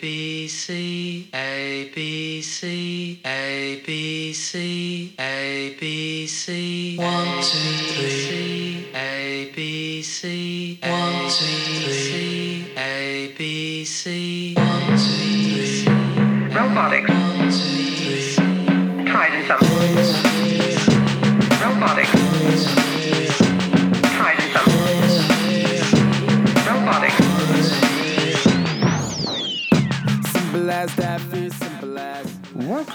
B 0.00 0.48
C 0.48 1.28
A 1.34 1.90
B 1.94 2.42
C 2.42 3.20
A 3.24 3.82
B 3.86 4.32
C 4.32 5.14
A 5.18 5.76
B 5.78 6.26
C. 6.26 6.96
One 6.98 7.42
two 7.42 7.58
three 7.94 8.25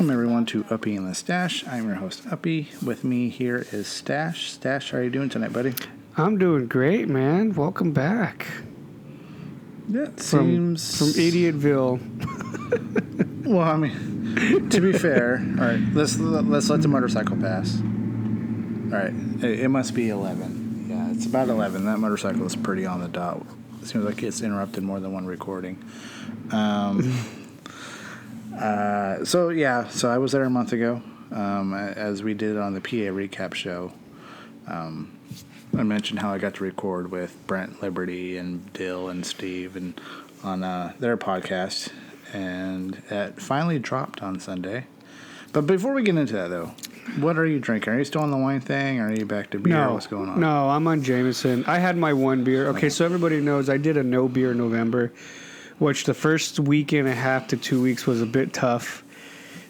Welcome 0.02 0.14
everyone 0.16 0.48
to 0.48 0.66
Uppy 0.72 0.96
and 0.96 1.08
the 1.08 1.14
Stash. 1.14 1.64
I'm 1.68 1.86
your 1.86 1.94
host 1.94 2.23
Uppy. 2.32 2.70
With 2.84 3.04
me 3.04 3.30
here 3.30 3.68
is 3.72 3.86
Stash. 3.86 4.50
Stash, 4.50 4.90
how 4.90 4.98
are 4.98 5.04
you 5.04 5.12
doing 5.12 5.30
tonight, 5.30 5.54
buddy? 5.54 5.76
I'm 6.18 6.40
doing 6.40 6.66
great, 6.66 7.08
man. 7.08 7.54
Welcome 7.54 7.92
back 7.92 8.48
Yeah, 9.88 10.06
it 10.06 10.20
from 10.20 10.76
seems 10.76 10.98
from 10.98 11.08
Idiotville. 11.09 12.00
Well, 13.45 13.62
I 13.62 13.78
mean, 13.78 14.70
to 14.72 14.82
be 14.82 14.92
fair, 14.92 15.36
all 15.59 15.66
right. 15.66 15.80
Let's 15.94 16.18
let's 16.18 16.68
let 16.72 16.81
the 16.81 16.88
motorcycle 16.88 17.38
pass. 17.38 17.80
All 17.80 18.98
right, 18.98 19.14
it, 19.44 19.59
it 19.59 19.70
must 19.70 19.94
be 19.94 20.09
eleven. 20.09 20.88
Yeah, 20.90 21.12
it's 21.12 21.28
about 21.28 21.50
eleven. 21.50 21.86
That 21.86 22.00
motorcycle 22.00 22.48
is 22.48 22.56
pretty 22.56 22.88
on 22.88 23.02
the 23.02 23.08
dot. 23.08 23.45
It 23.84 23.88
seems 23.88 24.04
like 24.04 24.23
it's 24.23 24.42
interrupted 24.42 24.81
more 24.81 25.00
than 25.00 25.14
one 25.14 25.28
recording. 25.28 25.78
Um, 26.52 27.14
uh, 28.58 29.23
so 29.26 29.50
yeah, 29.50 29.88
so 29.88 30.10
I 30.10 30.18
was 30.18 30.32
there 30.32 30.44
a 30.44 30.50
month 30.50 30.73
ago, 30.73 31.02
um, 31.31 31.73
as 31.73 32.23
we 32.23 32.34
did 32.34 32.58
on 32.58 32.73
the 32.73 32.81
PA 32.81 33.12
recap 33.12 33.53
show. 33.53 33.94
Um, 34.67 35.17
I 35.78 35.84
mentioned 35.84 36.20
how 36.20 36.34
I 36.34 36.38
got 36.38 36.56
to 36.56 36.64
record 36.64 37.12
with 37.12 37.36
Brent 37.48 37.81
Liberty 37.81 38.38
and 38.38 38.72
Dill 38.73 39.08
and 39.09 39.25
Steve 39.25 39.75
and 39.75 40.00
on 40.44 40.64
uh, 40.64 40.94
their 41.00 41.16
podcast, 41.17 41.90
and 42.34 43.02
it 43.09 43.42
finally 43.42 43.80
dropped 43.80 44.22
on 44.22 44.40
Sunday. 44.40 44.86
But 45.53 45.68
before 45.68 45.94
we 45.94 46.03
get 46.03 46.16
into 46.18 46.34
that, 46.34 46.50
though, 46.50 46.73
what 47.20 47.38
are 47.38 47.45
you 47.45 47.59
drinking? 47.59 47.94
Are 47.94 47.97
you 47.97 48.06
still 48.06 48.22
on 48.22 48.31
the 48.31 48.38
wine 48.38 48.62
thing, 48.62 49.00
or 49.00 49.08
are 49.09 49.14
you 49.14 49.25
back 49.25 49.50
to 49.52 49.59
beer? 49.59 49.73
No, 49.73 49.94
What's 49.94 50.08
going 50.08 50.30
on? 50.30 50.40
No, 50.40 50.70
I'm 50.70 50.88
on 50.88 51.03
Jameson. 51.03 51.66
I 51.66 51.80
had 51.80 51.97
my 51.97 52.14
one 52.14 52.44
beer. 52.44 52.68
Okay, 52.70 52.90
so 52.90 53.06
everybody 53.06 53.40
knows 53.40 53.70
I 53.70 53.78
did 53.78 53.97
a 53.97 54.03
no 54.03 54.28
beer 54.28 54.53
November, 54.53 55.12
which 55.82 56.04
the 56.04 56.14
first 56.14 56.60
week 56.60 56.92
and 56.92 57.08
a 57.08 57.16
half 57.16 57.48
to 57.48 57.58
two 57.58 57.82
weeks 57.82 58.06
was 58.06 58.22
a 58.22 58.26
bit 58.26 58.54
tough 58.54 59.04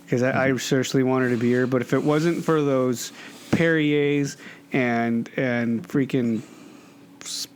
because 0.03 0.21
I, 0.21 0.29
I 0.29 0.49
mm-hmm. 0.49 0.57
seriously 0.57 1.03
wanted 1.03 1.31
a 1.31 1.37
beer. 1.37 1.65
But 1.65 1.81
if 1.81 1.93
it 1.93 2.03
wasn't 2.03 2.43
for 2.43 2.61
those 2.61 3.13
Perrier's 3.51 4.35
and 4.73 5.29
and 5.37 5.87
freaking 5.87 6.41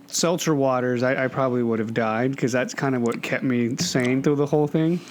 seltzer 0.07 0.55
waters, 0.55 1.03
I, 1.03 1.25
I 1.25 1.27
probably 1.27 1.63
would 1.63 1.79
have 1.79 1.93
died 1.93 2.31
because 2.31 2.53
that's 2.53 2.73
kind 2.73 2.95
of 2.95 3.01
what 3.01 3.21
kept 3.21 3.43
me 3.43 3.75
sane 3.75 4.23
through 4.23 4.37
the 4.37 4.45
whole 4.45 4.67
thing. 4.67 5.01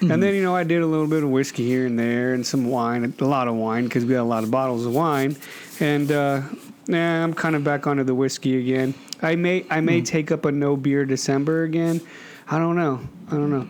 And 0.00 0.10
then 0.10 0.20
mm-hmm. 0.20 0.34
you 0.36 0.42
know 0.42 0.56
I 0.56 0.64
did 0.64 0.80
a 0.80 0.86
little 0.86 1.06
bit 1.06 1.22
of 1.22 1.28
whiskey 1.28 1.66
here 1.66 1.84
and 1.84 1.98
there 1.98 2.32
and 2.32 2.46
some 2.46 2.64
wine, 2.64 3.12
a 3.18 3.24
lot 3.24 3.46
of 3.46 3.56
wine 3.56 3.84
because 3.84 4.06
we 4.06 4.14
had 4.14 4.22
a 4.22 4.24
lot 4.24 4.42
of 4.42 4.50
bottles 4.50 4.86
of 4.86 4.94
wine. 4.94 5.36
And 5.80 6.10
uh, 6.10 6.40
nah, 6.88 7.24
I'm 7.24 7.34
kind 7.34 7.56
of 7.56 7.62
back 7.62 7.86
onto 7.86 8.04
the 8.04 8.14
whiskey 8.14 8.58
again. 8.58 8.94
I 9.20 9.36
may 9.36 9.66
I 9.68 9.82
may 9.82 10.00
mm. 10.00 10.06
take 10.06 10.32
up 10.32 10.46
a 10.46 10.52
no 10.52 10.78
beer 10.78 11.04
December 11.04 11.64
again. 11.64 12.00
I 12.48 12.58
don't 12.58 12.76
know. 12.76 13.00
I 13.28 13.30
don't 13.32 13.50
know. 13.50 13.68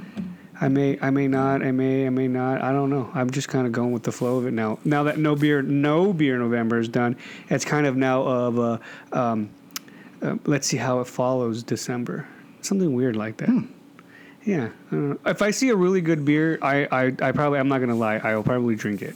I 0.61 0.69
may 0.69 0.99
I 1.01 1.11
may 1.11 1.29
not. 1.29 1.63
I 1.63 1.71
may 1.71 2.07
I 2.07 2.11
may 2.11 2.29
not. 2.29 2.63
I 2.63 2.73
don't 2.73 2.91
know. 2.91 3.11
I'm 3.15 3.31
just 3.31 3.49
kind 3.49 3.67
of 3.67 3.73
going 3.73 3.93
with 3.93 4.03
the 4.03 4.13
flow 4.13 4.39
of 4.39 4.47
it 4.47 4.53
now. 4.53 4.79
Now 4.85 5.03
that 5.05 5.19
no 5.19 5.35
beer 5.37 5.63
no 5.63 6.13
beer 6.13 6.39
November 6.39 6.79
is 6.79 6.89
done, 6.89 7.17
it's 7.49 7.65
kind 7.65 7.87
of 7.87 7.97
now 7.97 8.23
of 8.23 8.59
a 8.59 8.81
um, 9.13 9.51
uh, 10.23 10.37
let's 10.45 10.67
see 10.67 10.77
how 10.77 11.01
it 11.01 11.07
follows 11.07 11.63
December. 11.63 12.27
Something 12.63 12.95
weird 12.95 13.17
like 13.17 13.37
that. 13.39 13.67
Yeah. 14.45 14.69
I 14.91 14.91
don't 14.91 15.11
know. 15.11 15.19
If 15.27 15.43
I 15.43 15.51
see 15.51 15.69
a 15.71 15.77
really 15.77 16.01
good 16.01 16.25
beer, 16.25 16.59
I, 16.63 16.87
I, 16.91 17.05
I 17.21 17.33
probably 17.33 17.59
I'm 17.59 17.69
not 17.69 17.81
gonna 17.81 17.95
lie, 17.95 18.17
I 18.17 18.35
will 18.35 18.43
probably 18.43 18.77
drink 18.77 19.03
it. 19.03 19.15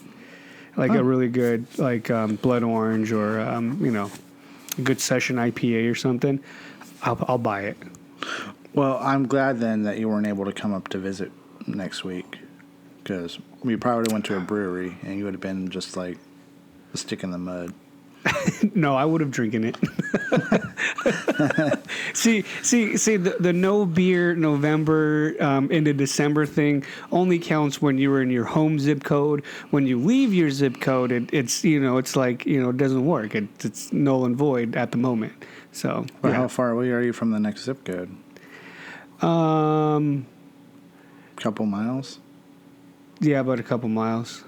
Like 0.77 0.93
a 0.93 1.05
really 1.05 1.29
good 1.29 1.67
like 1.79 2.11
um, 2.11 2.37
blood 2.37 2.63
orange 2.63 3.13
or 3.13 3.41
um, 3.41 3.85
you 3.85 3.91
know, 3.91 4.11
a 4.79 4.81
good 4.81 5.01
session 5.01 5.37
IPA 5.37 5.91
or 5.91 5.95
something. 5.95 6.43
I'll 7.03 7.23
I'll 7.29 7.39
buy 7.39 7.63
it. 7.63 7.77
Well, 8.75 8.99
I'm 9.01 9.27
glad 9.27 9.59
then 9.59 9.83
that 9.83 9.99
you 9.99 10.09
weren't 10.09 10.27
able 10.27 10.45
to 10.45 10.53
come 10.53 10.73
up 10.73 10.89
to 10.89 10.99
visit 10.99 11.33
next 11.67 12.05
week, 12.05 12.39
because 13.03 13.39
we 13.63 13.77
probably 13.77 14.13
went 14.13 14.25
to 14.27 14.37
a 14.37 14.41
brewery 14.41 14.97
and 15.03 15.19
you 15.19 15.25
would 15.25 15.35
have 15.35 15.41
been 15.41 15.69
just 15.69 15.97
like 15.97 16.19
a 16.95 16.97
stick 16.97 17.23
in 17.23 17.31
the 17.31 17.39
mud. 17.39 17.73
No, 18.75 18.95
I 18.95 19.07
would 19.07 19.23
have 19.23 19.31
drinking 19.31 19.65
it. 19.65 19.77
see, 22.15 22.45
see, 22.63 22.97
see. 22.97 23.17
The, 23.17 23.37
the 23.41 23.53
no 23.53 23.87
beer 23.87 24.35
November 24.35 25.35
um, 25.41 25.71
into 25.71 25.93
December 25.93 26.47
thing 26.47 26.85
only 27.11 27.39
counts 27.39 27.81
when 27.81 27.99
you 27.99 28.11
were 28.11 28.23
in 28.23 28.31
your 28.31 28.45
home 28.45 28.79
zip 28.79 29.03
code. 29.03 29.45
When 29.71 29.87
you 29.87 29.99
leave 29.99 30.35
your 30.35 30.51
zip 30.51 30.81
code, 30.81 31.13
it, 31.13 31.31
it's 31.33 31.65
you 31.65 31.81
know 31.81 31.99
it's 31.99 32.17
like 32.17 32.45
you 32.47 32.63
know 32.63 32.71
it 32.71 32.77
doesn't 32.77 33.05
work. 33.05 33.35
It, 33.35 33.49
it's 33.65 33.93
null 33.93 34.25
and 34.25 34.37
void 34.37 34.77
at 34.77 34.93
the 34.93 34.99
moment. 34.99 35.33
So 35.73 36.05
But 36.21 36.29
yeah. 36.31 36.35
how 36.35 36.49
far 36.49 36.71
away 36.71 36.91
are 36.91 37.03
you 37.03 37.13
from 37.13 37.31
the 37.31 37.41
next 37.41 37.65
zip 37.65 37.85
code? 37.85 38.15
Um, 39.23 40.27
couple 41.37 41.67
miles. 41.67 42.19
yeah, 43.21 43.41
about 43.41 43.61
a 43.61 43.63
couple 43.63 43.89
miles. 43.89 44.45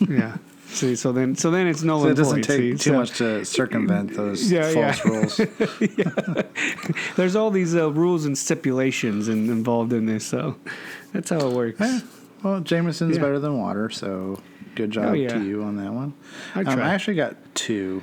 Yeah. 0.00 0.36
see, 0.68 0.94
so 0.96 1.12
then 1.12 1.34
so 1.36 1.50
then 1.50 1.66
it's 1.66 1.82
no. 1.82 2.02
So 2.02 2.08
it 2.08 2.14
doesn't 2.14 2.36
void. 2.36 2.44
take 2.44 2.58
see? 2.58 2.70
too 2.72 2.90
So- 2.90 2.92
much 2.98 3.18
to 3.18 3.44
circumvent 3.44 4.14
those 4.14 4.50
Yeah, 4.56 4.68
yeah. 4.70 4.92
false 4.92 5.04
rules. 5.04 5.40
There's 7.16 7.36
all 7.36 7.50
these 7.50 7.74
uh, 7.74 7.90
rules 7.92 8.24
and 8.26 8.36
stipulations 8.36 9.28
in, 9.28 9.48
involved 9.50 9.92
in 9.92 10.06
this, 10.06 10.26
so 10.26 10.56
that's 11.12 11.30
how 11.30 11.38
it 11.48 11.52
works. 11.54 11.80
Eh, 11.80 12.00
well, 12.42 12.60
Jameson's 12.60 13.16
Yeah. 13.16 13.22
better 13.22 13.38
than 13.38 13.58
water, 13.58 13.88
so 13.90 14.40
good 14.74 14.90
job 14.90 15.06
Oh, 15.06 15.12
yeah. 15.14 15.28
to 15.28 15.42
you 15.42 15.62
on 15.62 15.76
that 15.76 15.92
one. 15.92 16.12
I 16.54 16.60
Um. 16.60 16.78
I 16.80 16.92
actually 16.92 17.16
got 17.16 17.36
two. 17.54 18.02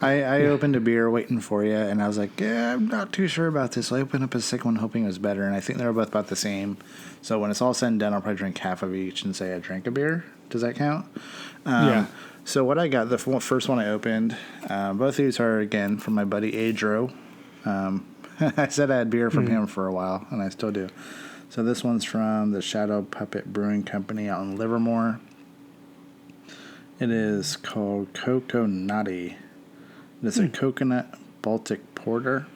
I, 0.00 0.22
I 0.22 0.40
opened 0.46 0.76
a 0.76 0.80
beer 0.80 1.10
waiting 1.10 1.40
for 1.40 1.64
you, 1.64 1.74
and 1.76 2.02
I 2.02 2.06
was 2.08 2.18
like, 2.18 2.38
yeah, 2.40 2.74
I'm 2.74 2.88
not 2.88 3.12
too 3.12 3.28
sure 3.28 3.46
about 3.46 3.72
this. 3.72 3.88
So 3.88 3.96
I 3.96 4.00
opened 4.00 4.24
up 4.24 4.34
a 4.34 4.40
second 4.40 4.64
one 4.66 4.76
hoping 4.76 5.04
it 5.04 5.06
was 5.06 5.18
better, 5.18 5.44
and 5.44 5.54
I 5.54 5.60
think 5.60 5.78
they 5.78 5.84
were 5.84 5.92
both 5.92 6.08
about 6.08 6.28
the 6.28 6.36
same. 6.36 6.76
So 7.22 7.38
when 7.38 7.50
it's 7.50 7.60
all 7.62 7.74
said 7.74 7.88
and 7.88 8.00
done, 8.00 8.12
I'll 8.14 8.20
probably 8.20 8.36
drink 8.38 8.58
half 8.58 8.82
of 8.82 8.94
each 8.94 9.22
and 9.24 9.34
say 9.34 9.54
I 9.54 9.58
drank 9.58 9.86
a 9.86 9.90
beer. 9.90 10.24
Does 10.50 10.62
that 10.62 10.76
count? 10.76 11.06
Um, 11.64 11.88
Yeah. 11.88 12.06
So 12.44 12.62
what 12.64 12.78
I 12.78 12.86
got, 12.86 13.08
the 13.08 13.16
f- 13.16 13.42
first 13.42 13.68
one 13.68 13.80
I 13.80 13.88
opened, 13.88 14.36
uh, 14.70 14.92
both 14.92 15.10
of 15.10 15.16
these 15.16 15.40
are, 15.40 15.58
again, 15.58 15.98
from 15.98 16.14
my 16.14 16.24
buddy 16.24 16.52
Adro. 16.52 17.12
Um, 17.64 18.06
I 18.40 18.68
said 18.68 18.90
I 18.90 18.98
had 18.98 19.10
beer 19.10 19.30
from 19.30 19.48
him 19.48 19.66
for 19.66 19.88
a 19.88 19.92
while, 19.92 20.24
and 20.30 20.40
I 20.40 20.48
still 20.50 20.70
do. 20.70 20.88
So 21.50 21.64
this 21.64 21.82
one's 21.82 22.04
from 22.04 22.52
the 22.52 22.62
Shadow 22.62 23.02
Puppet 23.02 23.52
Brewing 23.52 23.82
Company 23.82 24.28
out 24.28 24.42
in 24.42 24.56
Livermore. 24.56 25.18
It 26.98 27.10
is 27.10 27.56
called 27.56 28.12
Coco 28.14 28.64
Nutty. 28.66 29.36
It's 30.22 30.38
a 30.38 30.48
coconut 30.48 31.14
Baltic 31.42 31.94
porter. 31.94 32.46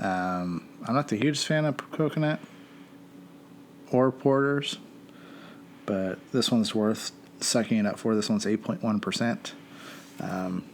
Um, 0.00 0.68
I'm 0.86 0.94
not 0.94 1.08
the 1.08 1.16
hugest 1.16 1.46
fan 1.46 1.64
of 1.64 1.76
coconut 1.90 2.40
or 3.90 4.10
porters, 4.12 4.78
but 5.86 6.18
this 6.32 6.50
one's 6.50 6.74
worth 6.74 7.10
sucking 7.40 7.78
it 7.78 7.86
up 7.86 7.98
for. 7.98 8.14
This 8.14 8.30
one's 8.30 8.46
8.1%. 8.46 9.52
Um, 10.20 10.64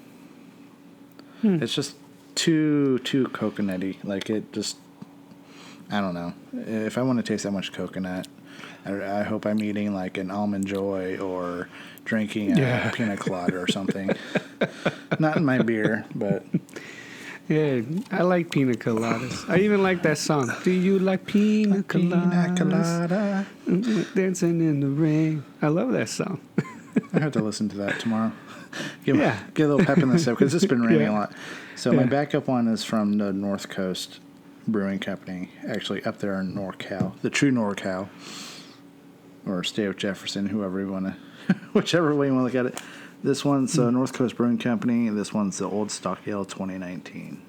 It's 1.43 1.75
just 1.75 1.97
too 2.34 2.99
too 3.01 3.25
coconutty. 3.28 3.97
Like 4.05 4.28
it 4.28 4.53
just, 4.53 4.77
I 5.91 6.01
don't 6.01 6.15
know. 6.15 6.34
If 6.53 6.99
I 6.99 7.03
want 7.03 7.19
to 7.19 7.23
taste 7.23 7.45
that 7.45 7.53
much 7.53 7.73
coconut, 7.73 8.28
I, 8.86 9.21
I 9.21 9.22
hope 9.22 9.47
I'm 9.47 9.63
eating 9.63 9.95
like 9.95 10.19
an 10.19 10.30
almond 10.30 10.66
joy 10.66 11.19
or 11.19 11.69
drinking 12.04 12.53
a 12.53 12.60
Yeah. 12.60 12.91
pina 12.91 13.16
colada 13.16 13.59
or 13.59 13.69
something. 13.69 14.10
Not 15.19 15.36
in 15.36 15.45
my 15.45 15.60
beer, 15.63 16.04
but 16.15 16.45
Yeah, 17.48 17.80
I 18.10 18.22
like 18.22 18.51
pina 18.51 18.75
coladas. 18.75 19.48
I 19.48 19.59
even 19.60 19.83
like 19.83 20.03
that 20.03 20.19
song. 20.19 20.53
Do 20.65 20.71
you 20.71 20.98
like 20.98 21.27
pina 21.27 21.83
pina 21.83 22.54
coladas? 22.57 22.59
colada. 23.09 23.47
Mm, 23.66 24.15
Dancing 24.15 24.60
in 24.60 24.80
the 24.80 24.89
rain. 24.89 25.45
I 25.63 25.69
love 25.69 25.92
that 25.92 26.09
song. 26.09 26.41
I 27.13 27.21
have 27.21 27.33
to 27.33 27.42
listen 27.42 27.69
to 27.71 27.77
that 27.78 28.01
tomorrow. 28.01 28.33
Give, 29.04 29.16
Yeah. 29.16 29.39
get 29.54 29.65
a 29.65 29.69
little 29.75 29.86
pep 29.86 29.98
in 29.98 30.10
the 30.10 30.19
step 30.19 30.36
because 30.39 30.54
it's 30.54 30.66
been 30.66 30.83
raining 30.83 31.01
Yeah. 31.03 31.10
a 31.10 31.19
lot. 31.21 31.33
So 31.75 31.92
my 31.92 32.04
backup 32.04 32.48
one 32.48 32.69
is 32.69 32.84
from 32.84 33.16
the 33.19 33.33
North 33.33 33.69
Coast 33.69 34.21
Brewing 34.66 34.98
Company, 34.98 35.51
actually 35.66 36.04
up 36.04 36.19
there 36.19 36.39
in 36.41 36.54
NorCal, 36.54 37.13
the 37.22 37.30
true 37.30 37.51
NorCal, 37.51 38.09
or 39.48 39.65
State 39.65 39.86
of 39.86 39.97
Jefferson, 39.97 40.47
whoever 40.47 40.80
you 40.80 40.89
want 40.92 41.06
to, 41.06 41.54
whichever 41.72 42.15
way 42.15 42.27
you 42.27 42.34
want 42.34 42.50
to 42.50 42.59
look 42.59 42.66
at 42.66 42.72
it. 42.72 42.83
This 43.24 43.45
one's 43.45 43.77
uh, 43.78 43.91
North 43.91 44.12
Coast 44.12 44.36
Brewing 44.36 44.59
Company. 44.59 45.09
And 45.09 45.18
this 45.18 45.33
one's 45.33 45.59
the 45.59 45.68
Old 45.68 45.91
Stock 45.91 46.21
Ale 46.27 46.45
2019. 46.45 47.42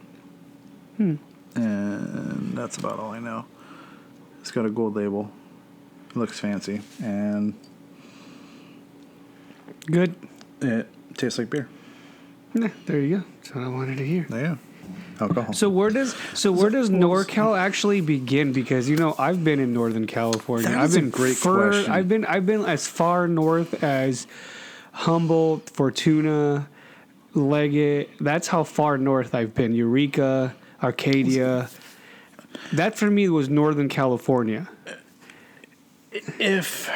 Hmm. 0.97 1.15
And 1.55 2.57
that's 2.57 2.77
about 2.77 2.99
all 2.99 3.11
I 3.11 3.19
know. 3.19 3.45
It's 4.41 4.51
got 4.51 4.65
a 4.65 4.69
gold 4.69 4.95
label. 4.95 5.31
It 6.09 6.15
looks 6.15 6.39
fancy, 6.39 6.81
and 7.03 7.53
Good. 9.85 10.15
it 10.59 10.87
tastes 11.15 11.37
like 11.37 11.49
beer. 11.51 11.69
Yeah, 12.55 12.69
there 12.87 12.99
you 12.99 13.17
go. 13.17 13.23
That's 13.35 13.55
what 13.55 13.63
I 13.63 13.67
wanted 13.67 13.97
to 13.97 14.05
hear. 14.05 14.25
Yeah, 14.29 14.55
alcohol. 15.21 15.53
So 15.53 15.69
where 15.69 15.89
does 15.89 16.15
so 16.33 16.51
where 16.51 16.69
does 16.69 16.89
NorCal 16.89 17.57
actually 17.57 18.01
begin? 18.01 18.53
Because 18.53 18.89
you 18.89 18.97
know 18.97 19.15
I've 19.17 19.43
been 19.43 19.59
in 19.59 19.73
Northern 19.73 20.07
California. 20.07 20.69
That 20.69 20.77
I've 20.77 20.89
is 20.89 20.95
a 20.95 20.99
been 21.01 21.09
great 21.09 21.37
fur- 21.37 21.69
question. 21.71 21.91
I've 21.91 22.07
been 22.07 22.25
I've 22.25 22.45
been 22.45 22.65
as 22.65 22.87
far 22.87 23.27
north 23.27 23.83
as 23.83 24.27
Humboldt, 24.91 25.69
Fortuna, 25.69 26.67
Leggett. 27.33 28.09
That's 28.19 28.47
how 28.47 28.63
far 28.63 28.97
north 28.97 29.33
I've 29.35 29.53
been. 29.53 29.73
Eureka, 29.73 30.55
Arcata. 30.81 31.69
That 32.73 32.97
for 32.97 33.09
me 33.09 33.29
was 33.29 33.49
Northern 33.49 33.89
California. 33.89 34.67
if 36.11 36.89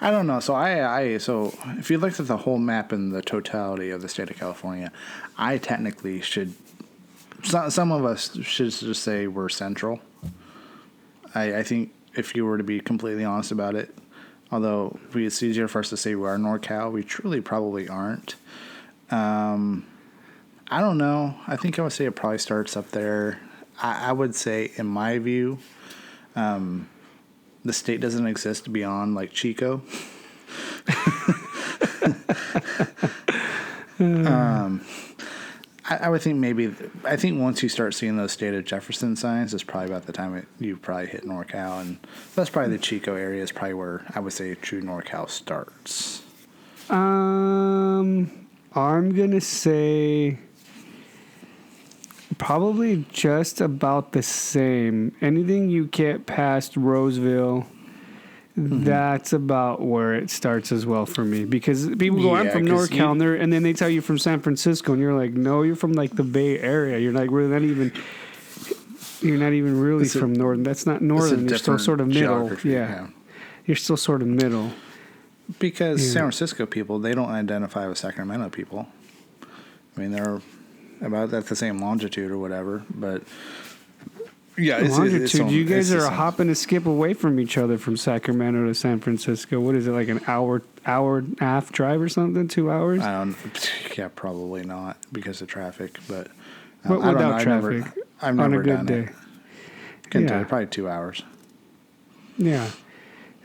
I 0.00 0.10
don't 0.10 0.26
know, 0.26 0.40
so 0.40 0.54
I, 0.54 1.00
I 1.00 1.18
so 1.18 1.54
if 1.78 1.90
you 1.90 1.98
looked 1.98 2.20
at 2.20 2.26
the 2.26 2.36
whole 2.36 2.58
map 2.58 2.92
and 2.92 3.12
the 3.12 3.22
totality 3.22 3.90
of 3.90 4.02
the 4.02 4.08
state 4.08 4.30
of 4.30 4.36
California, 4.36 4.92
I 5.38 5.58
technically 5.58 6.20
should. 6.20 6.54
Some, 7.44 7.70
some 7.70 7.92
of 7.92 8.04
us 8.04 8.36
should 8.42 8.70
just 8.70 9.02
say 9.02 9.26
we're 9.26 9.48
central. 9.48 10.00
I, 11.34 11.58
I 11.58 11.62
think 11.62 11.92
if 12.14 12.34
you 12.34 12.44
were 12.44 12.58
to 12.58 12.64
be 12.64 12.80
completely 12.80 13.24
honest 13.24 13.52
about 13.52 13.74
it, 13.74 13.94
although 14.50 14.98
we, 15.12 15.26
it's 15.26 15.42
easier 15.42 15.68
for 15.68 15.80
us 15.80 15.90
to 15.90 15.96
say 15.96 16.14
we 16.14 16.26
are 16.26 16.36
NorCal, 16.38 16.92
we 16.92 17.02
truly 17.02 17.40
probably 17.40 17.88
aren't. 17.88 18.36
Um, 19.10 19.86
I 20.70 20.80
don't 20.80 20.98
know. 20.98 21.34
I 21.46 21.56
think 21.56 21.78
I 21.78 21.82
would 21.82 21.92
say 21.92 22.06
it 22.06 22.16
probably 22.16 22.38
starts 22.38 22.76
up 22.76 22.90
there. 22.90 23.40
I, 23.80 24.08
I 24.08 24.12
would 24.12 24.34
say, 24.34 24.72
in 24.76 24.86
my 24.86 25.18
view, 25.18 25.58
um, 26.36 26.88
the 27.64 27.72
state 27.72 28.00
doesn't 28.00 28.26
exist 28.26 28.72
beyond 28.72 29.14
like 29.14 29.32
Chico. 29.32 29.82
um, 33.98 34.84
I, 35.94 36.06
I 36.06 36.08
would 36.08 36.22
think 36.22 36.38
maybe 36.38 36.74
I 37.04 37.16
think 37.16 37.40
once 37.40 37.62
you 37.62 37.68
start 37.68 37.94
seeing 37.94 38.16
those 38.16 38.32
state 38.32 38.54
of 38.54 38.64
Jefferson 38.64 39.16
signs, 39.16 39.54
it's 39.54 39.62
probably 39.62 39.88
about 39.88 40.06
the 40.06 40.12
time 40.12 40.34
it, 40.34 40.46
you 40.58 40.76
probably 40.76 41.06
hit 41.06 41.24
NorCal, 41.24 41.80
and 41.80 41.98
that's 42.34 42.50
probably 42.50 42.76
the 42.76 42.82
Chico 42.82 43.14
area 43.14 43.42
is 43.42 43.52
probably 43.52 43.74
where 43.74 44.04
I 44.14 44.20
would 44.20 44.32
say 44.32 44.54
true 44.54 44.82
NorCal 44.82 45.28
starts. 45.28 46.22
Um, 46.90 48.48
I'm 48.74 49.14
gonna 49.14 49.40
say 49.40 50.38
probably 52.38 53.06
just 53.10 53.60
about 53.60 54.12
the 54.12 54.22
same. 54.22 55.14
Anything 55.20 55.70
you 55.70 55.86
get 55.86 56.26
past 56.26 56.76
Roseville, 56.76 57.66
Mm-hmm. 58.58 58.84
that's 58.84 59.32
about 59.32 59.82
where 59.82 60.14
it 60.14 60.30
starts 60.30 60.70
as 60.70 60.86
well 60.86 61.06
for 61.06 61.24
me. 61.24 61.44
Because 61.44 61.88
people 61.98 62.22
go, 62.22 62.36
"I'm 62.36 62.50
from 62.50 62.66
from 62.68 62.76
NorCal," 62.76 62.94
you- 62.96 63.10
and, 63.10 63.20
they're- 63.20 63.34
and 63.34 63.52
then 63.52 63.64
they 63.64 63.72
tell 63.72 63.88
you 63.88 64.00
from 64.00 64.16
San 64.16 64.38
Francisco, 64.40 64.92
and 64.92 65.02
you're 65.02 65.12
like, 65.12 65.32
"No, 65.32 65.62
you're 65.62 65.74
from 65.74 65.92
like 65.94 66.14
the 66.14 66.22
Bay 66.22 66.60
Area. 66.60 66.98
You're 67.00 67.12
like, 67.12 67.30
we're 67.30 67.48
not 67.48 67.62
even." 67.62 67.92
You're 69.20 69.38
not 69.38 69.54
even 69.54 69.80
really 69.80 70.04
It's 70.04 70.14
a- 70.14 70.18
from 70.20 70.34
northern. 70.34 70.62
That's 70.64 70.86
not 70.86 71.00
northern. 71.02 71.48
You're 71.48 71.58
still 71.58 71.78
sort 71.78 72.00
of 72.00 72.08
middle. 72.08 72.20
geography, 72.22 72.70
Yeah. 72.70 73.06
you're 73.66 73.76
still 73.76 73.96
sort 73.96 74.20
of 74.22 74.28
middle. 74.28 74.70
Because 75.58 76.00
Yeah. 76.06 76.12
San 76.12 76.22
Francisco 76.24 76.66
people, 76.66 76.98
they 76.98 77.14
don't 77.14 77.30
identify 77.30 77.86
with 77.88 77.96
Sacramento 77.98 78.50
people. 78.50 78.86
I 79.96 80.00
mean, 80.00 80.12
they're 80.12 80.40
about 81.00 81.32
at 81.34 81.46
the 81.46 81.56
same 81.56 81.78
longitude 81.78 82.30
or 82.30 82.38
whatever, 82.38 82.82
but 82.94 83.22
yeah, 84.56 84.78
it's, 84.78 84.96
longitude. 84.96 85.22
it's 85.22 85.40
on- 85.40 85.48
you 85.48 85.64
guys 85.64 85.92
are 85.92 86.04
a 86.04 86.10
hop 86.10 86.38
and 86.40 86.50
a 86.50 86.54
skip 86.54 86.86
away 86.86 87.14
from 87.14 87.38
each 87.40 87.58
other 87.58 87.76
from 87.78 87.96
Sacramento 87.96 88.66
to 88.66 88.74
San 88.74 89.00
Francisco. 89.00 89.60
What 89.60 89.74
is 89.74 89.86
it 89.86 89.92
like 89.92 90.08
an 90.08 90.20
hour, 90.26 90.62
hour 90.86 91.18
and 91.18 91.36
a 91.40 91.44
half 91.44 91.72
drive 91.72 92.00
or 92.00 92.08
something? 92.08 92.46
Two 92.48 92.70
hours? 92.70 93.00
I 93.02 93.12
don't. 93.24 93.96
Yeah, 93.98 94.08
probably 94.14 94.62
not 94.64 94.96
because 95.12 95.40
of 95.42 95.48
traffic, 95.48 95.98
but 96.08 96.28
But 96.86 96.94
um, 96.98 97.02
I 97.02 97.04
don't 97.06 97.14
without 97.14 97.28
know. 97.28 97.34
I've 97.36 97.46
never- 97.46 97.80
traffic, 97.80 98.02
I've 98.22 98.38
on 98.40 98.50
never 98.52 98.62
a 98.62 98.64
good 98.64 98.86
day. 98.86 99.08
it. 100.14 100.20
Yeah. 100.30 100.44
probably 100.44 100.66
two 100.66 100.88
hours. 100.88 101.22
Yeah. 102.38 102.70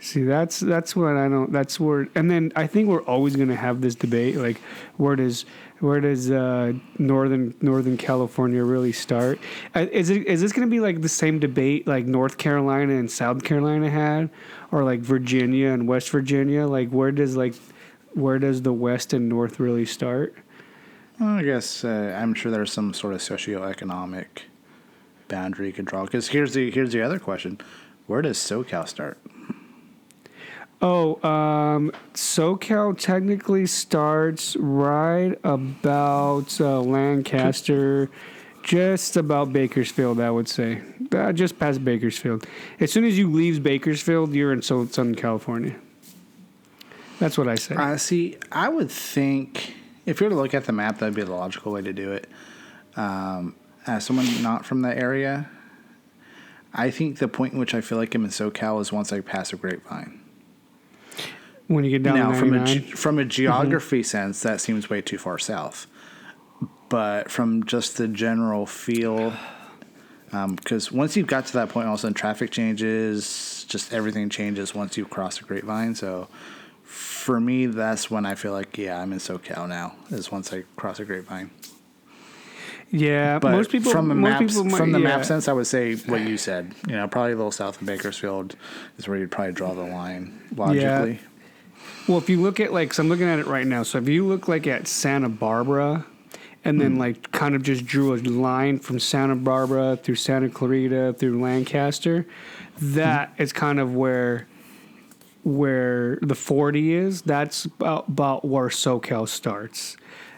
See, 0.02 0.22
that's 0.22 0.60
that's 0.60 0.96
what 0.96 1.16
I 1.16 1.28
don't. 1.28 1.52
That's 1.52 1.78
where, 1.78 2.08
and 2.14 2.30
then 2.30 2.52
I 2.56 2.66
think 2.66 2.88
we're 2.88 3.02
always 3.02 3.36
going 3.36 3.48
to 3.48 3.56
have 3.56 3.82
this 3.82 3.94
debate. 3.94 4.36
Like, 4.36 4.58
where 4.96 5.14
does 5.14 5.44
where 5.80 6.00
does 6.00 6.30
uh, 6.30 6.72
northern 6.98 7.54
Northern 7.60 7.96
California 7.96 8.62
really 8.62 8.92
start? 8.92 9.38
Uh, 9.74 9.86
Is 9.90 10.10
it 10.10 10.26
is 10.26 10.40
this 10.40 10.52
going 10.52 10.66
to 10.66 10.70
be 10.70 10.80
like 10.80 11.02
the 11.02 11.08
same 11.08 11.38
debate 11.38 11.86
like 11.86 12.06
North 12.06 12.38
Carolina 12.38 12.94
and 12.94 13.10
South 13.10 13.42
Carolina 13.42 13.90
had, 13.90 14.30
or 14.70 14.84
like 14.84 15.00
Virginia 15.00 15.70
and 15.70 15.88
West 15.88 16.10
Virginia? 16.10 16.66
Like, 16.66 16.90
where 16.90 17.12
does 17.12 17.36
like 17.36 17.54
where 18.14 18.38
does 18.38 18.62
the 18.62 18.72
West 18.72 19.12
and 19.12 19.28
North 19.28 19.58
really 19.58 19.86
start? 19.86 20.34
Well, 21.18 21.30
I 21.30 21.42
guess 21.42 21.84
uh, 21.84 22.16
I'm 22.18 22.34
sure 22.34 22.50
there's 22.50 22.72
some 22.72 22.94
sort 22.94 23.14
of 23.14 23.20
socioeconomic 23.20 24.26
boundary 25.28 25.74
you 25.76 25.82
draw. 25.82 26.04
Because 26.04 26.28
here's 26.28 26.54
the 26.54 26.70
here's 26.70 26.92
the 26.92 27.02
other 27.02 27.18
question: 27.18 27.58
Where 28.06 28.22
does 28.22 28.38
SoCal 28.38 28.88
start? 28.88 29.18
Oh, 30.82 31.22
um, 31.22 31.92
SoCal 32.14 32.98
technically 32.98 33.66
starts 33.66 34.56
right 34.56 35.38
about 35.44 36.58
uh, 36.58 36.80
Lancaster, 36.80 38.08
just 38.62 39.18
about 39.18 39.52
Bakersfield, 39.52 40.20
I 40.20 40.30
would 40.30 40.48
say. 40.48 40.80
Uh, 41.12 41.32
just 41.32 41.58
past 41.58 41.84
Bakersfield. 41.84 42.46
As 42.78 42.90
soon 42.90 43.04
as 43.04 43.18
you 43.18 43.30
leave 43.30 43.62
Bakersfield, 43.62 44.32
you're 44.34 44.52
in 44.52 44.62
Southern 44.62 45.14
California. 45.14 45.76
That's 47.18 47.36
what 47.36 47.48
I 47.48 47.56
say. 47.56 47.74
Uh, 47.74 47.98
see, 47.98 48.38
I 48.50 48.70
would 48.70 48.90
think 48.90 49.74
if 50.06 50.20
you 50.20 50.26
were 50.26 50.30
to 50.30 50.36
look 50.36 50.54
at 50.54 50.64
the 50.64 50.72
map, 50.72 50.98
that'd 50.98 51.14
be 51.14 51.22
the 51.22 51.34
logical 51.34 51.72
way 51.72 51.82
to 51.82 51.92
do 51.92 52.12
it. 52.12 52.26
Um, 52.96 53.54
as 53.86 54.06
someone 54.06 54.42
not 54.42 54.64
from 54.64 54.80
that 54.82 54.96
area, 54.96 55.50
I 56.72 56.90
think 56.90 57.18
the 57.18 57.28
point 57.28 57.52
in 57.52 57.58
which 57.58 57.74
I 57.74 57.82
feel 57.82 57.98
like 57.98 58.14
I'm 58.14 58.24
in 58.24 58.30
SoCal 58.30 58.80
is 58.80 58.92
once 58.92 59.12
I 59.12 59.20
pass 59.20 59.52
a 59.52 59.56
grapevine. 59.56 60.19
When 61.70 61.84
you 61.84 61.90
get 61.90 62.02
down 62.02 62.16
now, 62.16 62.32
from 62.32 62.52
a 62.52 62.66
from 62.80 63.18
a 63.18 63.22
mm-hmm. 63.22 63.28
geography 63.28 64.02
sense, 64.02 64.40
that 64.40 64.60
seems 64.60 64.90
way 64.90 65.00
too 65.00 65.18
far 65.18 65.38
south. 65.38 65.86
But 66.88 67.30
from 67.30 67.64
just 67.64 67.96
the 67.96 68.08
general 68.08 68.66
feel, 68.66 69.32
um, 70.32 70.56
because 70.56 70.90
once 70.90 71.16
you've 71.16 71.28
got 71.28 71.46
to 71.46 71.52
that 71.54 71.68
point, 71.68 71.86
all 71.86 71.94
of 71.94 72.00
a 72.00 72.02
sudden 72.02 72.14
traffic 72.14 72.50
changes, 72.50 73.64
just 73.68 73.92
everything 73.92 74.28
changes 74.30 74.74
once 74.74 74.96
you 74.96 75.04
cross 75.04 75.38
the 75.38 75.44
grapevine. 75.44 75.94
So, 75.94 76.26
for 76.82 77.40
me, 77.40 77.66
that's 77.66 78.10
when 78.10 78.26
I 78.26 78.34
feel 78.34 78.50
like, 78.50 78.76
yeah, 78.76 79.00
I'm 79.00 79.12
in 79.12 79.20
SoCal 79.20 79.68
now. 79.68 79.94
Is 80.10 80.32
once 80.32 80.52
I 80.52 80.64
cross 80.74 80.98
a 80.98 81.04
grapevine. 81.04 81.52
yeah, 82.90 83.38
But 83.38 83.52
most 83.52 83.70
people 83.70 83.92
from 83.92 84.08
the 84.08 84.16
map 84.16 84.40
might- 84.40 84.76
from 84.76 84.90
the 84.90 84.98
yeah. 84.98 85.16
map 85.16 85.24
sense, 85.24 85.46
I 85.46 85.52
would 85.52 85.68
say 85.68 85.94
what 85.94 86.22
you 86.22 86.36
said. 86.36 86.74
You 86.88 86.96
know, 86.96 87.06
probably 87.06 87.30
a 87.32 87.36
little 87.36 87.52
south 87.52 87.80
of 87.80 87.86
Bakersfield 87.86 88.56
is 88.98 89.06
where 89.06 89.16
you'd 89.18 89.30
probably 89.30 89.52
draw 89.52 89.72
the 89.72 89.82
line 89.82 90.40
logically. 90.56 91.20
Well, 92.08 92.18
if 92.18 92.28
you 92.28 92.40
look 92.40 92.60
at 92.60 92.72
like, 92.72 92.92
so 92.94 93.02
I'm 93.02 93.08
looking 93.08 93.28
at 93.28 93.38
it 93.38 93.46
right 93.46 93.66
now. 93.66 93.82
So 93.82 93.98
if 93.98 94.08
you 94.08 94.26
look 94.26 94.48
like 94.48 94.66
at 94.66 94.88
Santa 94.88 95.28
Barbara, 95.28 96.04
and 96.64 96.78
then 96.80 96.96
like 96.96 97.30
kind 97.32 97.54
of 97.54 97.62
just 97.62 97.86
drew 97.86 98.14
a 98.14 98.16
line 98.18 98.78
from 98.78 98.98
Santa 98.98 99.34
Barbara 99.36 99.96
through 99.96 100.16
Santa 100.16 100.48
Clarita 100.50 101.14
through 101.18 101.40
Lancaster, 101.40 102.26
that 102.80 103.30
Hmm. 103.36 103.42
is 103.42 103.52
kind 103.52 103.80
of 103.80 103.94
where 103.94 104.46
where 105.42 106.18
the 106.20 106.34
40 106.34 106.92
is. 106.92 107.22
That's 107.22 107.64
about, 107.64 108.08
about 108.08 108.44
where 108.44 108.68
SoCal 108.68 109.26
starts. 109.26 109.96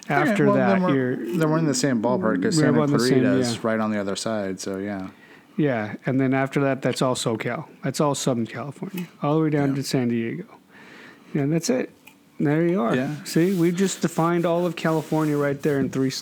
After 0.08 0.46
well, 0.46 0.54
that, 0.54 0.68
then 0.74 0.82
we're, 0.82 0.94
you're 0.94 1.36
then 1.38 1.50
we're 1.50 1.58
in 1.58 1.64
the 1.66 1.74
same 1.74 2.00
ballpark 2.02 2.36
because 2.40 2.56
Santa 2.58 2.86
the 2.86 2.98
same, 3.00 3.20
Clarita 3.20 3.38
is 3.40 3.64
right 3.64 3.80
on 3.80 3.90
the 3.90 3.98
other 4.00 4.14
side. 4.16 4.60
So 4.60 4.78
yeah, 4.78 5.08
yeah, 5.56 5.94
and 6.06 6.20
then 6.20 6.34
after 6.34 6.60
that, 6.60 6.82
that's 6.82 7.02
all 7.02 7.14
SoCal. 7.16 7.66
That's 7.82 8.00
all 8.00 8.14
Southern 8.14 8.46
California, 8.46 9.08
all 9.22 9.36
the 9.38 9.42
way 9.44 9.50
down 9.50 9.70
Yeah. 9.70 9.74
to 9.76 9.82
San 9.82 10.08
Diego. 10.08 10.44
Yeah, 11.34 11.46
that's 11.46 11.70
it. 11.70 11.90
There 12.38 12.66
you 12.66 12.80
are. 12.82 12.94
Yeah. 12.94 13.22
See, 13.24 13.54
we've 13.54 13.76
just 13.76 14.00
defined 14.02 14.44
all 14.46 14.66
of 14.66 14.74
California 14.76 15.36
right 15.36 15.60
there 15.62 15.78
in 15.78 15.90
three, 15.90 16.12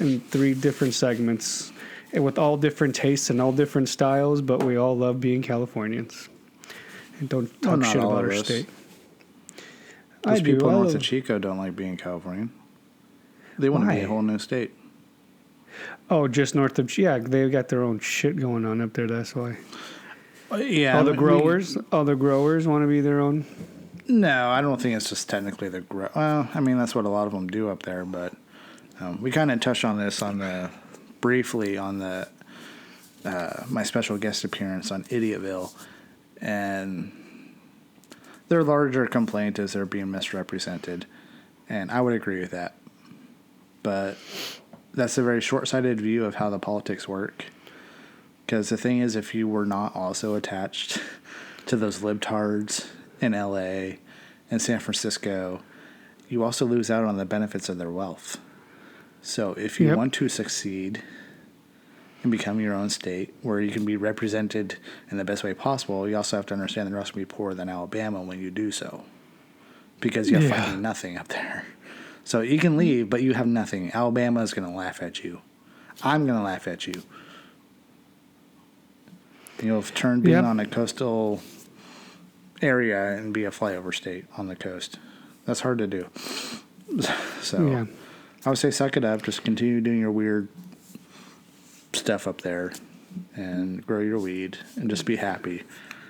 in 0.00 0.20
three 0.20 0.54
different 0.54 0.94
segments, 0.94 1.72
and 2.12 2.24
with 2.24 2.38
all 2.38 2.56
different 2.56 2.94
tastes 2.94 3.28
and 3.30 3.40
all 3.40 3.52
different 3.52 3.88
styles. 3.88 4.40
But 4.40 4.62
we 4.62 4.76
all 4.76 4.96
love 4.96 5.20
being 5.20 5.42
Californians, 5.42 6.28
and 7.20 7.28
don't 7.28 7.62
talk 7.62 7.80
not 7.80 7.86
shit 7.86 7.96
about 7.96 8.24
our 8.24 8.30
us. 8.32 8.44
state. 8.46 8.66
those 10.22 10.38
I 10.40 10.42
do. 10.42 10.54
people 10.54 10.70
I 10.70 10.72
north 10.72 10.86
love- 10.88 10.94
of 10.96 11.02
Chico 11.02 11.38
don't 11.38 11.58
like 11.58 11.76
being 11.76 11.96
Californian. 11.96 12.50
They 13.58 13.68
want 13.68 13.88
to 13.88 13.94
be 13.94 14.00
a 14.02 14.06
whole 14.08 14.22
new 14.22 14.38
state. 14.38 14.70
oh, 16.10 16.28
just 16.28 16.54
north 16.54 16.78
of 16.78 16.96
yeah, 16.96 17.18
they've 17.18 17.50
got 17.52 17.68
their 17.68 17.82
own 17.82 17.98
shit 17.98 18.36
going 18.36 18.64
on 18.64 18.80
up 18.80 18.92
there. 18.94 19.06
That's 19.06 19.34
why. 19.34 19.56
Uh, 20.50 20.56
yeah, 20.56 20.96
all 20.96 21.04
the 21.04 21.10
we- 21.10 21.16
growers, 21.18 21.76
all 21.92 22.04
the 22.04 22.16
growers 22.16 22.66
want 22.66 22.82
to 22.84 22.88
be 22.88 23.00
their 23.02 23.20
own. 23.20 23.44
No, 24.08 24.48
I 24.48 24.62
don't 24.62 24.80
think 24.80 24.96
it's 24.96 25.10
just 25.10 25.28
technically 25.28 25.68
the 25.68 25.82
grow. 25.82 26.08
Well, 26.16 26.48
I 26.54 26.60
mean 26.60 26.78
that's 26.78 26.94
what 26.94 27.04
a 27.04 27.10
lot 27.10 27.26
of 27.26 27.32
them 27.34 27.46
do 27.46 27.68
up 27.68 27.82
there, 27.82 28.06
but 28.06 28.32
um, 29.00 29.20
we 29.20 29.30
kind 29.30 29.50
of 29.50 29.60
touched 29.60 29.84
on 29.84 29.98
this 29.98 30.22
on 30.22 30.38
the 30.38 30.70
briefly 31.20 31.76
on 31.76 31.98
the 31.98 32.26
uh, 33.26 33.64
my 33.68 33.82
special 33.82 34.16
guest 34.16 34.44
appearance 34.44 34.90
on 34.90 35.04
Idiotville, 35.04 35.74
and 36.40 37.12
their 38.48 38.64
larger 38.64 39.06
complaint 39.06 39.58
is 39.58 39.74
they're 39.74 39.84
being 39.84 40.10
misrepresented, 40.10 41.04
and 41.68 41.90
I 41.90 42.00
would 42.00 42.14
agree 42.14 42.40
with 42.40 42.52
that. 42.52 42.76
But 43.82 44.16
that's 44.94 45.18
a 45.18 45.22
very 45.22 45.42
short-sighted 45.42 46.00
view 46.00 46.24
of 46.24 46.36
how 46.36 46.48
the 46.48 46.58
politics 46.58 47.06
work. 47.06 47.44
Because 48.46 48.70
the 48.70 48.78
thing 48.78 49.00
is, 49.00 49.16
if 49.16 49.34
you 49.34 49.46
were 49.46 49.66
not 49.66 49.94
also 49.94 50.34
attached 50.34 50.98
to 51.66 51.76
those 51.76 51.98
libtards 51.98 52.86
in 53.20 53.34
L.A. 53.34 53.98
and 54.50 54.60
San 54.62 54.78
Francisco, 54.80 55.60
you 56.28 56.44
also 56.44 56.66
lose 56.66 56.90
out 56.90 57.04
on 57.04 57.16
the 57.16 57.24
benefits 57.24 57.68
of 57.68 57.78
their 57.78 57.90
wealth. 57.90 58.38
So 59.22 59.52
if 59.54 59.80
you 59.80 59.88
Yep. 59.88 59.96
want 59.96 60.14
to 60.14 60.28
succeed 60.28 61.02
and 62.22 62.30
become 62.32 62.60
your 62.60 62.74
own 62.74 62.90
state 62.90 63.34
where 63.42 63.60
you 63.60 63.70
can 63.70 63.84
be 63.84 63.96
represented 63.96 64.76
in 65.10 65.16
the 65.18 65.24
best 65.24 65.42
way 65.44 65.54
possible, 65.54 66.08
you 66.08 66.16
also 66.16 66.36
have 66.36 66.46
to 66.46 66.54
understand 66.54 66.86
that 66.86 66.90
you're 66.90 66.98
also 66.98 67.12
going 67.14 67.24
to 67.26 67.32
be 67.32 67.36
poorer 67.36 67.54
than 67.54 67.68
Alabama 67.68 68.22
when 68.22 68.40
you 68.40 68.50
do 68.50 68.70
so. 68.70 69.04
Because 70.00 70.30
you 70.30 70.36
have 70.36 70.44
Yeah. 70.44 70.56
fucking 70.64 70.80
nothing 70.82 71.16
up 71.18 71.28
there. 71.28 71.64
So 72.24 72.40
you 72.40 72.58
can 72.58 72.76
leave, 72.76 73.08
but 73.10 73.22
you 73.22 73.34
have 73.34 73.46
nothing. 73.46 73.90
Alabama 73.94 74.42
is 74.42 74.52
going 74.54 74.68
to 74.68 74.74
laugh 74.74 75.02
at 75.02 75.24
you. 75.24 75.40
I'm 76.02 76.26
going 76.26 76.38
to 76.38 76.44
laugh 76.44 76.68
at 76.68 76.86
you. 76.86 77.02
You'll 79.62 79.82
turn 79.82 80.20
being 80.20 80.36
Yep. 80.36 80.44
on 80.44 80.60
a 80.60 80.66
coastal 80.66 81.42
area 82.62 83.16
and 83.16 83.32
be 83.32 83.44
a 83.44 83.50
flyover 83.50 83.94
state 83.94 84.24
on 84.36 84.48
the 84.48 84.56
coast. 84.56 84.98
That's 85.44 85.60
hard 85.60 85.78
to 85.78 85.86
do. 85.86 86.08
So 87.42 87.66
Yeah. 87.66 87.84
I 88.44 88.48
would 88.48 88.58
say 88.58 88.70
suck 88.70 88.96
it 88.96 89.04
up. 89.04 89.22
Just 89.22 89.44
continue 89.44 89.80
doing 89.80 90.00
your 90.00 90.10
weird 90.10 90.48
stuff 91.92 92.26
up 92.26 92.40
there 92.40 92.72
and 93.34 93.86
grow 93.86 94.00
your 94.00 94.18
weed 94.18 94.58
and 94.76 94.88
just 94.90 95.04
be 95.04 95.16
happy 95.16 95.62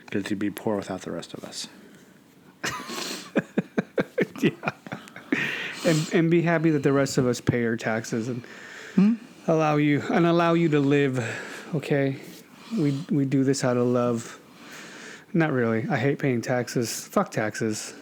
because 0.04 0.30
you'd 0.30 0.38
be 0.38 0.50
poor 0.50 0.76
without 0.76 1.02
the 1.02 1.10
rest 1.10 1.34
of 1.34 1.44
us. 1.44 1.68
Yeah. 4.40 4.50
And 5.84 6.10
and 6.12 6.30
be 6.30 6.42
happy 6.42 6.70
that 6.70 6.82
the 6.82 6.92
rest 6.92 7.18
of 7.18 7.26
us 7.26 7.40
pay 7.40 7.64
our 7.64 7.76
taxes 7.76 8.28
and 8.28 8.44
hmm? 8.94 9.14
allow 9.46 9.76
you 9.76 10.02
and 10.10 10.26
allow 10.26 10.54
you 10.54 10.68
to 10.70 10.80
live. 10.80 11.18
Okay, 11.74 12.16
we 12.72 12.92
we 13.10 13.24
do 13.24 13.42
this 13.44 13.64
out 13.64 13.76
of 13.76 13.86
love. 13.86 14.38
Not 15.32 15.52
really. 15.52 15.86
I 15.88 15.96
hate 15.96 16.18
paying 16.18 16.40
taxes. 16.40 17.06
Fuck 17.06 17.30
taxes. 17.30 17.94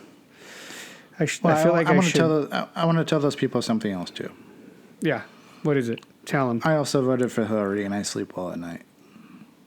I, 1.19 1.25
sh- 1.25 1.41
I 1.45 1.63
feel 1.63 1.73
like 1.73 1.87
I, 1.87 1.93
want 1.93 2.05
to 2.05 2.11
should. 2.11 2.19
tell 2.19 2.29
those, 2.29 2.53
I, 2.53 2.69
I 2.75 2.85
want 2.85 2.99
to 2.99 3.05
tell 3.05 3.21
those 3.21 3.37
people 3.37 3.63
something 3.63 3.91
else 3.91 4.11
too. 4.11 4.31
yeah. 5.01 5.23
What 5.63 5.77
is 5.77 5.89
it? 5.89 6.05
Tell 6.27 6.49
them. 6.49 6.61
I 6.65 6.77
also 6.77 7.03
voted 7.03 7.33
for 7.33 7.45
Hillary 7.45 7.85
and 7.85 7.93
I 7.95 8.03
sleep 8.03 8.37
well 8.37 8.53
at 8.53 8.59
night. 8.59 8.83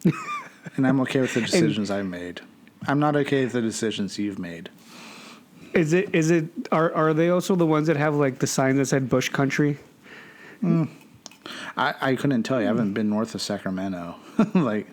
and 0.78 0.88
I'm 0.88 1.01
okay 1.01 1.20
with 1.20 1.34
the 1.34 1.42
decisions 1.42 1.92
I 1.92 2.04
made. 2.04 2.42
I'm 2.88 3.00
not 3.00 3.16
okay 3.18 3.44
with 3.44 3.54
the 3.54 3.62
decisions 3.62 4.18
you've 4.18 4.39
made. 4.39 4.70
Is 5.74 5.92
it? 5.92 6.13
Is 6.16 6.32
it? 6.32 6.46
Are 6.72 6.94
are 6.94 7.13
they 7.13 7.30
also 7.30 7.56
the 7.56 7.66
ones 7.66 7.88
that 7.88 7.98
have 7.98 8.16
like 8.16 8.39
the 8.39 8.48
sign 8.48 8.78
that 8.78 8.86
said 8.86 9.10
Bush 9.10 9.30
Country? 9.30 9.78
Hmm. 10.62 10.86
I, 11.75 11.94
I 12.01 12.16
couldn't 12.16 12.44
tell 12.44 12.60
you. 12.60 12.66
I 12.66 12.70
haven't 12.70 12.94
been 12.94 13.10
north 13.10 13.36
of 13.36 13.42
Sacramento. 13.42 14.16
like, 14.54 14.88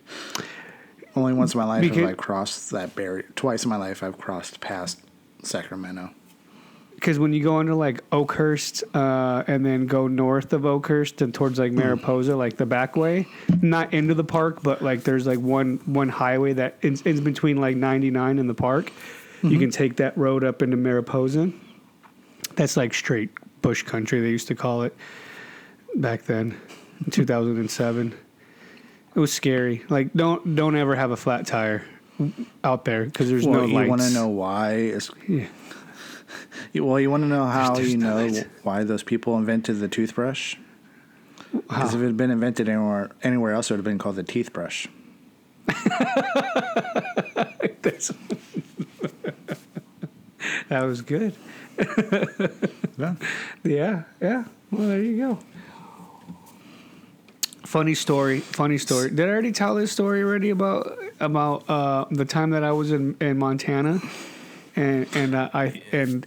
only 1.17 1.33
once 1.33 1.55
in 1.55 1.59
my 1.61 1.67
life 1.67 1.81
Because- 1.81 1.99
have 1.99 2.11
I 2.11 2.13
crossed 2.15 2.71
that 2.71 2.95
barrier. 2.95 3.25
Twice 3.35 3.65
in 3.65 3.71
my 3.71 3.77
life 3.77 4.03
I've 4.03 4.19
crossed 4.19 4.61
past 4.61 5.01
Sacramento. 5.43 6.11
Because 6.95 7.19
when 7.19 7.35
you 7.35 7.43
go 7.43 7.61
into 7.61 7.75
like 7.75 8.03
Oakhurst 8.11 8.83
uh, 8.95 9.45
and 9.47 9.65
then 9.67 9.87
go 9.87 10.09
north 10.09 10.55
of 10.55 10.65
Oakhurst 10.65 11.21
and 11.21 11.33
towards 11.35 11.59
like 11.59 11.71
Mariposa, 11.73 12.35
like 12.35 12.57
the 12.57 12.65
back 12.65 12.97
way, 12.97 13.27
not 13.61 13.93
into 13.93 14.15
the 14.15 14.25
park, 14.25 14.63
but 14.63 14.81
like 14.81 15.03
there's 15.05 15.27
like 15.27 15.39
one 15.39 15.77
one 15.85 16.09
highway 16.09 16.55
that 16.55 16.77
is, 16.81 17.03
is 17.03 17.21
between 17.21 17.59
like 17.61 17.77
99 17.77 18.39
and 18.39 18.49
the 18.49 18.55
park. 18.55 18.93
You 19.43 19.59
can 19.59 19.71
take 19.71 19.97
that 19.97 20.17
road 20.17 20.43
up 20.43 20.63
into 20.63 20.79
Mariposa. 20.79 21.53
That's 22.55 22.77
like 22.79 22.95
straight 22.95 23.31
bush 23.61 23.83
country. 23.83 24.21
They 24.21 24.31
used 24.31 24.49
to 24.49 24.55
call 24.55 24.83
it 24.83 24.97
back 25.97 26.23
then, 26.23 26.59
in 27.05 27.11
2007. 27.11 28.15
It 29.17 29.19
was 29.19 29.33
scary. 29.33 29.83
Like 29.89 30.13
don't 30.13 30.55
don't 30.55 30.77
ever 30.77 30.95
have 30.95 31.11
a 31.11 31.17
flat 31.17 31.47
tire 31.47 31.83
out 32.63 32.85
there 32.85 33.07
because 33.07 33.29
there's 33.31 33.47
Well, 33.47 33.63
no 33.63 33.67
you 33.67 33.75
lights. 33.75 33.89
want 33.89 34.03
to 34.03 34.11
know 34.11 34.29
why? 34.29 34.95
Yeah. 35.27 35.47
well, 36.75 37.01
you 37.01 37.11
want 37.11 37.23
to 37.23 37.29
know 37.29 37.47
how 37.47 37.75
there's 37.75 37.93
you 37.93 37.99
no 37.99 38.11
know 38.19 38.27
lights. 38.27 38.45
why 38.63 38.85
those 38.85 39.03
people 39.03 39.37
invented 39.39 39.81
the 39.81 39.89
toothbrush? 39.89 40.57
Because 41.53 41.95
if 41.95 42.01
it 42.03 42.05
had 42.05 42.17
been 42.19 42.31
invented 42.31 42.69
anywhere 42.69 43.11
anywhere 43.23 43.53
else, 43.53 43.71
it 43.71 43.75
would 43.75 43.79
have 43.79 43.85
been 43.85 43.99
called 43.99 44.17
the 44.17 44.23
teeth 44.23 44.53
brush. 44.53 44.87
That 50.69 50.83
was 50.85 51.03
good. 51.03 51.35
Yeah. 52.99 53.15
Yeah, 53.63 54.03
yeah. 54.23 54.45
Well, 54.71 54.89
there 54.89 55.03
you 55.03 55.17
go. 55.19 55.39
Funny 57.67 57.95
story. 57.95 58.41
Funny 58.41 58.79
story. 58.79 59.11
Did 59.11 59.21
I 59.21 59.29
already 59.29 59.51
tell 59.53 59.75
this 59.75 59.91
story 59.91 60.23
already 60.23 60.51
about 60.51 60.99
about 61.19 61.69
uh, 61.69 62.05
the 62.11 62.25
time 62.25 62.51
that 62.51 62.63
I 62.63 62.71
was 62.71 62.93
in, 62.93 63.17
in 63.21 63.39
Montana, 63.39 64.01
and 64.77 65.07
and 65.15 65.35
uh, 65.35 65.51
I 65.53 65.83
and. 65.93 66.27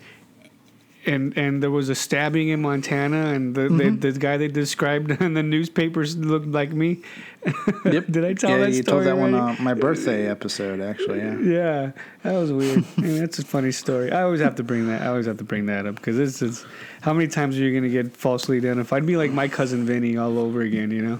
And 1.09 1.35
and 1.37 1.63
there 1.63 1.71
was 1.71 1.89
a 1.89 1.95
stabbing 1.95 2.49
in 2.49 2.61
Montana, 2.61 3.33
and 3.33 3.55
the 3.55 3.63
the, 3.63 3.69
mm-hmm. 3.69 3.99
the 3.99 4.11
guy 4.11 4.37
they 4.37 4.47
described 4.47 5.09
in 5.21 5.33
the 5.33 5.43
newspapers 5.43 6.15
looked 6.17 6.47
like 6.47 6.71
me. 6.71 7.01
Yep. 7.85 8.07
Did 8.11 8.25
I 8.25 8.33
tell 8.33 8.49
that? 8.49 8.57
yeah, 8.59 8.65
that 8.65 8.73
you 8.73 8.83
story 8.83 9.05
told 9.05 9.07
that 9.07 9.17
one 9.17 9.33
already? 9.33 9.55
on 9.55 9.61
uh, 9.61 9.63
my 9.63 9.73
birthday 9.73 10.27
episode, 10.29 10.81
actually. 10.81 11.19
Yeah. 11.19 11.39
Yeah, 11.39 11.91
that 12.23 12.33
was 12.33 12.51
weird. 12.51 12.83
I 12.97 13.01
mean, 13.01 13.17
that's 13.19 13.39
a 13.39 13.45
funny 13.45 13.71
story. 13.71 14.11
I 14.11 14.23
always 14.23 14.41
have 14.41 14.55
to 14.55 14.63
bring 14.63 14.87
that. 14.87 15.01
I 15.03 15.07
always 15.07 15.25
have 15.25 15.37
to 15.37 15.45
bring 15.45 15.65
that 15.67 15.85
up 15.85 15.95
because 15.95 16.17
this 16.17 16.41
is 16.41 16.65
how 17.01 17.13
many 17.13 17.27
times 17.29 17.57
are 17.57 17.61
you 17.61 17.71
going 17.71 17.83
to 17.83 17.89
get 17.89 18.15
falsely 18.15 18.57
identified? 18.57 19.03
I'd 19.03 19.07
be 19.07 19.15
like 19.17 19.31
my 19.31 19.47
cousin 19.47 19.85
Vinny 19.85 20.17
all 20.17 20.37
over 20.37 20.61
again, 20.61 20.91
you 20.91 21.01
know. 21.01 21.19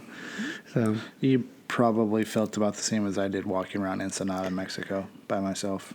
So 0.74 0.98
You 1.22 1.48
probably 1.70 2.26
felt 2.26 2.58
about 2.58 2.76
the 2.76 2.84
same 2.84 3.08
as 3.08 3.18
I 3.18 3.30
did 3.30 3.46
walking 3.46 3.82
around 3.82 4.02
Ensenada, 4.02 4.52
Mexico, 4.52 5.08
by 5.30 5.40
myself. 5.40 5.94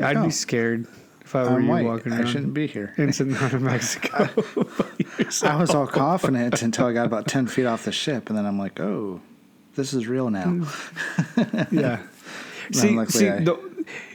I'd 0.00 0.16
Oh. 0.16 0.24
be 0.24 0.30
scared 0.30 0.86
if 1.26 1.34
I 1.34 1.42
were 1.42 1.48
I'm 1.56 1.64
you 1.64 1.70
white. 1.70 1.84
walking 1.84 2.12
I 2.12 2.18
around 2.20 2.28
shouldn't 2.28 2.54
be 2.54 2.66
here. 2.66 2.94
Ensenada, 2.98 3.58
Mexico. 3.60 4.28
I 5.42 5.56
was 5.56 5.70
all 5.74 5.86
confident 5.86 6.62
until 6.62 6.86
I 6.86 6.92
got 6.92 7.04
about 7.06 7.26
10 7.26 7.48
feet 7.48 7.66
off 7.66 7.84
the 7.84 7.92
ship, 7.92 8.28
and 8.30 8.38
then 8.38 8.46
I'm 8.46 8.58
like, 8.58 8.78
oh, 8.80 9.20
this 9.74 9.92
is 9.92 10.06
real 10.06 10.30
now. 10.30 10.66
yeah. 11.70 12.02
See, 12.72 13.04
see, 13.06 13.28
I- 13.28 13.40
the, 13.40 13.58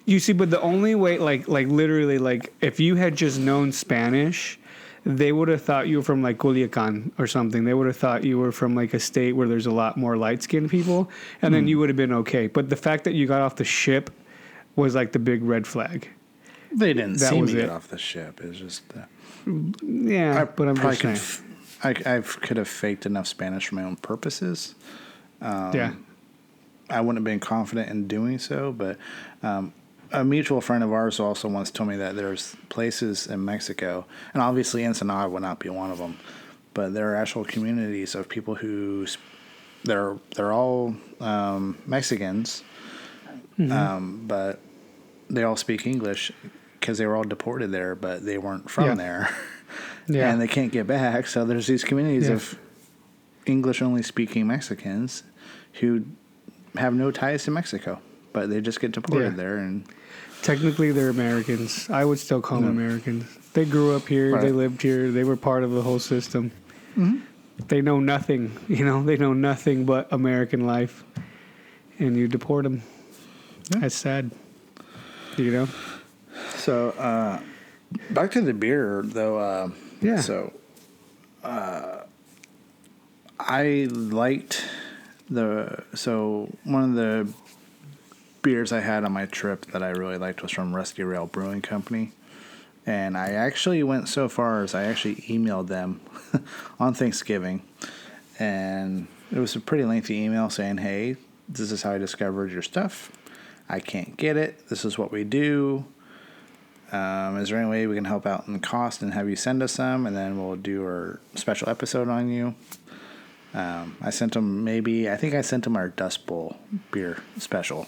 you 0.06 0.20
see, 0.20 0.34
but 0.34 0.50
the 0.50 0.62
only 0.62 0.96
way, 0.96 1.18
like, 1.18 1.48
like 1.48 1.68
literally, 1.68 2.18
like, 2.18 2.54
if 2.62 2.80
you 2.80 2.96
had 2.96 3.16
just 3.16 3.40
known 3.40 3.72
Spanish, 3.72 4.58
they 5.06 5.32
would 5.32 5.48
have 5.50 5.62
thought 5.62 5.88
you 5.88 5.98
were 5.98 6.04
from 6.04 6.22
like 6.22 6.38
Culiacan 6.38 7.12
or 7.20 7.28
something. 7.28 7.64
They 7.64 7.74
would 7.74 7.88
have 7.88 7.98
thought 7.98 8.24
you 8.24 8.38
were 8.38 8.52
from 8.52 8.76
like 8.76 8.94
a 8.94 9.00
state 9.00 9.34
where 9.34 9.48
there's 9.48 9.66
a 9.66 9.72
lot 9.72 9.98
more 9.98 10.16
light 10.18 10.44
skinned 10.44 10.70
people, 10.70 11.10
and 11.42 11.50
Hmm. 11.50 11.54
then 11.54 11.68
you 11.68 11.78
would 11.80 11.90
have 11.90 11.96
been 11.98 12.14
okay. 12.14 12.48
But 12.48 12.70
the 12.70 12.76
fact 12.76 13.04
that 13.06 13.14
you 13.14 13.26
got 13.28 13.42
off 13.42 13.56
the 13.56 13.64
ship 13.66 14.10
was 14.76 14.94
like 14.96 15.12
the 15.12 15.20
big 15.20 15.44
red 15.44 15.66
flag. 15.68 16.08
They 16.74 16.94
didn't 16.94 17.20
That 17.20 17.30
see 17.32 17.42
me 17.42 17.52
get 17.54 17.64
it. 17.66 17.70
off 17.70 17.88
the 17.90 17.98
ship. 17.98 18.40
It 18.42 18.48
was 18.50 18.60
just. 18.60 18.84
Uh, 18.96 19.52
Yeah, 19.84 20.46
but 20.46 20.68
I'm 20.68 20.76
probably 20.76 20.98
just 20.98 21.02
could 21.02 21.18
saying. 21.18 21.96
f- 21.98 22.06
I, 22.08 22.18
I 22.18 22.22
could 22.22 22.58
have 22.58 22.68
faked 22.68 23.06
enough 23.06 23.28
Spanish 23.28 23.68
for 23.68 23.76
my 23.76 23.84
own 23.84 23.96
purposes. 23.98 24.76
yeah, 25.42 25.94
I 26.90 27.02
wouldn't 27.02 27.18
have 27.18 27.24
been 27.24 27.40
confident 27.40 27.90
in 27.90 28.08
doing 28.08 28.38
so, 28.40 28.72
but 28.72 28.98
um, 29.44 29.74
a 30.12 30.24
mutual 30.24 30.62
friend 30.62 30.84
of 30.84 30.92
ours 30.94 31.20
also 31.20 31.48
once 31.48 31.72
told 31.72 31.90
me 31.90 31.96
that 31.98 32.16
there's 32.16 32.56
places 32.70 33.28
in 33.28 33.44
Mexico, 33.44 34.06
and 34.34 34.42
obviously 34.44 34.86
Ensenada 34.86 35.28
would 35.30 35.42
not 35.42 35.60
be 35.60 35.70
one 35.70 35.90
of 35.92 35.98
them, 35.98 36.18
but 36.74 36.94
there 36.94 37.12
are 37.12 37.16
actual 37.16 37.44
communities 37.46 38.14
of 38.16 38.30
people 38.30 38.56
who 38.56 39.08
they're 39.84 40.18
they're 40.36 40.54
all 40.54 40.96
um, 41.20 41.78
Mexicans, 41.88 42.64
um, 43.60 44.24
but 44.28 44.60
they 45.30 45.44
all 45.44 45.56
speak 45.56 45.88
English 45.88 46.32
because 46.82 46.98
they 46.98 47.06
were 47.06 47.16
all 47.16 47.24
deported 47.24 47.72
there, 47.72 47.96
but 47.96 48.26
they 48.26 48.38
weren't 48.38 48.70
from 48.70 48.86
Yeah. 48.86 48.96
there, 48.96 49.30
yeah. 50.08 50.32
and 50.34 50.42
they 50.42 50.48
can't 50.48 50.72
get 50.72 50.88
back. 50.88 51.28
So 51.28 51.46
there's 51.46 51.68
these 51.68 51.84
communities 51.86 52.28
Yeah. 52.28 52.34
of 52.36 52.58
English 53.46 53.82
only 53.82 54.02
speaking 54.04 54.48
Mexicans 54.48 55.24
who 55.80 56.04
have 56.76 56.94
no 56.94 57.12
ties 57.12 57.44
to 57.46 57.52
Mexico, 57.52 58.00
but 58.34 58.50
they 58.50 58.60
just 58.62 58.82
get 58.82 58.92
deported 58.92 59.32
Yeah. 59.34 59.38
there. 59.38 59.58
And 59.58 59.86
Technically, 60.42 60.92
they're 60.92 61.10
Americans. 61.12 61.88
I 61.92 62.04
would 62.04 62.18
still 62.18 62.42
call 62.42 62.62
them 62.62 62.70
Americans. 62.72 63.26
They 63.54 63.64
grew 63.64 63.96
up 63.96 64.08
here. 64.08 64.42
They 64.42 64.52
lived 64.52 64.82
here. 64.82 65.12
They 65.12 65.24
were 65.24 65.36
part 65.38 65.64
of 65.64 65.70
the 65.72 65.84
whole 65.84 66.00
system. 66.00 66.50
Mm-hmm. 66.98 67.20
They 67.68 67.82
know 67.82 68.00
nothing. 68.00 68.58
You 68.68 68.84
know, 68.86 69.04
they 69.04 69.18
know 69.18 69.34
nothing 69.34 69.86
but 69.86 70.08
American 70.12 70.66
life, 70.66 71.04
and 72.00 72.18
you 72.18 72.28
deport 72.28 72.64
them. 72.64 72.82
That's 73.70 73.94
sad. 73.94 74.32
You 75.38 75.52
know. 75.52 75.68
So, 76.62 76.90
uh, 76.92 77.42
back 78.12 78.32
to 78.32 78.42
the 78.42 78.54
beer, 78.54 79.02
though. 79.04 79.38
Uh, 79.38 79.70
Yeah. 80.02 80.20
So, 80.22 80.54
uh, 81.44 82.02
I 83.40 83.88
liked 83.92 84.66
the 85.30 85.84
so 85.96 86.50
one 86.64 86.84
of 86.84 86.94
the 86.96 87.34
beers 88.42 88.72
I 88.72 88.80
had 88.80 89.04
on 89.04 89.12
my 89.12 89.26
trip 89.26 89.66
that 89.68 89.82
I 89.84 89.90
really 89.90 90.18
liked 90.18 90.42
was 90.42 90.52
from 90.52 90.76
Rusty 90.76 91.04
Rail 91.04 91.28
Brewing 91.28 91.62
Company. 91.62 92.12
And 92.86 93.16
I 93.16 93.32
actually 93.34 93.84
went 93.84 94.10
so 94.10 94.28
far 94.28 94.64
as 94.64 94.74
I 94.74 94.84
actually 94.86 95.16
emailed 95.16 95.68
them 95.68 96.02
on 96.80 96.94
Thanksgiving. 96.94 97.62
And 98.40 99.08
it 99.32 99.40
was 99.40 99.56
a 99.56 99.60
pretty 99.60 99.86
lengthy 99.86 100.18
email 100.18 100.50
saying, 100.50 100.78
hey, 100.78 101.18
this 101.48 101.72
is 101.72 101.84
how 101.84 101.92
I 101.92 101.98
discovered 102.00 102.52
your 102.52 102.64
stuff. 102.64 103.12
I 103.70 103.80
can't 103.80 104.18
get 104.18 104.36
it. 104.36 104.68
This 104.70 104.84
is 104.84 104.98
what 104.98 105.12
we 105.12 105.24
do. 105.24 105.86
Um, 106.92 107.38
is 107.38 107.50
there 107.50 107.58
any 107.60 107.70
way 107.70 107.88
we 107.88 107.96
can 107.96 108.06
help 108.06 108.26
out 108.26 108.48
in 108.48 108.60
cost 108.60 109.02
and 109.02 109.14
have 109.14 109.30
you 109.30 109.36
send 109.36 109.64
us 109.64 109.72
some? 109.72 110.06
And 110.06 110.16
then 110.16 110.38
we'll 110.38 110.58
do 110.58 110.84
our 110.84 111.20
special 111.36 111.70
episode 111.70 112.10
on 112.10 112.30
you. 112.30 112.56
Um, 113.54 113.96
I 114.02 114.10
sent 114.10 114.34
them 114.34 114.64
maybe, 114.64 115.10
I 115.10 115.18
think 115.18 115.34
I 115.34 115.42
sent 115.42 115.64
them 115.66 115.76
our 115.78 115.90
Dust 115.90 116.26
Bowl 116.26 116.58
beer 116.92 117.22
special. 117.38 117.88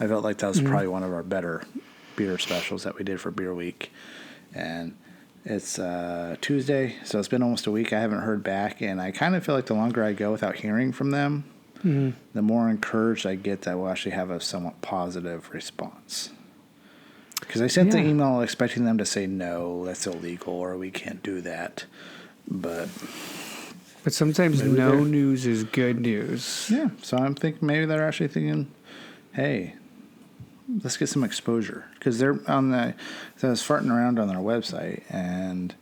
I 0.00 0.06
felt 0.06 0.24
like 0.24 0.38
that 0.38 0.48
was 0.48 0.58
Mm-hmm. 0.58 0.68
probably 0.68 0.88
one 0.88 1.02
of 1.02 1.12
our 1.12 1.22
better 1.22 1.62
beer 2.16 2.38
specials 2.38 2.84
that 2.84 2.96
we 2.96 3.04
did 3.04 3.20
for 3.20 3.30
Beer 3.30 3.54
Week. 3.54 3.90
And 4.54 4.96
it's 5.44 5.78
uh, 5.78 6.36
Tuesday, 6.40 6.96
so 7.04 7.18
it's 7.18 7.28
been 7.28 7.42
almost 7.42 7.66
a 7.66 7.70
week. 7.70 7.92
I 7.92 8.00
haven't 8.00 8.20
heard 8.20 8.42
back, 8.42 8.80
and 8.82 9.00
I 9.00 9.10
kind 9.12 9.34
of 9.34 9.44
feel 9.46 9.54
like 9.54 9.66
the 9.66 9.74
longer 9.74 10.02
I 10.04 10.12
go 10.12 10.30
without 10.32 10.56
hearing 10.56 10.92
from 10.92 11.10
them, 11.10 11.44
Mm-hmm. 11.84 12.10
the 12.34 12.42
more 12.42 12.68
encouraged 12.68 13.24
I 13.24 13.36
get 13.36 13.62
that 13.62 13.78
we'll 13.78 13.88
actually 13.88 14.10
have 14.12 14.30
a 14.30 14.40
somewhat 14.40 14.82
positive 14.82 15.48
response. 15.52 16.30
Because 17.40 17.62
I 17.62 17.66
sent 17.66 17.92
the 17.92 17.98
email 17.98 18.40
expecting 18.40 18.84
them 18.84 18.98
to 18.98 19.06
say 19.06 19.26
no, 19.26 19.84
that's 19.84 20.06
illegal, 20.06 20.52
or 20.54 20.76
we 20.76 20.90
can't 20.90 21.22
do 21.22 21.40
that. 21.42 21.84
But 22.46 22.88
But 24.04 24.12
sometimes 24.12 24.62
no 24.62 25.04
news 25.04 25.46
is 25.46 25.64
good 25.64 26.00
news. 26.00 26.68
yeah, 26.70 26.90
so 27.02 27.16
I'm 27.16 27.34
thinking 27.34 27.66
maybe 27.66 27.86
they're 27.86 28.06
actually 28.06 28.28
thinking, 28.28 28.70
hey, 29.32 29.74
let's 30.82 30.96
get 30.96 31.08
some 31.08 31.24
exposure 31.24 31.84
because 31.94 32.18
they're 32.18 32.38
on 32.50 32.70
the. 32.70 32.94
So 33.36 33.48
I 33.48 33.50
was 33.50 33.62
farting 33.62 33.90
around 33.90 34.18
on 34.18 34.28
their 34.28 34.38
website 34.38 35.02
and 35.08 35.74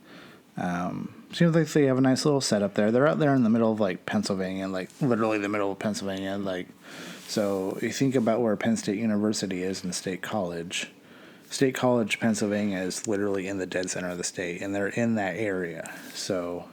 um, 0.57 1.13
seems 1.33 1.55
like 1.55 1.67
they 1.67 1.85
have 1.85 1.97
a 1.97 2.01
nice 2.01 2.25
little 2.25 2.41
setup 2.41 2.75
there. 2.75 2.91
They're 2.91 3.07
out 3.07 3.19
there 3.19 3.35
in 3.35 3.43
the 3.43 3.49
middle 3.49 3.71
of 3.71 3.79
like 3.79 4.05
Pennsylvania, 4.05 4.67
like 4.67 4.89
literally 5.01 5.37
the 5.39 5.49
middle 5.49 5.71
of 5.71 5.79
Pennsylvania. 5.79 6.37
Like, 6.37 6.67
so 7.27 7.77
you 7.81 7.91
think 7.91 8.15
about 8.15 8.41
where 8.41 8.55
Penn 8.55 8.77
State 8.77 8.97
University 8.97 9.63
is 9.63 9.83
in 9.83 9.91
State 9.93 10.21
College. 10.21 10.91
State 11.49 11.75
College, 11.75 12.19
Pennsylvania 12.19 12.79
is 12.79 13.07
literally 13.07 13.47
in 13.47 13.57
the 13.57 13.65
dead 13.65 13.89
center 13.89 14.09
of 14.09 14.17
the 14.17 14.23
state, 14.23 14.61
and 14.61 14.75
they're 14.75 14.87
in 14.87 15.15
that 15.15 15.37
area. 15.37 15.91
So 16.13 16.65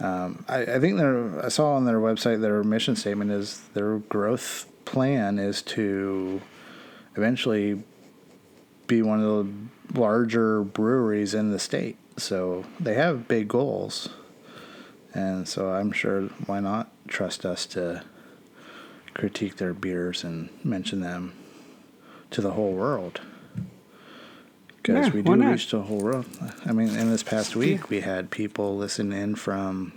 um, 0.00 0.44
I, 0.48 0.62
I 0.62 0.80
think 0.80 1.00
I 1.00 1.48
saw 1.48 1.74
on 1.74 1.84
their 1.84 2.00
website 2.00 2.40
their 2.40 2.62
mission 2.62 2.96
statement 2.96 3.30
is 3.30 3.60
their 3.74 3.98
growth 3.98 4.66
plan 4.84 5.38
is 5.38 5.62
to 5.62 6.40
eventually 7.16 7.82
be 8.86 9.02
one 9.02 9.22
of 9.22 9.46
the 9.46 10.00
larger 10.00 10.62
breweries 10.62 11.34
in 11.34 11.50
the 11.50 11.58
state. 11.58 11.96
So 12.16 12.64
they 12.78 12.94
have 12.94 13.28
big 13.28 13.48
goals, 13.48 14.10
and 15.14 15.48
so 15.48 15.72
I'm 15.72 15.92
sure 15.92 16.22
why 16.46 16.60
not 16.60 16.90
trust 17.08 17.44
us 17.44 17.66
to 17.66 18.02
critique 19.14 19.56
their 19.56 19.74
beers 19.74 20.24
and 20.24 20.50
mention 20.64 21.00
them 21.00 21.34
to 22.30 22.40
the 22.40 22.52
whole 22.52 22.72
world. 22.72 23.20
Because 24.82 25.06
Yeah, 25.08 25.12
we 25.12 25.22
do 25.22 25.34
reach 25.34 25.70
the 25.70 25.82
whole 25.82 25.98
world. 26.00 26.26
I 26.66 26.72
mean, 26.72 26.88
in 26.96 27.10
this 27.10 27.22
past 27.22 27.54
week, 27.54 27.88
we 27.88 28.00
had 28.00 28.30
people 28.30 28.76
listen 28.76 29.12
in 29.12 29.36
from. 29.36 29.92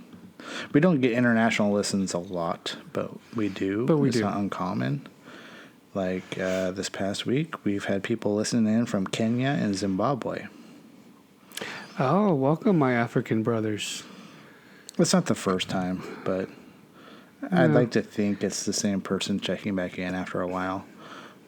We 0.72 0.80
don't 0.80 1.00
get 1.00 1.10
international 1.12 1.72
listens 1.72 2.14
a 2.14 2.18
lot, 2.18 2.76
but 2.92 3.10
we 3.34 3.48
do. 3.48 3.84
But 3.86 3.96
we 3.96 4.08
it's 4.08 4.18
do. 4.18 4.22
not 4.22 4.36
uncommon. 4.36 5.08
Like 5.92 6.38
uh, 6.38 6.70
this 6.72 6.88
past 6.88 7.26
week, 7.26 7.64
we've 7.64 7.86
had 7.86 8.02
people 8.04 8.34
listening 8.36 8.72
in 8.72 8.86
from 8.86 9.06
Kenya 9.06 9.48
and 9.48 9.74
Zimbabwe. 9.74 10.46
Oh, 11.98 12.34
welcome, 12.34 12.78
my 12.78 12.92
African 12.92 13.42
brothers. 13.42 14.04
It's 14.98 15.12
not 15.12 15.26
the 15.26 15.34
first 15.34 15.68
time, 15.68 16.02
but 16.24 16.48
I'd 17.50 17.70
like 17.72 17.90
to 17.92 18.02
think 18.02 18.44
it's 18.44 18.64
the 18.64 18.72
same 18.72 19.00
person 19.00 19.40
checking 19.40 19.74
back 19.74 19.98
in 19.98 20.14
after 20.14 20.40
a 20.42 20.46
while. 20.46 20.84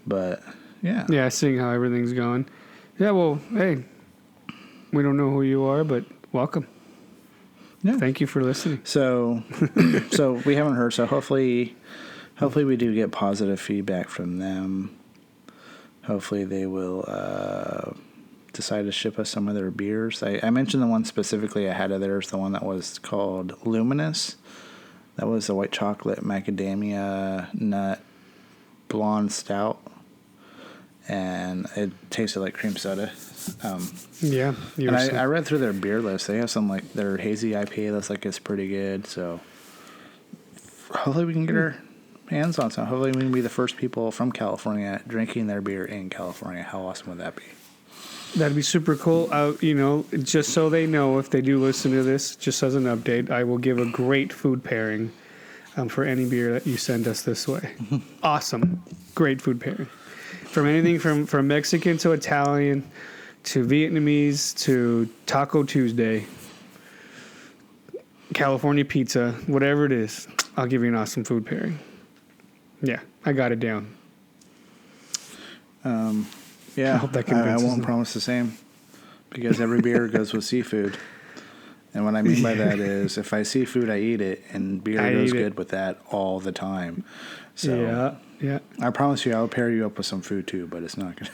But 0.07 0.43
yeah, 0.83 1.07
Yeah, 1.09 1.29
seeing 1.29 1.59
how 1.59 1.71
everything's 1.71 2.13
going. 2.15 2.49
Yeah, 2.99 3.13
well, 3.13 3.41
hey, 3.53 3.85
we 4.93 5.05
don't 5.05 5.17
know 5.17 5.31
who 5.31 5.43
you 5.43 5.65
are, 5.65 5.85
but 5.85 6.05
welcome. 6.33 6.67
Yeah. 7.83 7.97
Thank 7.97 8.21
you 8.21 8.27
for 8.27 8.43
listening. 8.43 8.81
So, 8.83 9.45
so 10.11 10.33
we 10.45 10.57
haven't 10.57 10.75
heard. 10.75 10.93
So 10.93 11.07
hopefully, 11.07 11.77
hopefully 12.39 12.65
we 12.65 12.77
do 12.77 12.93
get 12.93 13.13
positive 13.13 13.61
feedback 13.61 14.09
from 14.09 14.39
them. 14.39 14.99
Hopefully 16.07 16.45
they 16.45 16.67
will 16.67 17.05
uh, 17.07 17.93
decide 18.53 18.87
to 18.87 18.93
ship 18.93 19.17
us 19.19 19.31
some 19.31 19.47
of 19.47 19.55
their 19.55 19.71
beers. 19.71 20.21
I, 20.25 20.41
I 20.43 20.51
mentioned 20.51 20.83
the 20.83 20.89
one 20.89 21.05
specifically 21.05 21.71
I 21.71 21.75
had 21.75 21.93
of 21.93 22.01
theirs, 22.01 22.31
the 22.31 22.39
one 22.39 22.51
that 22.53 22.65
was 22.65 22.99
called 22.99 23.65
Luminous. 23.65 24.35
That 25.15 25.29
was 25.29 25.47
the 25.47 25.55
white 25.55 25.71
chocolate 25.71 26.25
macadamia 26.25 27.55
nut 27.55 28.01
blonde 28.89 29.31
stout, 29.31 29.81
and 31.09 31.67
it 31.75 31.91
tasted 32.11 32.41
like 32.41 32.55
cream 32.55 32.77
soda. 32.77 33.11
Um, 33.63 33.91
Yeah, 34.21 34.55
you 34.77 34.89
and 34.89 34.97
I, 34.97 35.23
I 35.23 35.25
read 35.25 35.47
through 35.47 35.59
their 35.59 35.73
beer 35.73 36.01
list. 36.01 36.27
They 36.27 36.37
have 36.37 36.51
some 36.51 36.69
like 36.69 36.93
their 36.93 37.17
hazy 37.17 37.53
IPA 37.53 37.93
looks 37.93 38.11
like 38.11 38.27
it's 38.27 38.39
pretty 38.39 38.69
good. 38.69 39.07
So 39.07 39.41
hopefully 40.91 41.25
we 41.25 41.33
can 41.33 41.47
get 41.47 41.57
our 41.57 41.77
hands 42.29 42.59
on 42.59 42.71
some. 42.71 42.87
Hopefully 42.87 43.13
we 43.13 43.21
can 43.23 43.33
be 43.33 43.41
the 43.41 43.49
first 43.49 43.77
people 43.77 44.11
from 44.11 44.33
California 44.33 45.01
drinking 45.07 45.47
their 45.47 45.61
beer 45.61 45.85
in 45.85 46.11
California. 46.11 46.63
How 46.63 46.83
awesome 46.83 47.09
would 47.09 47.19
that 47.19 47.37
be? 47.37 47.45
That'd 48.37 48.55
be 48.55 48.63
super 48.63 48.95
cool. 48.95 49.29
Uh, 49.33 49.55
you 49.61 49.75
know, 49.75 50.05
just 50.23 50.51
so 50.53 50.69
they 50.69 50.87
know 50.87 51.19
if 51.19 51.31
they 51.31 51.41
do 51.41 51.59
listen 51.59 51.93
to 51.93 52.03
this, 52.03 52.37
just 52.37 52.63
as 52.63 52.75
an 52.75 52.85
update, 52.85 53.31
I 53.31 53.45
will 53.45 53.57
give 53.57 53.79
a 53.79 53.87
great 53.87 54.35
food 54.35 54.63
pairing 54.63 55.11
um, 55.79 55.89
for 55.89 56.05
any 56.05 56.29
beer 56.29 56.53
that 56.53 56.67
you 56.67 56.77
send 56.77 57.09
us 57.09 57.23
this 57.23 57.49
way. 57.49 57.75
awesome, 58.23 58.83
great 59.15 59.41
food 59.41 59.61
pairing. 59.61 59.89
From 60.49 60.67
anything 60.67 60.99
from 60.99 61.27
from 61.27 61.47
Mexican 61.47 61.99
to 61.99 62.13
Italian 62.13 62.91
to 63.45 63.65
Vietnamese 63.65 64.59
to 64.61 65.09
Taco 65.27 65.63
Tuesday, 65.63 66.27
California 68.35 68.85
pizza, 68.85 69.33
whatever 69.47 69.85
it 69.85 69.93
is, 69.93 70.27
I'll 70.57 70.67
give 70.67 70.83
you 70.83 70.89
an 70.89 70.95
awesome 70.95 71.25
food 71.25 71.47
pairing. 71.47 71.79
Yeah, 72.83 73.01
I 73.25 73.33
got 73.33 73.53
it 73.53 73.61
down. 73.61 73.95
Um, 75.85 76.27
yeah, 76.77 76.95
I 76.95 76.97
hope 76.97 77.13
that 77.13 77.31
I, 77.33 77.55
I 77.55 77.57
won't 77.57 77.83
promise 77.83 78.15
the 78.15 78.21
same 78.21 78.57
because 79.31 79.61
every 79.61 79.81
beer 79.81 80.09
goes 80.09 80.33
with 80.33 80.45
seafood. 80.45 80.97
And 81.95 82.05
what 82.05 82.15
I 82.17 82.23
mean 82.23 82.43
by 82.43 82.55
that 82.55 82.79
is, 82.79 83.17
if 83.17 83.33
I 83.33 83.43
see 83.43 83.65
food, 83.65 83.89
I 83.89 83.99
eat 83.99 84.21
it, 84.21 84.45
and 84.53 84.83
beer 84.83 85.01
I 85.01 85.13
goes 85.13 85.29
eat 85.31 85.37
it. 85.37 85.43
good 85.43 85.59
with 85.59 85.69
that 85.71 85.99
all 86.11 86.39
the 86.39 86.53
time. 86.53 87.05
So 87.55 87.75
yeah, 87.75 88.15
yeah. 88.41 88.59
I 88.81 88.91
promise 88.91 89.25
you, 89.27 89.35
I'll 89.35 89.49
pair 89.49 89.71
you 89.71 89.87
up 89.87 89.97
with 89.97 90.07
some 90.07 90.23
food 90.23 90.47
too, 90.47 90.67
but 90.67 90.83
it's 90.83 90.97
not 90.97 91.17
gonna. 91.17 91.31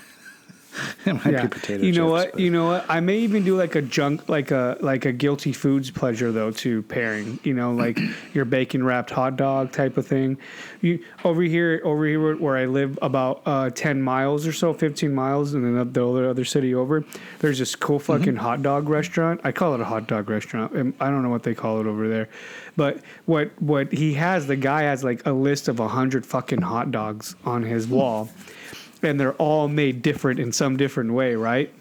it 1.06 1.12
might 1.14 1.32
yeah. 1.32 1.42
be 1.42 1.48
potato 1.48 1.82
you 1.84 1.92
know 1.92 2.06
chips, 2.06 2.10
what? 2.10 2.32
but- 2.32 2.40
You 2.40 2.50
know 2.50 2.66
what? 2.66 2.84
I 2.88 3.00
may 3.00 3.18
even 3.18 3.44
do 3.44 3.56
like 3.56 3.74
a 3.74 3.82
junk, 3.82 4.28
like 4.28 4.50
a 4.50 4.76
like 4.80 5.04
a 5.04 5.12
guilty 5.12 5.52
foods 5.52 5.90
pleasure 5.90 6.32
though 6.32 6.50
to 6.52 6.82
pairing. 6.84 7.38
You 7.44 7.54
know, 7.54 7.72
like 7.72 7.98
your 8.34 8.44
bacon 8.44 8.84
wrapped 8.84 9.10
hot 9.10 9.37
dog 9.37 9.72
type 9.72 9.96
of 9.96 10.06
thing. 10.06 10.38
You 10.80 11.02
over 11.24 11.42
here, 11.42 11.80
over 11.84 12.06
here 12.06 12.37
where 12.37 12.56
I 12.56 12.66
live, 12.66 12.98
about 13.02 13.42
uh, 13.46 13.70
ten 13.70 14.02
miles 14.02 14.46
or 14.46 14.52
so, 14.52 14.72
fifteen 14.74 15.14
miles, 15.14 15.54
and 15.54 15.64
then 15.64 15.92
the 15.92 16.06
other 16.08 16.28
other 16.28 16.44
city 16.44 16.74
over. 16.74 17.04
There's 17.40 17.58
this 17.58 17.74
cool 17.74 17.94
Mm-hmm. 17.94 18.12
fucking 18.12 18.37
hot 18.37 18.60
dog 18.62 18.88
restaurant. 18.88 19.40
I 19.44 19.52
call 19.52 19.74
it 19.74 19.80
a 19.80 19.84
hot 19.84 20.08
dog 20.08 20.28
restaurant. 20.28 20.76
Um, 20.76 20.94
I 21.00 21.06
don't 21.10 21.22
know 21.22 21.28
what 21.30 21.42
they 21.44 21.54
call 21.54 21.80
it 21.80 21.87
over 21.87 22.08
there, 22.08 22.28
but 22.76 22.98
what 23.26 23.50
what 23.62 23.92
he 23.92 24.14
has, 24.14 24.46
the 24.46 24.56
guy 24.56 24.82
has 24.82 25.04
like 25.04 25.24
a 25.26 25.32
list 25.32 25.68
of 25.68 25.78
a 25.80 25.88
hundred 25.88 26.26
fucking 26.26 26.60
hot 26.60 26.90
dogs 26.90 27.37
on 27.44 27.62
his 27.62 27.87
wall 27.87 28.28
and 29.04 29.20
they're 29.20 29.34
all 29.34 29.68
made 29.68 30.02
different 30.02 30.40
in 30.40 30.52
some 30.52 30.76
different 30.76 31.12
way, 31.12 31.34
right? 31.34 31.72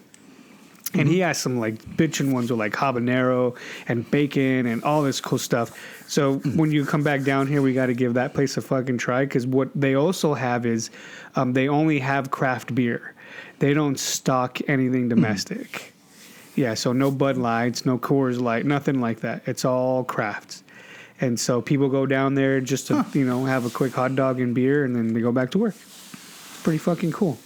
And 0.96 1.08
he 1.08 1.16
mm-hmm. 1.16 1.24
has 1.24 1.38
some 1.38 1.58
like 1.58 1.84
bitchin' 1.96 2.32
ones 2.32 2.50
with 2.50 2.60
like 2.60 2.72
habanero 2.72 3.56
and 3.88 4.08
bacon 4.10 4.66
and 4.66 4.82
all 4.84 5.02
this 5.02 5.20
cool 5.20 5.38
stuff. 5.38 5.76
So 6.08 6.36
mm-hmm. 6.36 6.56
when 6.56 6.70
you 6.70 6.86
come 6.86 7.02
back 7.02 7.22
down 7.22 7.48
here, 7.48 7.62
we 7.62 7.72
got 7.72 7.86
to 7.86 7.94
give 7.94 8.14
that 8.14 8.32
place 8.32 8.56
a 8.56 8.62
fucking 8.62 8.98
try 8.98 9.24
because 9.24 9.46
what 9.46 9.70
they 9.74 9.94
also 9.94 10.34
have 10.34 10.64
is 10.66 10.90
um, 11.34 11.52
they 11.52 11.68
only 11.68 11.98
have 11.98 12.30
craft 12.30 12.74
beer. 12.74 13.14
They 13.58 13.74
don't 13.74 13.98
stock 13.98 14.58
anything 14.68 15.02
mm-hmm. 15.02 15.20
domestic. 15.20 15.92
Yeah, 16.54 16.74
so 16.74 16.92
no 16.92 17.10
Bud 17.10 17.36
Lights, 17.36 17.84
no 17.84 17.98
Coors 17.98 18.40
Light, 18.40 18.64
nothing 18.64 19.00
like 19.00 19.20
that. 19.20 19.42
It's 19.46 19.64
all 19.64 20.04
crafts. 20.04 20.62
And 21.20 21.38
so 21.40 21.60
people 21.60 21.88
go 21.88 22.06
down 22.06 22.34
there 22.34 22.60
just 22.60 22.86
to, 22.88 23.04
you 23.12 23.24
know, 23.24 23.44
have 23.44 23.66
a 23.66 23.70
quick 23.70 23.92
hot 23.92 24.14
dog 24.14 24.38
and 24.38 24.54
beer 24.54 24.84
and 24.84 24.94
then 24.94 25.12
they 25.12 25.20
go 25.20 25.32
back 25.32 25.50
to 25.52 25.58
work 25.58 25.74
pretty 26.64 26.78
fucking 26.78 27.12
cool. 27.12 27.38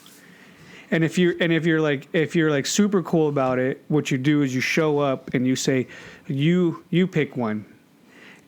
And 0.91 1.05
if 1.05 1.19
you're 1.19 1.35
and 1.39 1.53
if 1.53 1.67
you're 1.67 1.83
like 1.83 2.09
if 2.15 2.35
you're 2.35 2.51
like 2.51 2.65
super 2.65 3.03
cool 3.03 3.29
about 3.29 3.59
it, 3.59 3.85
what 3.89 4.11
you 4.11 4.17
do 4.17 4.41
is 4.41 4.55
you 4.55 4.63
show 4.63 4.99
up 5.01 5.35
and 5.35 5.47
you 5.47 5.55
say, 5.55 5.87
you 6.27 6.83
you 6.89 7.07
pick 7.07 7.37
one, 7.37 7.67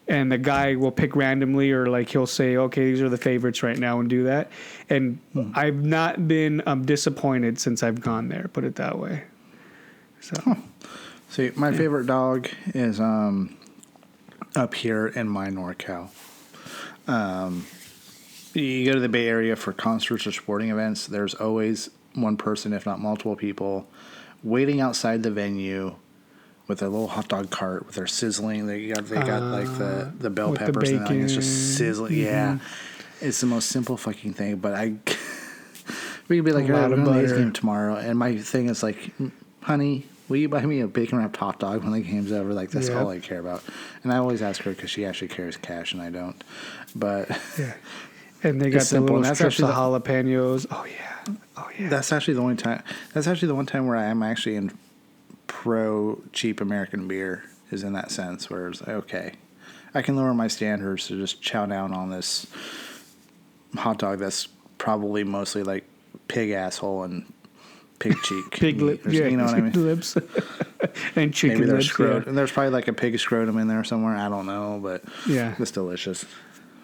and 0.09 0.33
the 0.33 0.39
guy 0.39 0.75
will 0.77 0.91
pick 0.91 1.15
randomly 1.15 1.71
or 1.71 1.89
like 1.89 2.09
he'll 2.09 2.27
say, 2.27 2.57
okay, 2.57 2.87
these 2.87 3.03
are 3.03 3.11
the 3.11 3.19
favorites 3.19 3.63
right 3.63 3.77
now, 3.79 4.01
and 4.01 4.09
do 4.09 4.25
that. 4.25 4.51
And 4.89 5.19
Hmm. 5.35 5.53
I've 5.55 5.85
not 5.85 6.27
been 6.27 6.63
um, 6.65 6.87
disappointed 6.87 7.59
since 7.61 7.83
I've 7.83 8.01
gone 8.01 8.29
there. 8.29 8.49
Put 8.51 8.65
it 8.65 8.77
that 8.77 8.99
way. 8.99 9.25
So 10.23 10.35
See, 11.29 11.51
my 11.57 11.73
favorite 11.73 12.07
dog 12.07 12.49
is 12.75 13.01
um, 13.01 13.57
up 14.57 14.75
here 14.75 15.07
in 15.09 15.29
my 15.29 15.49
NorCal. 15.49 16.09
Um, 17.07 17.67
you 18.55 18.85
go 18.85 18.93
to 18.95 19.01
the 19.01 19.09
Bay 19.09 19.27
Area 19.29 19.57
for 19.57 19.73
concerts 19.73 20.27
or 20.27 20.33
sporting 20.33 20.71
events. 20.71 21.07
There's 21.07 21.35
always 21.35 21.91
one 22.15 22.37
person, 22.37 22.73
if 22.73 22.87
not 22.87 22.99
multiple 23.01 23.37
people, 23.37 23.87
waiting 24.43 24.81
outside 24.81 25.23
the 25.23 25.31
venue 25.31 25.95
with 26.67 26.83
a 26.83 26.89
little 26.89 27.09
hot 27.09 27.29
dog 27.29 27.51
cart 27.51 27.87
with 27.87 27.95
their 27.97 28.07
sizzling. 28.07 28.67
They 28.67 28.89
got 28.89 29.07
they 29.07 29.17
got 29.23 29.43
like 29.53 29.67
the 29.79 30.13
the 30.19 30.31
bell 30.31 30.51
with 30.51 30.61
the 30.61 30.67
peppers 30.67 30.91
and 30.91 31.03
everything. 31.03 31.23
It's 31.25 31.35
just 31.35 31.77
sizzling. 31.77 32.15
Yeah, 32.15 32.59
it's 33.21 33.41
the 33.41 33.47
most 33.47 33.69
simple 33.69 33.97
fucking 33.97 34.35
thing. 34.35 34.57
But 34.57 34.75
I, 34.75 34.95
we 36.29 36.37
could 36.37 36.45
be 36.45 36.53
like, 36.53 36.69
A 36.69 36.73
"All 36.75 36.81
right, 36.81 36.91
we're 36.91 37.05
going 37.05 37.23
to 37.23 37.29
the 37.29 37.35
game 37.37 37.53
tomorrow, 37.53 37.97
and 37.97 38.19
my 38.19 38.37
thing 38.37 38.69
is 38.69 38.83
like, 38.83 39.13
honey, 39.63 40.07
will 40.29 40.37
you 40.37 40.49
buy 40.49 40.65
me 40.65 40.81
a 40.81 40.87
bacon 40.87 41.19
wrapped 41.19 41.37
hot 41.37 41.59
dog 41.59 41.83
when 41.83 41.93
the 41.93 42.01
game's 42.01 42.31
over? 42.33 42.53
Like 42.55 42.71
that's 42.71 42.89
Yep. 42.89 42.97
all 42.97 43.09
I 43.11 43.19
care 43.19 43.41
about. 43.41 43.63
And 44.05 44.13
I 44.13 44.17
always 44.19 44.41
ask 44.43 44.63
her 44.63 44.71
because 44.71 44.91
she 44.91 45.05
actually 45.05 45.29
carries 45.29 45.57
cash 45.57 45.93
and 45.93 46.01
I 46.01 46.11
don't. 46.11 46.43
But 46.95 47.29
yeah, 47.59 47.75
and 48.43 48.61
they 48.61 48.71
got 48.71 48.83
the 48.85 49.01
little 49.01 49.21
that's 49.21 49.39
strips 49.39 49.59
of 49.61 49.71
jalapenos. 49.71 50.67
Oh 50.71 50.85
yeah, 50.85 51.35
oh 51.57 51.69
yeah. 51.79 51.89
that's 51.89 52.13
actually 52.13 52.35
the 52.35 52.41
only 52.43 52.57
time. 52.57 52.83
That's 53.13 53.27
actually 53.27 53.49
the 53.49 53.55
one 53.55 53.67
time 53.67 53.87
where 53.87 53.97
I 53.97 54.05
am 54.05 54.23
actually 54.23 54.57
in 54.57 54.73
pro 55.47 56.21
cheap 56.33 56.61
American 56.61 57.07
beer 57.09 57.45
is 57.71 57.83
in 57.83 57.93
that 57.95 58.11
sense. 58.11 58.49
Where 58.51 58.69
it's 58.69 58.81
like, 58.81 58.91
okay, 58.91 59.33
I 59.95 60.03
can 60.03 60.17
lower 60.17 60.35
my 60.35 60.49
standards 60.49 61.07
to 61.09 61.17
just 61.17 61.43
chow 61.43 61.67
down 61.67 61.93
on 61.93 62.11
this 62.11 62.47
hot 63.77 63.99
dog 63.99 64.19
that's 64.19 64.49
probably 64.79 65.25
mostly 65.25 65.63
like 65.63 65.85
pig 66.29 66.51
asshole 66.51 67.05
and 67.05 67.31
pig 67.99 68.17
cheek, 68.23 68.51
Pig 68.51 68.77
meat 68.79 68.83
lip, 68.85 69.01
yeah, 69.09 69.27
you 69.27 69.37
know 69.37 69.45
what 69.45 69.55
I 69.55 69.61
mean. 69.61 69.73
lips, 69.87 70.17
and 71.17 71.35
chicken 71.35 71.59
Maybe 71.59 71.71
there's 71.71 71.85
lips. 71.85 71.87
scrot- 71.89 72.23
yeah. 72.23 72.29
and 72.29 72.39
there's 72.39 72.51
probably 72.51 72.71
like 72.71 72.89
a 72.89 72.93
pig 72.93 73.19
scrotum 73.19 73.59
in 73.59 73.69
there 73.69 73.85
somewhere. 73.85 74.17
I 74.17 74.29
don't 74.29 74.47
know, 74.47 74.81
but 74.83 75.03
Yeah. 75.29 75.55
it's 75.59 75.71
delicious. 75.71 76.25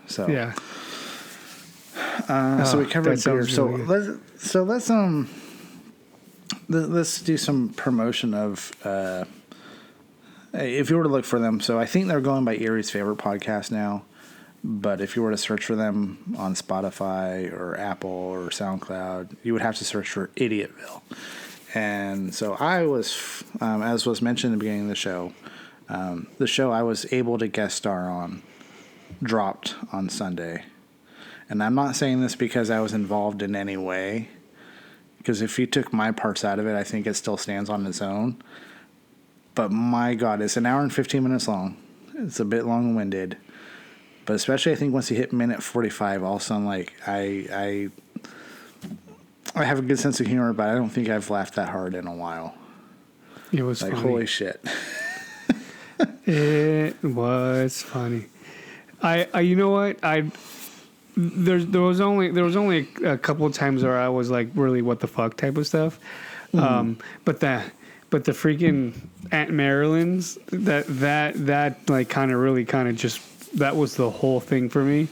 So 0.09 0.29
Yeah. 0.29 0.53
Uh, 2.29 2.65
so 2.65 2.79
we 2.79 2.85
Oh, 2.85 2.89
covered 2.89 3.11
beer. 3.11 3.17
sounds 3.17 3.53
So 3.55 3.69
good. 3.69 3.89
let's 3.89 4.51
so 4.51 4.63
let's 4.63 4.91
um 4.91 5.29
let's 6.69 7.21
do 7.23 7.37
some 7.37 7.71
promotion 7.71 8.35
of 8.35 8.73
uh 8.85 9.25
if 10.53 10.89
you 10.91 10.97
were 10.97 11.03
to 11.03 11.09
look 11.09 11.25
for 11.25 11.39
them. 11.39 11.61
So 11.61 11.79
I 11.79 11.85
think 11.87 12.09
they're 12.09 12.21
going 12.21 12.45
by 12.45 12.57
Erie's 12.57 12.91
favorite 12.91 13.19
podcast 13.19 13.71
now. 13.71 14.05
But 14.65 15.01
if 15.01 15.15
you 15.15 15.23
were 15.23 15.31
to 15.31 15.37
search 15.37 15.65
for 15.65 15.77
them 15.77 16.35
on 16.39 16.55
Spotify 16.55 17.53
or 17.53 17.79
Apple 17.79 18.11
or 18.11 18.49
SoundCloud, 18.49 19.37
you 19.45 19.53
would 19.53 19.63
have 19.63 19.77
to 19.77 19.85
search 19.85 20.09
for 20.11 20.29
Idiotville. 20.37 21.03
And 21.75 22.35
so 22.35 22.55
I 22.55 22.85
was, 22.87 23.45
um, 23.61 23.83
as 23.83 24.07
was 24.07 24.23
mentioned 24.23 24.55
in 24.55 24.59
the 24.59 24.63
beginning 24.63 24.83
of 24.85 24.89
the 24.89 24.95
show, 24.97 25.33
um, 25.91 26.27
the 26.39 26.47
show 26.47 26.73
I 26.73 26.83
was 26.83 27.07
able 27.13 27.37
to 27.39 27.47
guest 27.49 27.77
star 27.77 28.09
on 28.11 28.43
dropped 29.23 29.75
on 29.93 30.09
Sunday. 30.09 30.65
And 31.49 31.63
I'm 31.63 31.75
not 31.75 31.95
saying 31.97 32.21
this 32.21 32.35
because 32.35 32.71
I 32.71 32.81
was 32.81 32.93
involved 32.93 33.41
in 33.43 33.55
any 33.55 33.77
way, 33.77 34.29
because 35.19 35.43
if 35.43 35.59
you 35.59 35.67
took 35.67 35.93
my 35.93 36.11
parts 36.11 36.45
out 36.45 36.59
of 36.59 36.67
it, 36.67 36.75
I 36.75 36.83
think 36.83 37.07
it 37.07 37.15
still 37.15 37.37
stands 37.37 37.71
on 37.71 37.87
its 37.87 38.03
own. 38.03 38.43
But 39.55 39.71
my 39.73 40.15
God, 40.15 40.43
it's 40.43 40.57
an 40.57 40.67
hour 40.67 40.83
and 40.83 40.93
15 40.93 41.23
minutes 41.23 41.47
long. 41.49 41.77
It's 42.15 42.41
a 42.41 42.45
bit 42.45 42.65
long 42.67 42.95
winded. 42.95 43.37
But 44.25 44.35
especially, 44.35 44.73
I 44.73 44.75
think 44.75 44.93
once 44.93 45.11
you 45.11 45.17
hit 45.17 45.33
minute 45.33 45.63
45, 45.63 46.25
all 46.25 46.37
of 46.37 46.41
a 46.43 46.45
sudden, 46.45 46.65
like, 46.67 46.93
I, 47.07 47.47
I, 47.53 47.89
I 49.55 49.65
have 49.65 49.79
a 49.79 49.83
good 49.83 50.01
sense 50.01 50.19
of 50.21 50.27
humor, 50.27 50.53
but 50.53 50.69
I 50.69 50.75
don't 50.75 50.91
think 50.91 51.09
I've 51.09 51.31
laughed 51.31 51.55
that 51.55 51.69
hard 51.69 51.95
in 51.95 52.07
a 52.09 52.15
while. 52.15 52.55
It 53.53 53.63
was 53.63 53.83
Like, 53.83 53.93
funny. 53.93 54.03
holy 54.09 54.27
shit. 54.27 54.61
It 56.27 57.03
was 57.03 57.81
funny. 57.83 58.27
I, 59.03 59.29
I, 59.33 59.41
you 59.41 59.57
know 59.57 59.71
what? 59.71 59.99
I 60.05 60.23
there's 61.17 61.67
there 61.67 61.81
was 61.81 62.01
only 62.01 62.31
there 62.31 62.45
was 62.45 62.57
only 62.57 62.89
a, 63.03 63.13
a 63.13 63.19
couple 63.19 63.47
of 63.47 63.55
times 63.55 63.83
where 63.83 63.99
I 63.99 64.09
was 64.09 64.31
like 64.31 64.49
really 64.55 64.83
what 64.83 65.01
the 65.01 65.07
fuck 65.07 65.37
type 65.37 65.57
of 65.57 65.67
stuff. 65.67 65.99
Um, 66.55 66.99
but 67.25 67.41
that 67.41 67.71
but 68.11 68.25
the 68.25 68.33
freaking 68.33 68.95
Aunt 69.33 69.51
Marilyn's 69.51 70.39
that 70.47 70.85
that 70.89 71.35
that 71.47 71.89
like 71.91 72.09
kind 72.09 72.33
of 72.33 72.39
really 72.39 72.65
kind 72.65 72.89
of 72.89 72.97
just 72.97 73.21
that 73.59 73.77
was 73.77 73.97
the 73.97 74.11
whole 74.11 74.41
thing 74.41 74.69
for 74.69 74.83
me. 74.83 75.09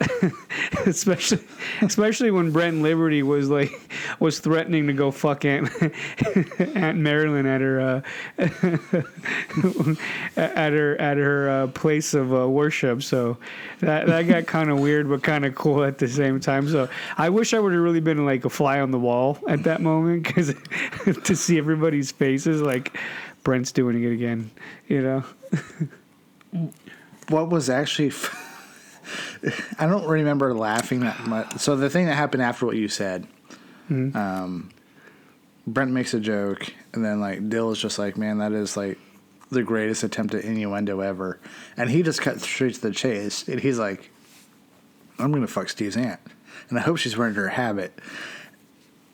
especially 0.86 1.40
especially 1.82 2.30
when 2.30 2.50
Brent 2.50 2.82
Liberty 2.82 3.22
was 3.22 3.48
like 3.48 3.72
was 4.18 4.40
threatening 4.40 4.86
to 4.86 4.92
go 4.92 5.10
fuck 5.10 5.44
Aunt 5.44 5.68
Aunt 6.76 6.98
Marilyn 6.98 7.46
at 7.46 7.60
her 7.60 7.80
uh, 7.80 8.00
at 10.36 10.72
her 10.72 11.00
at 11.00 11.16
her 11.16 11.48
uh, 11.48 11.66
place 11.68 12.14
of 12.14 12.34
uh, 12.34 12.48
worship. 12.48 13.02
So 13.02 13.36
that 13.80 14.06
that 14.06 14.22
got 14.22 14.46
kind 14.46 14.70
of 14.70 14.80
weird, 14.80 15.08
but 15.08 15.22
kind 15.22 15.44
of 15.44 15.54
cool 15.54 15.84
at 15.84 15.98
the 15.98 16.08
same 16.08 16.40
time. 16.40 16.68
So 16.68 16.88
I 17.16 17.28
wish 17.28 17.54
I 17.54 17.58
would 17.58 17.72
have 17.72 17.82
really 17.82 18.00
been 18.00 18.24
like 18.24 18.44
a 18.44 18.50
fly 18.50 18.80
on 18.80 18.90
the 18.90 18.98
wall 18.98 19.38
at 19.48 19.62
that 19.64 19.80
moment 19.80 20.24
because 20.24 20.54
to 21.24 21.36
see 21.36 21.58
everybody's 21.58 22.10
faces, 22.12 22.60
like 22.60 22.96
Brent's 23.42 23.72
doing 23.72 24.02
it 24.02 24.12
again, 24.12 24.50
you 24.88 25.02
know. 25.02 25.24
what 27.28 27.48
was 27.48 27.70
actually 27.70 28.08
f- 28.08 28.53
I 29.78 29.86
don't 29.86 30.06
remember 30.08 30.54
laughing 30.54 31.00
that 31.00 31.26
much. 31.26 31.58
So 31.58 31.76
the 31.76 31.90
thing 31.90 32.06
that 32.06 32.14
happened 32.14 32.42
after 32.42 32.66
what 32.66 32.76
you 32.76 32.88
said, 32.88 33.26
um, 33.90 34.70
Brent 35.66 35.92
makes 35.92 36.14
a 36.14 36.20
joke, 36.20 36.72
and 36.92 37.04
then 37.04 37.20
like 37.20 37.48
Dill 37.48 37.70
is 37.70 37.78
just 37.78 37.98
like, 37.98 38.16
"Man, 38.16 38.38
that 38.38 38.52
is 38.52 38.76
like 38.76 38.98
the 39.50 39.62
greatest 39.62 40.02
attempt 40.02 40.34
at 40.34 40.44
innuendo 40.44 41.00
ever," 41.00 41.38
and 41.76 41.90
he 41.90 42.02
just 42.02 42.20
cut 42.20 42.40
straight 42.40 42.74
to 42.74 42.80
the 42.80 42.90
chase, 42.90 43.46
and 43.48 43.60
he's 43.60 43.78
like, 43.78 44.10
"I'm 45.18 45.32
gonna 45.32 45.46
fuck 45.46 45.68
Steve's 45.68 45.96
aunt, 45.96 46.20
and 46.68 46.78
I 46.78 46.82
hope 46.82 46.98
she's 46.98 47.16
wearing 47.16 47.34
her 47.34 47.48
habit." 47.48 47.98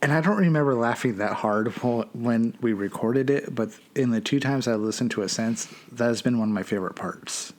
And 0.03 0.13
I 0.13 0.23
don't 0.23 0.39
remember 0.39 0.75
laughing 0.75 1.17
that 1.17 1.35
hard 1.35 1.69
when 2.15 2.57
we 2.63 2.73
recorded 2.73 3.29
it, 3.29 3.55
but 3.55 3.69
in 3.95 4.13
the 4.13 4.21
two 4.23 4.41
times 4.41 4.67
I 4.67 4.75
listened 4.75 5.11
to 5.11 5.23
it 5.23 5.29
since, 5.29 5.69
that 5.93 6.07
has 6.07 6.23
been 6.23 6.39
one 6.39 6.49
of 6.49 6.55
my 6.55 6.63
favorite 6.63 6.97
parts 6.97 7.53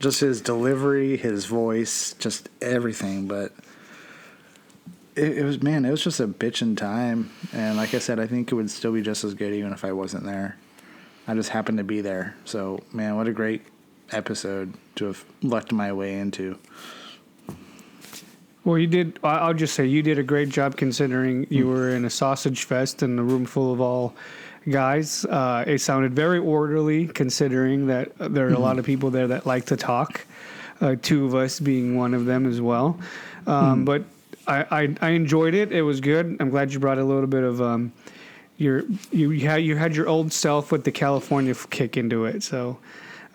just 0.00 0.20
his 0.20 0.40
delivery, 0.40 1.16
his 1.16 1.44
voice, 1.44 2.14
just 2.14 2.48
everything. 2.60 3.28
But 3.28 3.52
it, 5.14 5.38
it 5.38 5.44
was 5.44 5.62
man, 5.62 5.84
it 5.84 5.90
was 5.90 6.02
just 6.02 6.18
a 6.18 6.26
bitchin' 6.26 6.76
time. 6.76 7.30
And 7.52 7.76
like 7.76 7.94
I 7.94 7.98
said, 7.98 8.18
I 8.18 8.26
think 8.26 8.50
it 8.50 8.54
would 8.54 8.70
still 8.70 8.92
be 8.92 9.02
just 9.02 9.22
as 9.22 9.34
good 9.34 9.52
even 9.52 9.72
if 9.72 9.84
I 9.84 9.92
wasn't 9.92 10.24
there. 10.24 10.56
I 11.28 11.34
just 11.34 11.50
happened 11.50 11.78
to 11.78 11.84
be 11.84 12.00
there. 12.00 12.34
So 12.44 12.80
man, 12.92 13.16
what 13.16 13.28
a 13.28 13.32
great 13.32 13.62
episode 14.10 14.74
to 14.96 15.04
have 15.06 15.24
lucked 15.42 15.72
my 15.72 15.92
way 15.92 16.18
into. 16.18 16.58
Well, 18.64 18.76
you 18.76 18.86
did. 18.86 19.18
I'll 19.22 19.54
just 19.54 19.74
say 19.74 19.86
you 19.86 20.02
did 20.02 20.18
a 20.18 20.22
great 20.22 20.50
job 20.50 20.76
considering 20.76 21.46
you 21.50 21.64
hmm. 21.64 21.70
were 21.70 21.90
in 21.90 22.04
a 22.04 22.10
sausage 22.10 22.64
fest 22.64 23.02
in 23.02 23.18
a 23.18 23.22
room 23.22 23.46
full 23.46 23.72
of 23.72 23.80
all 23.80 24.14
guys. 24.70 25.24
Uh, 25.24 25.64
it 25.66 25.80
sounded 25.80 26.14
very 26.14 26.38
orderly 26.38 27.06
considering 27.06 27.86
that 27.88 28.12
there 28.18 28.46
are 28.48 28.52
a 28.54 28.58
lot 28.58 28.78
of 28.78 28.84
people 28.84 29.10
there 29.10 29.28
that 29.28 29.46
like 29.46 29.66
to 29.66 29.76
talk. 29.76 30.26
Uh, 30.80 30.96
two 31.02 31.26
of 31.26 31.34
us 31.34 31.60
being 31.60 31.96
one 31.96 32.14
of 32.14 32.24
them 32.24 32.46
as 32.46 32.60
well. 32.60 32.98
Um, 33.46 33.84
But 33.84 34.04
I, 34.46 34.64
I, 34.70 34.96
I 35.02 35.10
enjoyed 35.10 35.52
it. 35.54 35.72
It 35.72 35.82
was 35.82 36.00
good. 36.00 36.36
I'm 36.40 36.48
glad 36.50 36.72
you 36.72 36.78
brought 36.78 36.98
a 36.98 37.04
little 37.04 37.26
bit 37.26 37.42
of 37.44 37.60
um, 37.60 37.92
your 38.56 38.84
you 39.12 39.30
you 39.30 39.46
had 39.48 39.56
you 39.62 39.76
had 39.76 39.94
your 39.94 40.08
old 40.08 40.32
self 40.32 40.72
with 40.72 40.84
the 40.84 40.92
California 40.92 41.54
kick 41.70 41.96
into 41.96 42.24
it. 42.24 42.42
So. 42.42 42.78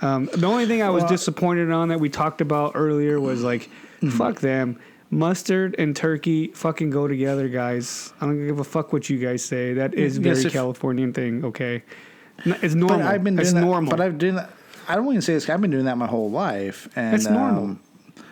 Um, 0.02 0.26
the 0.34 0.45
only 0.45 0.65
thing 0.65 0.82
I 0.82 0.89
was 0.89 1.04
Well- 1.04 1.12
disappointed 1.12 1.71
on 1.71 1.88
that 1.88 2.02
we 2.02 2.10
talked 2.10 2.41
about 2.41 2.74
earlier 2.76 3.17
was 3.19 3.43
like, 3.43 3.69
fuck 4.10 4.41
them. 4.41 4.78
Mustard 5.15 5.75
and 5.80 5.95
turkey 5.95 6.47
fucking 6.49 6.89
go 6.89 7.08
together, 7.08 7.47
guys. 7.47 8.13
I 8.19 8.25
don't 8.25 8.45
give 8.45 8.60
a 8.60 8.63
fuck 8.65 8.91
what 8.91 9.10
you 9.10 9.17
guys 9.17 9.43
say. 9.45 9.73
That 9.73 9.93
is 9.93 10.17
Yes, 10.17 10.23
very 10.39 10.45
if- 10.47 10.54
Californian 10.54 11.13
thing. 11.13 11.45
Okay, 11.45 11.84
it's 12.45 12.75
normal. 12.75 12.97
But 12.99 13.06
I've 13.08 13.23
been 13.23 13.36
doing 13.36 13.45
it's 13.45 13.54
that. 13.54 13.62
normal. 13.62 13.89
But 13.91 14.01
I've 14.01 14.17
doing 14.17 14.36
that. 14.36 14.49
I 14.89 14.95
don't 14.95 15.08
even 15.08 15.21
say 15.21 15.34
this. 15.34 15.49
I've 15.49 15.62
been 15.62 15.71
doing 15.71 15.86
that 15.86 15.97
my 15.97 16.06
whole 16.06 16.30
life. 16.30 16.89
And, 16.95 17.15
It's 17.15 17.28
normal. 17.28 17.63
um, 17.63 17.80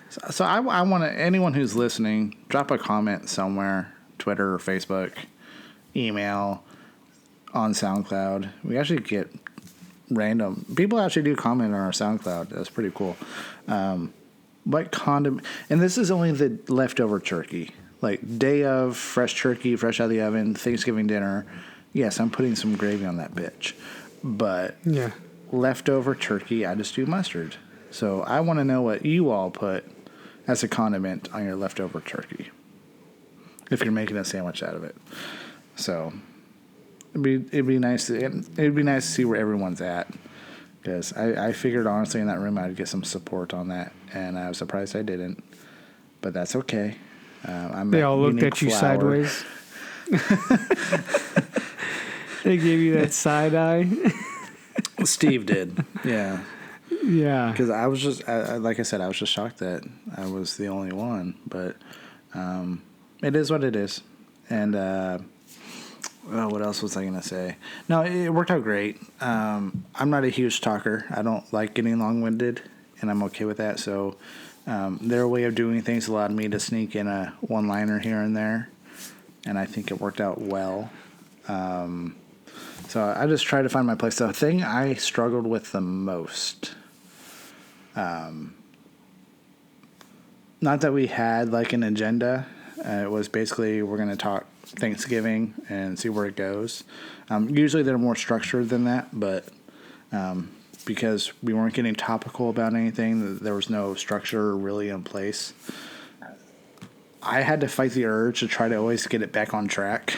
so, 0.09 0.21
so 0.29 0.45
I, 0.45 0.57
I 0.61 0.81
want 0.83 1.03
to 1.03 1.11
anyone 1.11 1.53
who's 1.53 1.75
listening, 1.75 2.35
drop 2.49 2.69
a 2.69 2.77
comment 2.77 3.29
somewhere, 3.29 3.91
Twitter 4.19 4.53
or 4.53 4.59
Facebook, 4.59 5.13
email, 5.95 6.63
on 7.53 7.71
SoundCloud. 7.73 8.49
We 8.63 8.77
actually 8.77 8.99
get 8.99 9.31
random 10.11 10.65
people 10.75 10.99
actually 10.99 11.23
do 11.23 11.35
comment 11.35 11.73
on 11.73 11.79
our 11.79 11.91
SoundCloud. 11.91 12.49
That's 12.49 12.69
pretty 12.69 12.91
cool. 12.93 13.15
Um, 13.67 14.13
what 14.63 14.91
condiment? 14.91 15.45
And 15.69 15.81
this 15.81 15.97
is 15.97 16.11
only 16.11 16.31
the 16.31 16.59
leftover 16.71 17.19
turkey, 17.19 17.71
like 18.01 18.39
day 18.39 18.63
of 18.63 18.97
fresh 18.97 19.39
turkey, 19.39 19.75
fresh 19.75 19.99
out 19.99 20.05
of 20.05 20.09
the 20.09 20.21
oven, 20.21 20.55
Thanksgiving 20.55 21.07
dinner. 21.07 21.45
Yes, 21.91 22.19
I'm 22.19 22.29
putting 22.29 22.55
some 22.55 22.75
gravy 22.75 23.05
on 23.05 23.17
that 23.17 23.35
bitch, 23.35 23.73
but 24.23 24.77
yeah, 24.83 25.11
leftover 25.51 26.15
turkey, 26.15 26.65
I 26.65 26.75
just 26.75 26.95
do 26.95 27.05
mustard. 27.05 27.55
So 27.91 28.21
I 28.21 28.39
want 28.39 28.57
to 28.59 28.65
know 28.65 28.81
what 28.81 29.05
you 29.05 29.29
all 29.29 29.51
put 29.51 29.85
as 30.47 30.63
a 30.63 30.67
condiment 30.67 31.33
on 31.33 31.45
your 31.45 31.55
leftover 31.55 32.01
turkey. 32.01 32.49
If 33.69 33.83
you're 33.83 33.93
making 33.93 34.17
a 34.17 34.25
sandwich 34.25 34.61
out 34.63 34.75
of 34.75 34.83
it. 34.83 34.95
So 35.75 36.13
it'd 37.11 37.21
be 37.21 37.35
it'd 37.35 37.67
be 37.67 37.79
nice 37.79 38.07
to 38.07 38.17
it'd 38.17 38.75
be 38.75 38.83
nice 38.83 39.05
to 39.05 39.11
see 39.11 39.25
where 39.25 39.39
everyone's 39.39 39.81
at. 39.81 40.11
Because 40.81 41.13
I, 41.13 41.47
I 41.47 41.53
figured 41.53 41.87
honestly 41.87 42.19
in 42.19 42.27
that 42.27 42.39
room 42.39 42.57
I'd 42.57 42.75
get 42.75 42.87
some 42.87 43.03
support 43.03 43.53
on 43.53 43.69
that, 43.69 43.93
and 44.13 44.37
I 44.37 44.47
was 44.49 44.57
surprised 44.57 44.95
I 44.95 45.01
didn't. 45.01 45.43
But 46.21 46.33
that's 46.33 46.55
okay. 46.55 46.95
Uh, 47.47 47.51
I'm 47.73 47.91
They 47.91 48.03
all 48.03 48.17
looked 48.19 48.41
at 48.43 48.61
you 48.61 48.69
flower. 48.69 48.79
sideways. 48.79 49.43
they 52.43 52.57
gave 52.57 52.79
you 52.79 52.93
that 52.93 53.13
side 53.13 53.55
eye. 53.55 53.87
Steve 55.03 55.45
did, 55.45 55.83
yeah. 56.05 56.41
yeah. 57.03 57.51
Because 57.51 57.69
I 57.69 57.87
was 57.87 58.01
just, 58.01 58.27
I, 58.27 58.41
I- 58.53 58.57
like 58.57 58.79
I 58.79 58.83
said, 58.83 59.01
I 59.01 59.07
was 59.07 59.17
just 59.17 59.31
shocked 59.31 59.59
that 59.59 59.83
I 60.15 60.25
was 60.27 60.57
the 60.57 60.67
only 60.67 60.91
one. 60.93 61.35
But 61.47 61.75
um, 62.33 62.81
it 63.21 63.35
is 63.35 63.51
what 63.51 63.63
it 63.63 63.75
is. 63.75 64.01
And 64.49 64.75
uh, 64.75 65.19
oh, 66.31 66.47
what 66.49 66.61
else 66.61 66.81
was 66.81 66.95
I 66.97 67.01
going 67.03 67.15
to 67.15 67.21
say? 67.27 67.57
No, 67.89 68.01
it, 68.01 68.13
it 68.13 68.29
worked 68.29 68.51
out 68.51 68.63
great. 68.63 68.97
Um, 69.21 69.85
I'm 69.95 70.09
not 70.09 70.23
a 70.23 70.29
huge 70.29 70.61
talker. 70.61 71.05
I 71.09 71.21
don't 71.21 71.51
like 71.53 71.73
getting 71.73 71.97
long 71.99 72.21
winded, 72.21 72.61
and 73.03 73.11
I'm 73.11 73.21
okay 73.23 73.45
with 73.45 73.57
that. 73.57 73.79
So 73.79 74.15
um, 74.65 74.97
their 74.99 75.27
way 75.27 75.43
of 75.43 75.53
doing 75.53 75.83
things 75.83 76.07
allowed 76.07 76.31
me 76.31 76.47
to 76.47 76.59
sneak 76.59 76.95
in 76.95 77.05
a 77.05 77.35
one 77.41 77.67
liner 77.67 77.99
here 77.99 78.21
and 78.21 78.35
there. 78.35 78.69
And 79.45 79.59
I 79.59 79.67
think 79.67 79.91
it 79.91 80.01
worked 80.01 80.19
out 80.19 80.41
well. 80.41 80.89
Um, 81.47 82.15
so 82.87 83.13
I 83.15 83.27
just 83.27 83.45
tried 83.45 83.63
to 83.63 83.69
find 83.69 83.85
my 83.85 83.95
place. 83.95 84.17
The 84.17 84.33
thing 84.33 84.63
I 84.63 84.95
struggled 84.95 85.45
with 85.45 85.71
the 85.71 85.81
most 85.81 86.73
not 90.63 90.79
that 90.81 90.93
we 90.93 91.07
had 91.07 91.51
like 91.51 91.73
an 91.73 91.83
agenda. 91.83 92.47
Uh, 92.79 93.03
it 93.03 93.11
was 93.11 93.27
basically 93.27 93.83
we're 93.83 93.97
going 93.97 94.09
to 94.09 94.15
talk 94.15 94.45
Thanksgiving 94.65 95.53
and 95.69 95.99
see 95.99 96.09
where 96.09 96.25
it 96.25 96.35
goes. 96.35 96.85
Um, 97.29 97.49
usually 97.49 97.83
they're 97.83 97.97
more 97.97 98.15
structured 98.15 98.69
than 98.69 98.85
that, 98.85 99.09
but 99.11 99.45
um, 100.13 100.49
because 100.85 101.31
we 101.41 101.53
weren't 101.53 101.73
getting 101.73 101.95
topical 101.95 102.49
about 102.49 102.73
anything, 102.73 103.37
there 103.39 103.53
was 103.53 103.69
no 103.69 103.95
structure 103.95 104.55
really 104.55 104.89
in 104.89 105.03
place. 105.03 105.53
I 107.21 107.41
had 107.41 107.61
to 107.61 107.67
fight 107.67 107.91
the 107.91 108.05
urge 108.05 108.41
to 108.41 108.47
try 108.47 108.67
to 108.67 108.75
always 108.75 109.07
get 109.07 109.21
it 109.21 109.31
back 109.31 109.53
on 109.53 109.67
track. 109.67 110.15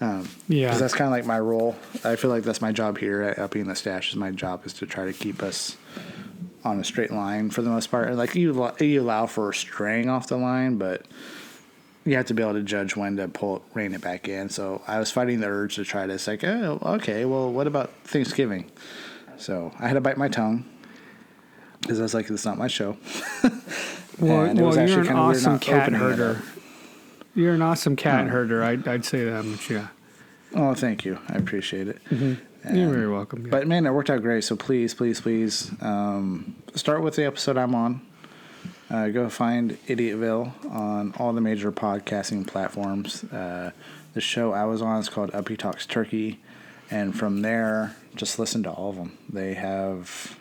Um, 0.00 0.28
yeah. 0.48 0.66
Because 0.66 0.80
that's 0.80 0.94
kind 0.94 1.06
of 1.06 1.12
like 1.12 1.26
my 1.26 1.38
role. 1.38 1.76
I 2.04 2.16
feel 2.16 2.30
like 2.30 2.42
that's 2.42 2.60
my 2.60 2.72
job 2.72 2.98
here 2.98 3.22
at 3.22 3.38
Uppy 3.38 3.60
in 3.60 3.68
the 3.68 3.76
Stash. 3.76 4.10
Is 4.10 4.16
my 4.16 4.30
job 4.30 4.64
is 4.64 4.72
to 4.74 4.86
try 4.86 5.04
to 5.04 5.12
keep 5.12 5.42
us 5.42 5.76
on 6.64 6.80
a 6.80 6.84
straight 6.84 7.10
line 7.10 7.50
for 7.50 7.62
the 7.62 7.70
most 7.70 7.90
part. 7.90 8.14
Like 8.14 8.34
you, 8.34 8.52
allow- 8.52 8.74
you 8.80 9.02
allow 9.02 9.26
for 9.26 9.52
straying 9.52 10.08
off 10.08 10.26
the 10.26 10.36
line, 10.36 10.78
but 10.78 11.06
you 12.04 12.16
have 12.16 12.26
to 12.26 12.34
be 12.34 12.42
able 12.42 12.54
to 12.54 12.62
judge 12.62 12.96
when 12.96 13.16
to 13.18 13.28
pull 13.28 13.56
it, 13.56 13.62
rein 13.74 13.94
it 13.94 14.00
back 14.00 14.26
in. 14.26 14.48
So 14.48 14.82
I 14.86 14.98
was 14.98 15.10
fighting 15.10 15.40
the 15.40 15.46
urge 15.46 15.76
to 15.76 15.84
try 15.84 16.06
to 16.06 16.18
say, 16.18 16.38
oh, 16.42 16.78
okay, 16.94 17.24
well, 17.24 17.52
what 17.52 17.66
about 17.66 17.90
Thanksgiving? 18.04 18.70
So 19.40 19.72
I 19.78 19.88
had 19.88 19.94
to 19.94 20.00
bite 20.00 20.16
my 20.18 20.28
tongue 20.28 20.64
because 21.80 21.98
I 21.98 22.02
was 22.02 22.14
like, 22.14 22.28
it's 22.30 22.44
not 22.44 22.58
my 22.58 22.68
show. 22.68 22.96
Well, 24.18 24.42
And 24.44 24.58
it 24.58 24.62
was 24.62 24.76
well 24.76 24.86
you're 24.88 24.98
actually 25.00 25.08
an 25.08 25.16
awesome 25.16 25.58
cat 25.58 25.92
herder. 25.92 26.42
You're 27.34 27.54
an 27.54 27.62
awesome 27.62 27.96
cat 27.96 28.26
Oh. 28.26 28.28
herder. 28.28 28.62
I'd, 28.62 28.86
I'd 28.86 29.04
say 29.04 29.24
that 29.24 29.44
much. 29.44 29.70
Yeah. 29.70 29.88
Oh, 30.54 30.74
thank 30.74 31.04
you. 31.04 31.18
I 31.28 31.36
appreciate 31.36 31.88
it. 31.88 31.98
You're 32.10 32.90
very 32.90 33.08
welcome. 33.08 33.44
yeah. 33.46 33.50
But 33.50 33.66
man, 33.66 33.86
it 33.86 33.92
worked 33.92 34.10
out 34.10 34.20
great. 34.20 34.44
So 34.44 34.56
please, 34.56 34.92
please, 34.94 35.20
please, 35.20 35.70
um, 35.80 36.54
start 36.74 37.02
with 37.02 37.16
the 37.16 37.24
episode 37.24 37.56
I'm 37.56 37.74
on. 37.74 38.02
Uh, 38.90 39.08
go 39.08 39.28
find 39.30 39.78
Idiotville 39.86 40.52
on 40.70 41.14
all 41.18 41.32
the 41.32 41.40
major 41.40 41.70
podcasting 41.72 42.46
platforms. 42.46 43.22
Uh, 43.24 43.70
the 44.14 44.20
show 44.20 44.52
I 44.52 44.64
was 44.64 44.82
on 44.82 44.98
is 45.00 45.08
called 45.08 45.30
Uppy 45.32 45.56
Talks 45.56 45.86
Turkey, 45.86 46.40
and 46.90 47.16
from 47.16 47.42
there, 47.42 47.96
just 48.14 48.38
listen 48.38 48.62
to 48.64 48.70
all 48.70 48.90
of 48.90 48.96
them. 48.96 49.16
They 49.28 49.54
have 49.54 50.38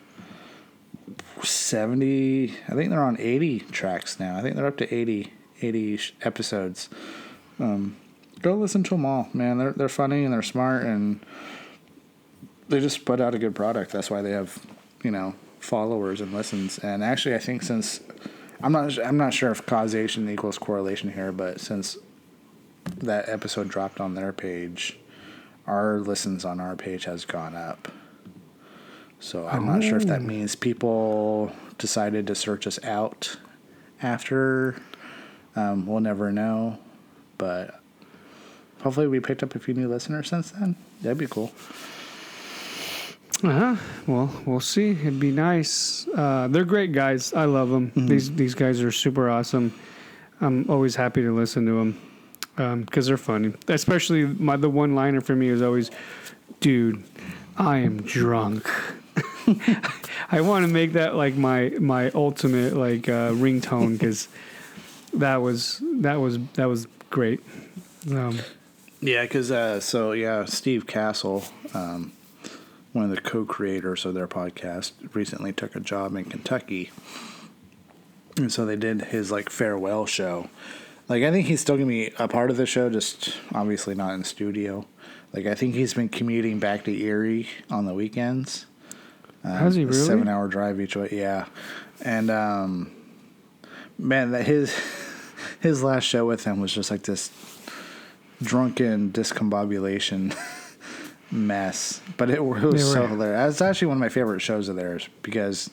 seventy. 1.43 2.53
I 2.67 2.73
think 2.73 2.89
they're 2.89 3.03
on 3.03 3.19
eighty 3.19 3.59
tracks 3.59 4.19
now. 4.19 4.37
I 4.37 4.41
think 4.41 4.55
they're 4.55 4.67
up 4.67 4.77
to 4.77 4.93
80, 4.93 5.31
80 5.61 5.99
episodes. 6.21 6.89
Um, 7.59 7.97
go 8.41 8.55
listen 8.55 8.83
to 8.83 8.91
them 8.91 9.05
all, 9.05 9.29
man. 9.33 9.57
They're 9.57 9.73
they're 9.73 9.89
funny 9.89 10.23
and 10.23 10.33
they're 10.33 10.41
smart 10.41 10.85
and 10.85 11.19
they 12.69 12.79
just 12.79 13.03
put 13.05 13.19
out 13.19 13.35
a 13.35 13.39
good 13.39 13.55
product. 13.55 13.91
That's 13.91 14.09
why 14.09 14.21
they 14.21 14.31
have, 14.31 14.63
you 15.03 15.11
know, 15.11 15.35
followers 15.59 16.21
and 16.21 16.33
listens. 16.33 16.79
And 16.79 17.03
actually, 17.03 17.35
I 17.35 17.39
think 17.39 17.63
since 17.63 17.99
I'm 18.61 18.71
not 18.71 18.97
I'm 18.99 19.17
not 19.17 19.33
sure 19.33 19.51
if 19.51 19.65
causation 19.65 20.29
equals 20.29 20.57
correlation 20.57 21.11
here, 21.13 21.31
but 21.31 21.59
since 21.59 21.97
that 22.97 23.29
episode 23.29 23.69
dropped 23.69 23.99
on 23.99 24.15
their 24.15 24.31
page, 24.31 24.97
our 25.69 25.99
listens 25.99 26.43
on 26.43 26.59
our 26.59 26.75
page 26.75 27.05
has 27.05 27.23
gone 27.25 27.55
up. 27.55 27.91
So 29.19 29.47
I'm 29.47 29.65
not 29.65 29.83
sure 29.83 29.97
if 29.97 30.05
that 30.05 30.21
means 30.21 30.55
people 30.55 31.51
decided 31.77 32.25
to 32.27 32.35
search 32.35 32.65
us 32.65 32.83
out 32.83 33.37
after. 34.01 34.81
Um, 35.55 35.85
we'll 35.85 35.99
never 35.99 36.31
know, 36.31 36.79
but 37.37 37.81
hopefully 38.81 39.07
we 39.07 39.19
picked 39.19 39.43
up 39.43 39.55
a 39.55 39.59
few 39.59 39.73
new 39.73 39.87
listeners 39.89 40.29
since 40.29 40.51
then. 40.51 40.75
That'd 41.01 41.17
be 41.17 41.27
cool. 41.27 41.51
Uh 43.43 43.51
huh. 43.51 43.75
Well, 44.07 44.41
we'll 44.45 44.59
see. 44.59 44.91
It'd 44.91 45.19
be 45.19 45.31
nice. 45.31 46.07
Uh, 46.15 46.47
they're 46.49 46.65
great 46.65 46.93
guys. 46.93 47.33
I 47.33 47.45
love 47.45 47.69
them. 47.69 47.91
These 47.95 48.31
these 48.33 48.55
guys 48.55 48.81
are 48.81 48.91
super 48.91 49.29
awesome. 49.29 49.73
I'm 50.41 50.69
always 50.69 50.95
happy 50.95 51.21
to 51.21 51.35
listen 51.35 51.65
to 51.65 51.73
them 51.73 52.08
because 52.59 53.07
they're 53.07 53.17
funny. 53.17 53.53
Especially 53.67 54.25
my 54.25 54.57
the 54.57 54.69
one 54.69 54.95
liner 54.95 55.21
for 55.21 55.35
me 55.35 55.47
is 55.47 55.61
always, 55.61 55.89
"Dude, 56.59 57.03
I 57.57 57.77
am 57.77 58.01
drunk." 58.01 58.69
I 60.31 60.41
want 60.41 60.65
to 60.65 60.71
make 60.71 60.93
that 60.93 61.15
like 61.15 61.35
my 61.35 61.69
my 61.79 62.11
ultimate 62.11 62.75
like 62.75 63.07
uh, 63.09 63.31
ringtone 63.31 63.93
because 63.93 64.27
that 65.13 65.37
was 65.37 65.81
that 65.81 66.19
was 66.19 66.39
that 66.53 66.65
was 66.65 66.87
great. 67.09 67.41
Um, 68.11 68.39
Yeah, 69.01 69.23
because 69.23 69.51
uh, 69.51 69.79
so 69.79 70.11
yeah, 70.11 70.45
Steve 70.45 70.85
Castle, 70.85 71.45
um, 71.73 72.11
one 72.91 73.05
of 73.05 73.11
the 73.11 73.21
co-creators 73.21 74.05
of 74.05 74.13
their 74.13 74.27
podcast, 74.27 74.91
recently 75.13 75.53
took 75.53 75.75
a 75.75 75.79
job 75.79 76.15
in 76.15 76.25
Kentucky, 76.25 76.91
and 78.37 78.51
so 78.51 78.65
they 78.65 78.75
did 78.75 79.05
his 79.05 79.31
like 79.31 79.49
farewell 79.49 80.05
show. 80.05 80.49
Like 81.09 81.23
I 81.23 81.31
think 81.31 81.47
he's 81.47 81.59
still 81.59 81.75
gonna 81.75 81.87
be 81.87 82.11
a 82.19 82.27
part 82.27 82.51
of 82.51 82.57
the 82.57 82.65
show, 82.67 82.89
just 82.89 83.35
obviously 83.53 83.95
not 83.95 84.13
in 84.13 84.23
studio. 84.23 84.85
Like 85.33 85.45
I 85.47 85.55
think 85.55 85.73
he's 85.75 85.93
been 85.93 86.09
commuting 86.09 86.59
back 86.59 86.83
to 86.85 86.91
Erie 87.03 87.49
on 87.69 87.85
the 87.85 87.93
weekends. 87.93 88.65
Um, 89.43 89.51
Has 89.53 89.75
he 89.75 89.83
a 89.83 89.87
really? 89.87 89.97
Seven-hour 89.97 90.47
drive 90.49 90.79
each 90.79 90.95
way. 90.95 91.09
Yeah, 91.11 91.45
and 92.01 92.29
um, 92.29 92.91
man, 93.97 94.31
that 94.31 94.45
his 94.45 94.75
his 95.61 95.81
last 95.83 96.03
show 96.03 96.25
with 96.25 96.43
him 96.43 96.59
was 96.61 96.73
just 96.73 96.91
like 96.91 97.03
this 97.03 97.31
drunken 98.41 99.11
discombobulation 99.11 100.37
mess. 101.31 102.01
But 102.17 102.29
it, 102.29 102.43
was 102.43 102.61
They 102.73 102.77
so 102.79 103.01
were- 103.01 103.07
hilarious. 103.07 103.53
It's 103.55 103.61
actually 103.61 103.87
one 103.87 103.97
of 103.97 104.01
my 104.01 104.09
favorite 104.09 104.41
shows 104.41 104.69
of 104.69 104.75
theirs 104.75 105.09
because 105.23 105.69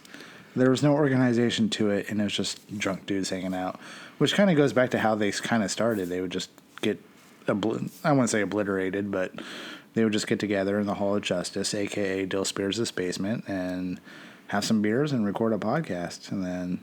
there 0.57 0.71
was 0.71 0.83
no 0.83 0.95
organization 0.95 1.69
to 1.71 1.91
it, 1.91 2.09
and 2.09 2.21
it 2.21 2.25
was 2.25 2.33
just 2.33 2.79
drunk 2.79 3.07
dudes 3.07 3.31
hanging 3.31 3.55
out, 3.55 3.79
which 4.19 4.35
kind 4.35 4.51
of 4.51 4.57
goes 4.57 4.73
back 4.73 4.91
to 4.91 4.99
how 4.99 5.15
they 5.15 5.31
kind 5.31 5.63
of 5.63 5.71
started. 5.71 6.09
They 6.09 6.21
would 6.21 6.33
just 6.33 6.51
get, 6.81 6.99
obli- 7.47 7.91
I 8.03 8.13
wouldn't 8.13 8.31
say 8.31 8.41
obliterated, 8.41 9.11
but 9.11 9.33
they 9.95 10.03
would 10.03 10.13
just 10.13 10.27
get 10.27 10.41
together 10.41 10.79
in 10.79 10.87
the 10.87 10.95
Hall 10.95 11.17
of 11.17 11.23
Justice, 11.23 11.75
aka 11.75 12.25
Dill 12.27 12.45
Spears' 12.45 12.91
basement, 12.91 13.45
and 13.47 14.01
have 14.49 14.65
some 14.65 14.81
beers 14.81 15.13
and 15.13 15.27
record 15.27 15.53
a 15.53 15.59
podcast, 15.59 16.33
and 16.33 16.45
then 16.45 16.81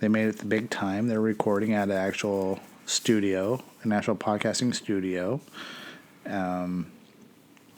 they 0.00 0.08
made 0.08 0.28
it 0.28 0.38
the 0.38 0.46
big 0.46 0.70
time. 0.70 1.08
They're 1.08 1.20
recording 1.20 1.74
at 1.74 1.88
an 1.88 1.96
actual 1.96 2.60
studio, 2.86 3.62
an 3.82 3.92
actual 3.92 4.16
podcasting 4.16 4.74
studio. 4.74 5.40
Um, 6.26 6.90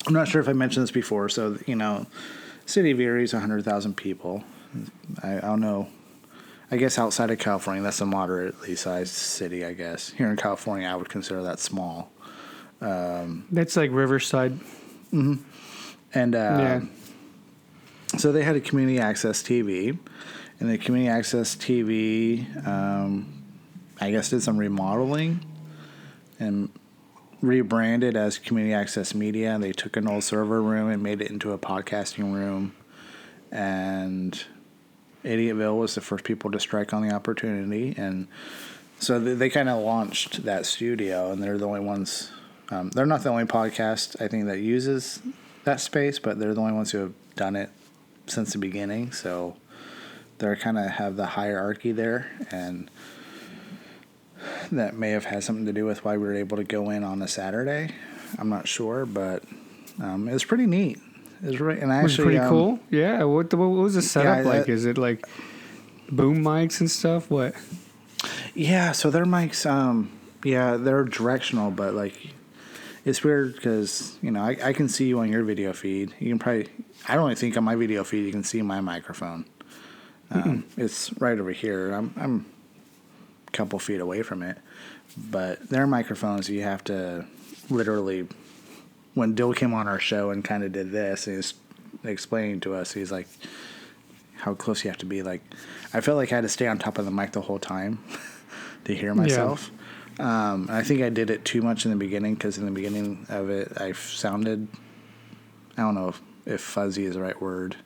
I'm 0.07 0.15
not 0.15 0.29
sure 0.29 0.41
if 0.41 0.49
I 0.49 0.53
mentioned 0.53 0.85
this 0.85 0.91
before. 0.91 1.29
So, 1.29 1.59
you 1.67 1.77
know, 1.77 2.07
City 2.65 2.93
of 2.93 3.01
is 3.01 3.33
100,000 3.33 3.97
people. 3.97 4.45
I, 5.23 5.39
I 5.39 5.41
don't 5.41 5.61
know. 5.61 5.89
I 6.71 6.77
guess 6.77 6.99
outside 6.99 7.31
of 7.31 7.39
California, 7.39 7.83
that's 7.83 8.01
a 8.01 8.07
moderately 8.07 8.77
sized 8.77 9.13
city, 9.15 9.65
I 9.65 9.73
guess. 9.73 10.11
Here 10.11 10.31
in 10.31 10.37
California, 10.37 10.87
I 10.89 10.95
would 10.95 11.09
consider 11.09 11.43
that 11.43 11.59
small. 11.59 12.11
that's 12.81 13.77
like 13.77 13.91
Riverside. 13.91 14.59
And 15.13 16.35
uh, 16.35 16.37
Yeah. 16.59 16.81
so 18.19 18.31
they 18.33 18.43
had 18.45 18.57
a 18.57 18.61
community 18.61 18.99
access 19.01 19.43
TV, 19.43 19.99
and 20.61 20.71
the 20.71 20.79
community 20.79 21.11
access 21.11 21.57
TV, 21.57 22.47
um, 22.67 23.43
I 24.01 24.11
guess, 24.13 24.31
did 24.31 24.43
some 24.43 24.57
remodeling 24.59 25.45
and 26.39 26.71
rebranded 27.43 28.17
as 28.17 28.39
community 28.39 28.75
access 28.75 29.15
media. 29.15 29.59
They 29.59 29.73
took 29.73 29.97
an 29.97 30.07
old 30.07 30.23
server 30.25 30.63
room 30.63 30.89
and 30.89 31.03
made 31.03 31.21
it 31.21 31.31
into 31.31 31.53
a 31.53 31.59
podcasting 31.59 32.33
room, 32.33 32.75
and 33.51 34.43
Idiotville 35.25 35.79
was 35.79 35.95
the 35.95 36.01
first 36.01 36.25
people 36.25 36.51
to 36.51 36.61
strike 36.61 36.93
on 36.93 37.07
the 37.07 37.15
opportunity, 37.15 37.95
and 37.97 38.29
so 38.99 39.19
they, 39.19 39.35
they 39.35 39.51
kind 39.51 39.69
of 39.69 39.83
launched 39.83 40.45
that 40.45 40.67
studio, 40.67 41.31
and 41.33 41.43
they're 41.43 41.59
the 41.59 41.67
only 41.67 41.81
ones. 41.81 42.31
Um, 42.71 42.91
they're 42.91 43.07
not 43.07 43.23
the 43.23 43.31
only 43.31 43.45
podcast 43.45 44.21
I 44.23 44.29
think 44.29 44.47
that 44.47 44.61
uses 44.61 45.21
that 45.65 45.81
space, 45.81 46.19
but 46.19 46.39
they're 46.39 46.55
the 46.55 46.61
only 46.61 46.73
ones 46.73 46.91
who 46.93 46.99
have 46.99 47.13
done 47.37 47.57
it 47.57 47.71
since 48.27 48.53
the 48.53 48.59
beginning. 48.59 49.13
So 49.13 49.57
they're 50.39 50.57
kind 50.57 50.79
of 50.79 50.87
have 50.87 51.17
the 51.17 51.27
hierarchy 51.27 51.93
there, 51.93 52.31
and 52.51 52.91
that 54.73 54.95
may 54.95 55.11
have 55.11 55.27
had 55.27 55.45
something 55.45 55.67
to 55.67 55.73
do 55.73 55.85
with 55.85 56.05
why 56.05 56.17
we 56.17 56.27
were 56.27 56.35
able 56.35 56.57
to 56.57 56.65
go 56.65 56.91
in 56.91 57.05
on 57.05 57.21
a 57.23 57.29
Saturday. 57.29 57.95
I'm 58.39 58.49
not 58.49 58.69
sure, 58.69 59.05
but 59.05 59.43
um, 60.01 60.29
it 60.29 60.33
was 60.33 60.45
pretty 60.45 60.67
neat. 60.67 60.99
It 61.43 61.47
was 61.47 61.61
really, 61.61 61.81
and 61.81 61.93
I 61.93 62.03
actually 62.03 62.25
pretty 62.25 62.39
um, 62.39 62.49
cool? 62.49 62.79
Yeah. 62.91 63.25
What, 63.25 63.51
the, 63.51 63.57
what 63.57 63.69
was 63.69 63.95
the 63.95 64.03
setup 64.03 64.39
I- 64.39 64.43
like? 64.43 64.69
Is 64.69 64.85
it 64.85 64.99
like 64.99 65.27
boom 66.11 66.43
mics 66.45 66.81
and 66.81 66.91
stuff? 66.91 67.31
What? 67.31 67.55
Yeah, 68.55 68.93
so 68.93 69.11
their 69.11 69.25
mics, 69.25 69.69
um, 69.69 70.11
yeah, 70.45 70.77
they're 70.77 71.05
directional, 71.05 71.71
but 71.71 71.95
like, 71.95 72.35
it's 73.05 73.25
weird 73.25 73.55
because 73.55 74.19
you 74.21 74.31
know 74.31 74.43
I, 74.43 74.57
I 74.63 74.73
can 74.75 74.89
see 74.89 75.07
you 75.07 75.21
on 75.21 75.31
your 75.31 75.43
video 75.43 75.73
feed. 75.73 76.15
You 76.19 76.29
can 76.29 76.39
probably, 76.39 76.69
I 77.09 77.15
don't 77.15 77.39
think 77.39 77.57
on 77.57 77.65
my 77.65 77.75
video 77.75 78.05
feed 78.05 78.27
you 78.27 78.33
can 78.33 78.45
see 78.45 78.61
my 78.61 78.81
microphone. 78.83 79.47
Um, 80.31 80.65
It's 80.77 81.13
right 81.19 81.39
over 81.39 81.53
here. 81.53 81.93
I'm 81.93 82.13
I'm 82.17 82.47
a 83.49 83.51
couple 83.53 83.79
feet 83.79 84.01
away 84.01 84.23
from 84.23 84.43
it, 84.43 84.59
but 85.17 85.69
their 85.71 85.87
microphones 85.87 86.51
you 86.51 86.63
have 86.63 86.85
to 86.85 87.25
literally. 87.71 88.29
When 89.21 89.35
Dill 89.35 89.53
came 89.53 89.75
on 89.75 89.87
our 89.87 89.99
show 89.99 90.31
and 90.31 90.43
kind 90.43 90.65
of 90.65 90.73
did 90.73 90.93
this, 90.93 91.27
he 91.27 91.33
was 91.37 91.53
explaining 92.05 92.61
to 92.61 92.73
us. 92.75 92.93
He's 92.95 93.13
like, 93.13 93.29
how 94.37 94.55
close 94.55 94.83
you 94.83 94.89
have 94.89 94.97
to 95.01 95.05
be. 95.05 95.23
Like, 95.23 95.43
I 95.93 96.01
felt 96.01 96.17
like 96.17 96.33
I 96.33 96.37
had 96.37 96.41
to 96.45 96.49
stay 96.49 96.67
on 96.67 96.79
top 96.79 96.97
of 96.97 97.05
the 97.05 97.11
mic 97.11 97.33
the 97.33 97.43
whole 97.43 97.59
time 97.59 97.99
to 98.85 98.95
hear 98.95 99.15
myself. 99.15 99.71
Um, 100.19 100.69
I 100.71 100.83
think 100.83 101.03
I 101.03 101.11
did 101.11 101.29
it 101.29 101.45
too 101.45 101.61
much 101.61 101.85
in 101.85 101.91
the 101.91 101.99
beginning 101.99 102.33
because 102.35 102.57
in 102.57 102.65
the 102.65 102.71
beginning 102.71 103.27
of 103.29 103.51
it, 103.51 103.73
I 103.79 103.93
sounded, 103.93 104.69
I 105.77 105.83
don't 105.83 105.95
know 105.95 106.09
if, 106.09 106.23
if 106.47 106.61
fuzzy 106.63 107.05
is 107.05 107.13
the 107.15 107.21
right 107.21 107.39
word. 107.43 107.77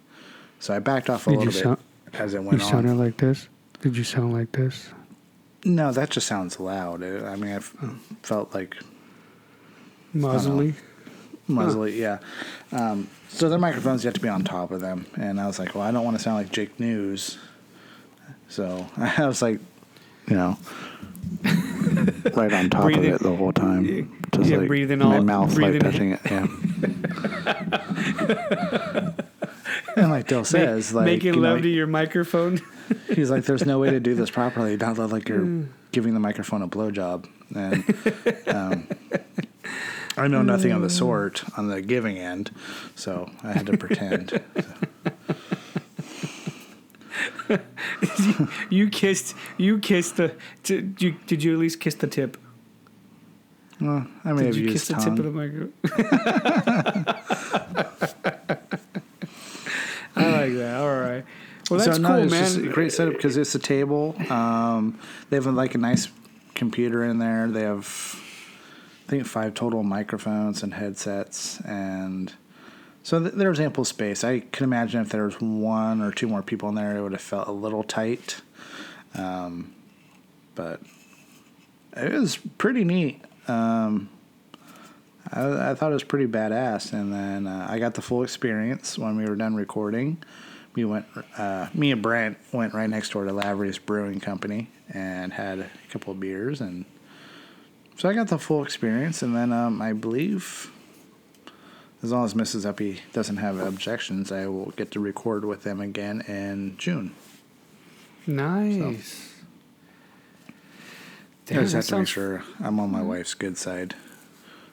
So 0.60 0.72
I 0.72 0.78
backed 0.78 1.10
off 1.10 1.26
a 1.26 1.30
Did 1.30 1.40
you 1.40 1.46
little 1.46 1.62
sound- 1.62 1.78
bit 2.12 2.20
as 2.20 2.34
it 2.34 2.42
You 2.42 2.46
went 2.46 2.62
on. 2.62 2.68
sounded 2.70 2.94
like 2.94 3.16
this? 3.16 3.48
Did 3.80 3.96
you 3.96 4.04
sound 4.04 4.32
like 4.32 4.52
this? 4.52 4.88
no, 5.64 5.90
that 5.90 6.10
just 6.10 6.28
sounds 6.28 6.60
loud. 6.60 7.02
I 7.02 7.34
mean, 7.34 7.52
I 7.56 7.58
felt 8.22 8.54
like 8.54 8.76
Muzzly? 10.14 10.74
Muzzly, 11.48 11.96
yeah. 11.96 12.18
Um, 12.72 13.08
so 13.28 13.48
their 13.48 13.58
microphones, 13.58 14.04
you 14.04 14.08
have 14.08 14.14
to 14.14 14.20
be 14.20 14.28
on 14.28 14.44
top 14.44 14.70
of 14.70 14.80
them. 14.80 15.06
And 15.16 15.40
I 15.40 15.46
was 15.46 15.58
like, 15.58 15.74
well, 15.74 15.82
I 15.84 15.90
don't 15.90 16.04
want 16.04 16.16
to 16.16 16.22
sound 16.22 16.36
like 16.36 16.50
Jake 16.52 16.78
News. 16.80 17.38
So 18.48 18.86
I 18.96 19.26
was 19.26 19.42
like, 19.42 19.58
you 20.28 20.36
know, 20.36 20.56
right 22.34 22.52
on 22.52 22.70
top 22.70 22.82
Breathing- 22.84 23.10
of 23.12 23.20
it 23.20 23.22
the 23.22 23.34
whole 23.36 23.52
time. 23.52 24.10
Just 24.34 24.50
yeah, 24.50 24.56
like 24.58 24.68
breathing 24.68 24.98
my 25.00 25.16
all- 25.16 25.22
mouth 25.22 25.54
breathing 25.54 25.82
like 25.82 25.92
touching 25.92 26.10
it. 26.12 26.20
Yeah. 26.24 26.46
and 29.96 30.10
like 30.10 30.26
Dill 30.26 30.44
says, 30.44 30.92
like 30.94 31.06
Making 31.06 31.34
you 31.34 31.40
know, 31.40 31.52
love 31.54 31.62
to 31.62 31.68
your 31.68 31.86
microphone? 31.86 32.60
he's 33.08 33.30
like, 33.30 33.44
there's 33.44 33.64
no 33.64 33.78
way 33.78 33.90
to 33.90 34.00
do 34.00 34.14
this 34.14 34.30
properly. 34.30 34.76
Not 34.76 34.98
like 34.98 35.28
you're 35.28 35.40
Mm. 35.40 35.68
giving 35.92 36.14
the 36.14 36.20
microphone 36.20 36.62
a 36.62 36.68
blowjob. 36.68 37.26
And 37.54 38.48
um, 38.48 38.86
I 40.16 40.28
know 40.28 40.42
nothing 40.42 40.72
of 40.72 40.82
the 40.82 40.90
sort 40.90 41.42
on 41.58 41.68
the 41.68 41.82
giving 41.82 42.18
end, 42.18 42.50
so 42.94 43.30
I 43.42 43.52
had 43.52 43.66
to 43.66 43.76
pretend. 43.76 44.40
you 48.70 48.88
kissed. 48.88 49.34
You 49.58 49.78
kissed 49.78 50.16
the. 50.16 50.34
Did 50.62 51.02
you, 51.02 51.16
did 51.26 51.42
you 51.42 51.54
at 51.54 51.58
least 51.58 51.80
kiss 51.80 51.94
the 51.94 52.06
tip? 52.06 52.36
Well, 53.80 54.06
I 54.24 54.32
may 54.32 54.44
Did 54.44 54.46
have 54.46 54.56
you 54.56 54.70
used 54.70 54.86
kiss 54.86 54.88
the 54.88 54.94
tip 54.94 55.18
of 55.18 55.24
the 55.24 55.30
microphone? 55.30 55.72
I 60.16 60.30
like 60.30 60.54
that. 60.54 60.80
All 60.80 61.00
right. 61.00 61.24
Well, 61.70 61.80
that's 61.80 61.96
so, 61.96 62.02
no, 62.02 62.08
cool, 62.08 62.32
it's 62.32 62.56
man. 62.56 62.70
great 62.70 62.92
setup 62.92 63.14
because 63.14 63.36
it's 63.36 63.54
a 63.54 63.58
table. 63.58 64.14
Um, 64.30 64.98
they 65.30 65.36
have 65.36 65.46
like 65.46 65.74
a 65.74 65.78
nice 65.78 66.08
computer 66.54 67.04
in 67.04 67.18
there. 67.18 67.48
They 67.48 67.62
have, 67.62 68.20
I 69.06 69.10
think, 69.10 69.26
five 69.26 69.54
total 69.54 69.82
microphones 69.82 70.62
and 70.62 70.74
headsets, 70.74 71.60
and 71.60 72.32
so 73.02 73.20
th- 73.20 73.34
was 73.34 73.60
ample 73.60 73.84
space. 73.84 74.24
I 74.24 74.40
can 74.40 74.64
imagine 74.64 75.02
if 75.02 75.10
there 75.10 75.24
was 75.24 75.38
one 75.40 76.00
or 76.00 76.10
two 76.10 76.26
more 76.26 76.42
people 76.42 76.70
in 76.70 76.74
there, 76.74 76.96
it 76.96 77.02
would 77.02 77.12
have 77.12 77.20
felt 77.20 77.46
a 77.48 77.52
little 77.52 77.82
tight. 77.82 78.40
Um, 79.14 79.74
but 80.54 80.80
it 81.96 82.12
was 82.12 82.38
pretty 82.58 82.82
neat. 82.82 83.22
Um, 83.46 84.08
I, 85.30 85.70
I 85.70 85.74
thought 85.74 85.90
it 85.90 85.94
was 85.94 86.04
pretty 86.04 86.26
badass, 86.26 86.92
and 86.92 87.12
then 87.12 87.46
uh, 87.46 87.66
I 87.68 87.78
got 87.78 87.94
the 87.94 88.02
full 88.02 88.22
experience 88.22 88.98
when 88.98 89.16
we 89.16 89.26
were 89.26 89.36
done 89.36 89.54
recording. 89.54 90.22
We 90.74 90.84
went, 90.84 91.06
uh, 91.36 91.68
me 91.74 91.92
and 91.92 92.02
Brent 92.02 92.38
went 92.52 92.74
right 92.74 92.88
next 92.88 93.10
door 93.10 93.24
to 93.24 93.32
Lavery's 93.32 93.78
Brewing 93.78 94.18
Company 94.18 94.70
and 94.92 95.32
had 95.32 95.60
a 95.60 95.70
couple 95.90 96.12
of 96.12 96.20
beers, 96.20 96.60
and 96.60 96.84
so 97.96 98.08
I 98.08 98.12
got 98.14 98.28
the 98.28 98.38
full 98.38 98.62
experience. 98.64 99.22
And 99.22 99.34
then 99.36 99.52
um, 99.52 99.80
I 99.82 99.92
believe, 99.92 100.70
as 102.02 102.12
long 102.12 102.24
as 102.24 102.34
Mrs. 102.34 102.66
Uppy 102.66 103.00
doesn't 103.12 103.38
have 103.38 103.58
objections, 103.58 104.30
I 104.32 104.46
will 104.46 104.72
get 104.76 104.90
to 104.92 105.00
record 105.00 105.44
with 105.44 105.62
them 105.62 105.80
again 105.80 106.22
in 106.22 106.76
June. 106.78 107.14
nice. 108.26 109.30
I 111.46 111.52
Damn, 111.52 111.62
just 111.64 111.74
have 111.74 111.86
to 111.88 111.98
make 111.98 112.08
sure 112.08 112.42
I'm 112.60 112.80
on 112.80 112.90
my 112.90 113.02
wife's 113.02 113.34
good 113.34 113.58
side. 113.58 113.94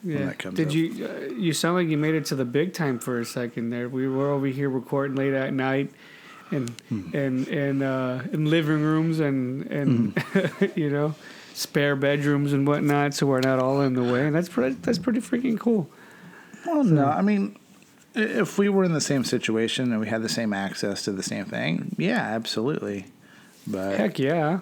Yeah. 0.04 0.26
that 0.28 0.40
comes 0.40 0.56
Did 0.56 0.70
up. 0.70 0.74
you? 0.74 1.06
Uh, 1.06 1.34
you 1.34 1.52
sound 1.52 1.76
like 1.76 1.90
you 1.90 1.98
made 1.98 2.16
it 2.16 2.24
to 2.28 2.36
the 2.36 2.46
big 2.46 2.74
time 2.74 2.98
for 2.98 3.20
a 3.20 3.26
second 3.26 3.72
there. 3.72 3.90
We 3.90 4.08
were 4.08 4.30
over 4.32 4.48
here 4.48 4.70
recording 4.70 5.18
late 5.18 5.34
at 5.34 5.54
night, 5.54 5.92
and 6.50 6.72
and 7.14 7.46
and 7.50 7.84
uh, 7.84 8.22
in 8.32 8.46
living 8.46 8.82
rooms 8.82 9.20
and 9.20 9.68
and 9.68 10.18
Hmm. 10.18 10.66
you 10.80 10.90
know 10.90 11.14
spare 11.54 11.96
bedrooms 11.96 12.54
and 12.54 12.68
whatnot, 12.68 13.14
so 13.14 13.26
we're 13.28 13.40
not 13.42 13.60
all 13.60 13.82
in 13.82 13.94
the 13.94 14.04
way. 14.04 14.26
And 14.28 14.36
that's 14.36 14.50
pretty. 14.50 14.76
That's 14.82 14.98
pretty 15.00 15.20
freaking 15.20 15.60
cool. 15.60 15.90
Well, 16.66 16.84
no, 16.84 17.06
I 17.06 17.22
mean, 17.22 17.58
if 18.14 18.58
we 18.58 18.70
were 18.70 18.84
in 18.84 18.94
the 18.94 19.02
same 19.02 19.24
situation 19.24 19.92
and 19.92 20.00
we 20.00 20.08
had 20.08 20.22
the 20.22 20.30
same 20.30 20.54
access 20.54 21.04
to 21.04 21.12
the 21.12 21.24
same 21.24 21.46
thing, 21.46 21.96
yeah, 21.98 22.20
absolutely. 22.20 23.06
But 23.68 23.98
Heck 23.98 24.20
yeah. 24.20 24.60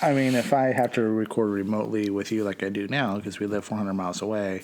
I 0.00 0.12
mean, 0.14 0.34
if 0.34 0.52
I 0.52 0.72
have 0.72 0.92
to 0.94 1.02
record 1.02 1.50
remotely 1.50 2.10
with 2.10 2.32
you 2.32 2.42
like 2.44 2.62
I 2.62 2.68
do 2.68 2.88
now 2.88 3.16
because 3.16 3.38
we 3.38 3.46
live 3.46 3.64
400 3.64 3.92
miles 3.94 4.20
away, 4.20 4.62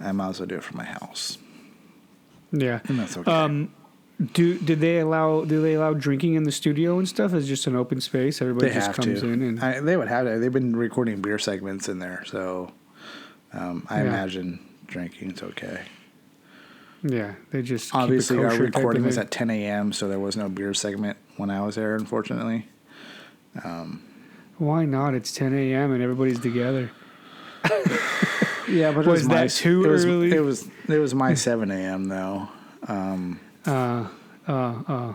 I 0.00 0.12
might 0.12 0.30
as 0.30 0.40
well 0.40 0.46
do 0.46 0.56
it 0.56 0.64
from 0.64 0.78
my 0.78 0.84
house, 0.84 1.36
Yeah. 2.52 2.80
and 2.88 2.98
that's 2.98 3.16
okay. 3.18 3.30
Um, 3.30 3.72
do 4.32 4.58
did 4.58 4.80
they 4.80 4.98
allow 5.00 5.44
do 5.44 5.60
they 5.62 5.74
allow 5.74 5.92
drinking 5.94 6.34
in 6.34 6.44
the 6.44 6.52
studio 6.52 6.98
and 6.98 7.08
stuff? 7.08 7.32
Is 7.34 7.48
just 7.48 7.66
an 7.66 7.76
open 7.76 8.00
space? 8.00 8.40
Everybody 8.42 8.68
they 8.68 8.74
just 8.74 8.92
comes 8.94 9.20
to. 9.20 9.28
in 9.28 9.42
and 9.42 9.60
I, 9.60 9.80
they 9.80 9.96
would 9.96 10.08
have 10.08 10.26
to. 10.26 10.38
They've 10.38 10.52
been 10.52 10.76
recording 10.76 11.20
beer 11.20 11.38
segments 11.38 11.88
in 11.88 11.98
there, 11.98 12.24
so 12.26 12.72
um, 13.52 13.86
I 13.90 13.98
Yeah. 14.02 14.08
imagine 14.08 14.58
drinking's 14.86 15.42
okay. 15.42 15.80
yeah, 17.02 17.34
they 17.50 17.62
just 17.62 17.94
Obviously, 17.94 18.36
keep 18.36 18.44
our 18.44 18.50
kosher 18.50 18.64
type 18.66 18.74
of 18.74 18.76
recording 18.76 19.04
was 19.04 19.18
at 19.18 19.30
10 19.30 19.50
a.m., 19.50 19.92
so 19.92 20.06
there 20.08 20.20
was 20.20 20.36
no 20.36 20.48
beer 20.48 20.72
segment 20.74 21.16
when 21.36 21.50
I 21.50 21.60
was 21.62 21.74
there, 21.76 21.96
unfortunately. 21.96 22.68
Why 24.58 24.84
not? 24.84 25.14
It's 25.14 25.32
10 25.32 25.52
a.m. 25.54 25.92
and 25.92 26.02
everybody's 26.02 26.38
together. 26.40 26.90
Yeah, 28.68 28.92
but 28.92 29.04
Was 29.04 29.06
it 29.06 29.10
was, 29.10 29.28
my, 29.28 29.34
that 29.42 29.50
too 29.50 29.84
it 29.84 29.88
was, 29.88 30.04
early? 30.06 30.32
It 30.32 30.40
was 30.40 30.66
it 30.88 30.98
was 30.98 31.14
my 31.14 31.34
7 31.34 31.70
a.m. 31.70 32.04
though. 32.04 32.48
Uh, 33.66 34.06
uh, 34.48 34.82
uh. 34.88 35.14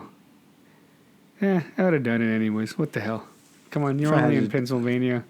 Eh, 1.40 1.60
I 1.76 1.82
would 1.84 1.92
have 1.94 2.02
done 2.02 2.20
it 2.22 2.34
anyways. 2.34 2.76
What 2.78 2.92
the 2.92 3.00
hell? 3.00 3.26
Come 3.70 3.84
on, 3.84 3.98
you're 3.98 4.12
If 4.14 4.20
only 4.22 4.36
in 4.36 4.48
Pennsylvania. 4.50 5.24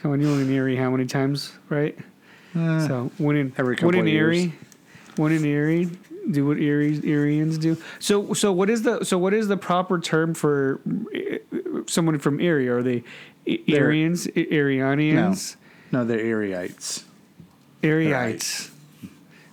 Come 0.00 0.12
on, 0.12 0.20
you're 0.20 0.30
only 0.30 0.44
in 0.44 0.50
Erie 0.52 0.76
how 0.76 0.90
many 0.90 1.06
times, 1.06 1.52
right? 1.68 1.96
Uh, 2.56 2.86
so 2.86 3.10
when 3.18 3.36
in 3.36 3.52
every 3.58 3.74
when 3.76 3.78
couple 3.78 3.94
in 3.94 4.00
of 4.00 4.08
years. 4.08 4.36
Erie, 4.38 4.52
when 5.16 5.32
in 5.32 5.44
Erie, 5.44 5.90
do 6.30 6.46
what 6.46 6.58
Erie 6.58 6.98
Ereians 6.98 7.60
do. 7.60 7.76
So 8.00 8.32
so 8.34 8.52
what 8.52 8.70
is 8.70 8.82
the 8.82 9.04
so 9.04 9.18
what 9.18 9.34
is 9.34 9.46
the 9.48 9.56
proper 9.56 9.98
term 10.00 10.34
for 10.34 10.80
eh, 11.14 11.38
someone 11.86 12.18
from 12.18 12.40
Erie? 12.40 12.68
Are 12.68 12.82
they 12.82 13.04
E- 13.46 13.62
They're- 13.68 13.90
Ereians, 13.90 14.26
E- 14.36 14.46
Erianians, 14.46 15.56
no, 15.92 16.04
they're 16.04 16.18
Erieites. 16.18 17.04
Erieites? 17.82 18.70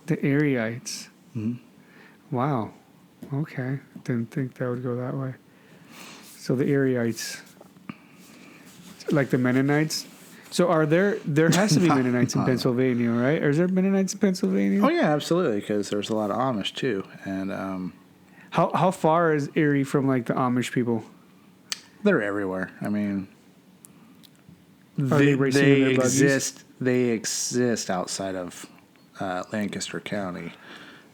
The 0.08 0.18
Erieites. 0.18 1.10
Mhm. 1.36 1.58
Wow. 2.32 2.72
Okay. 3.34 3.80
Didn't 4.04 4.32
think 4.32 4.56
that 4.56 4.70
would 4.70 4.84
go 4.84 4.96
that 4.96 5.16
way. 5.16 5.34
So 6.38 6.56
the 6.56 6.66
Erieites, 6.66 7.40
like 9.12 9.30
the 9.30 9.38
Mennonites. 9.38 10.08
So 10.50 10.70
are 10.70 10.86
there? 10.86 11.18
There 11.26 11.50
has 11.50 11.74
to 11.74 11.80
be 11.80 11.88
No, 11.88 11.96
Mennonites 12.02 12.36
in. 12.36 12.44
Pennsylvania, 12.46 13.12
right? 13.12 13.42
Or 13.42 13.50
is 13.50 13.58
there 13.58 13.68
Mennonites 13.68 14.14
in 14.14 14.20
Pennsylvania? 14.20 14.84
Oh 14.84 14.90
yeah, 14.90 15.14
absolutely, 15.14 15.60
because 15.60 15.90
there's 15.90 16.10
a 16.10 16.16
lot 16.16 16.32
of 16.32 16.38
Amish 16.38 16.74
too, 16.74 17.06
and 17.26 17.52
um, 17.54 17.94
How 18.50 18.72
how 18.74 18.92
far 18.92 19.34
is 19.34 19.50
Erie 19.56 19.84
from 19.86 20.08
like 20.08 20.26
the 20.26 20.34
Amish 20.34 20.72
people? 20.72 21.04
They're 22.04 22.22
everywhere. 22.22 22.72
I 22.82 22.90
mean, 22.90 23.28
Are 25.00 25.04
they, 25.20 25.36
they 25.36 25.50
they 25.52 25.74
in 25.74 25.82
their 25.82 25.96
buggies? 25.98 26.22
exist. 26.22 26.64
They 26.82 27.04
exist 27.10 27.90
outside 27.92 28.36
of 28.36 28.66
uh, 29.20 29.44
Lancaster 29.54 30.00
County. 30.00 30.52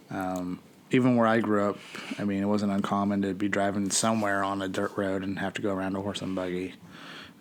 Um, 0.09 0.59
even 0.91 1.15
where 1.15 1.27
I 1.27 1.39
grew 1.39 1.69
up, 1.69 1.77
I 2.17 2.23
mean, 2.23 2.41
it 2.41 2.45
wasn't 2.47 2.71
uncommon 2.71 3.21
to 3.23 3.33
be 3.33 3.49
driving 3.49 3.89
somewhere 3.89 4.43
on 4.43 4.61
a 4.61 4.67
dirt 4.67 4.91
road 4.95 5.23
and 5.23 5.37
have 5.39 5.53
to 5.55 5.61
go 5.61 5.73
around 5.73 5.95
a 5.95 6.01
horse 6.01 6.21
and 6.21 6.35
buggy. 6.35 6.73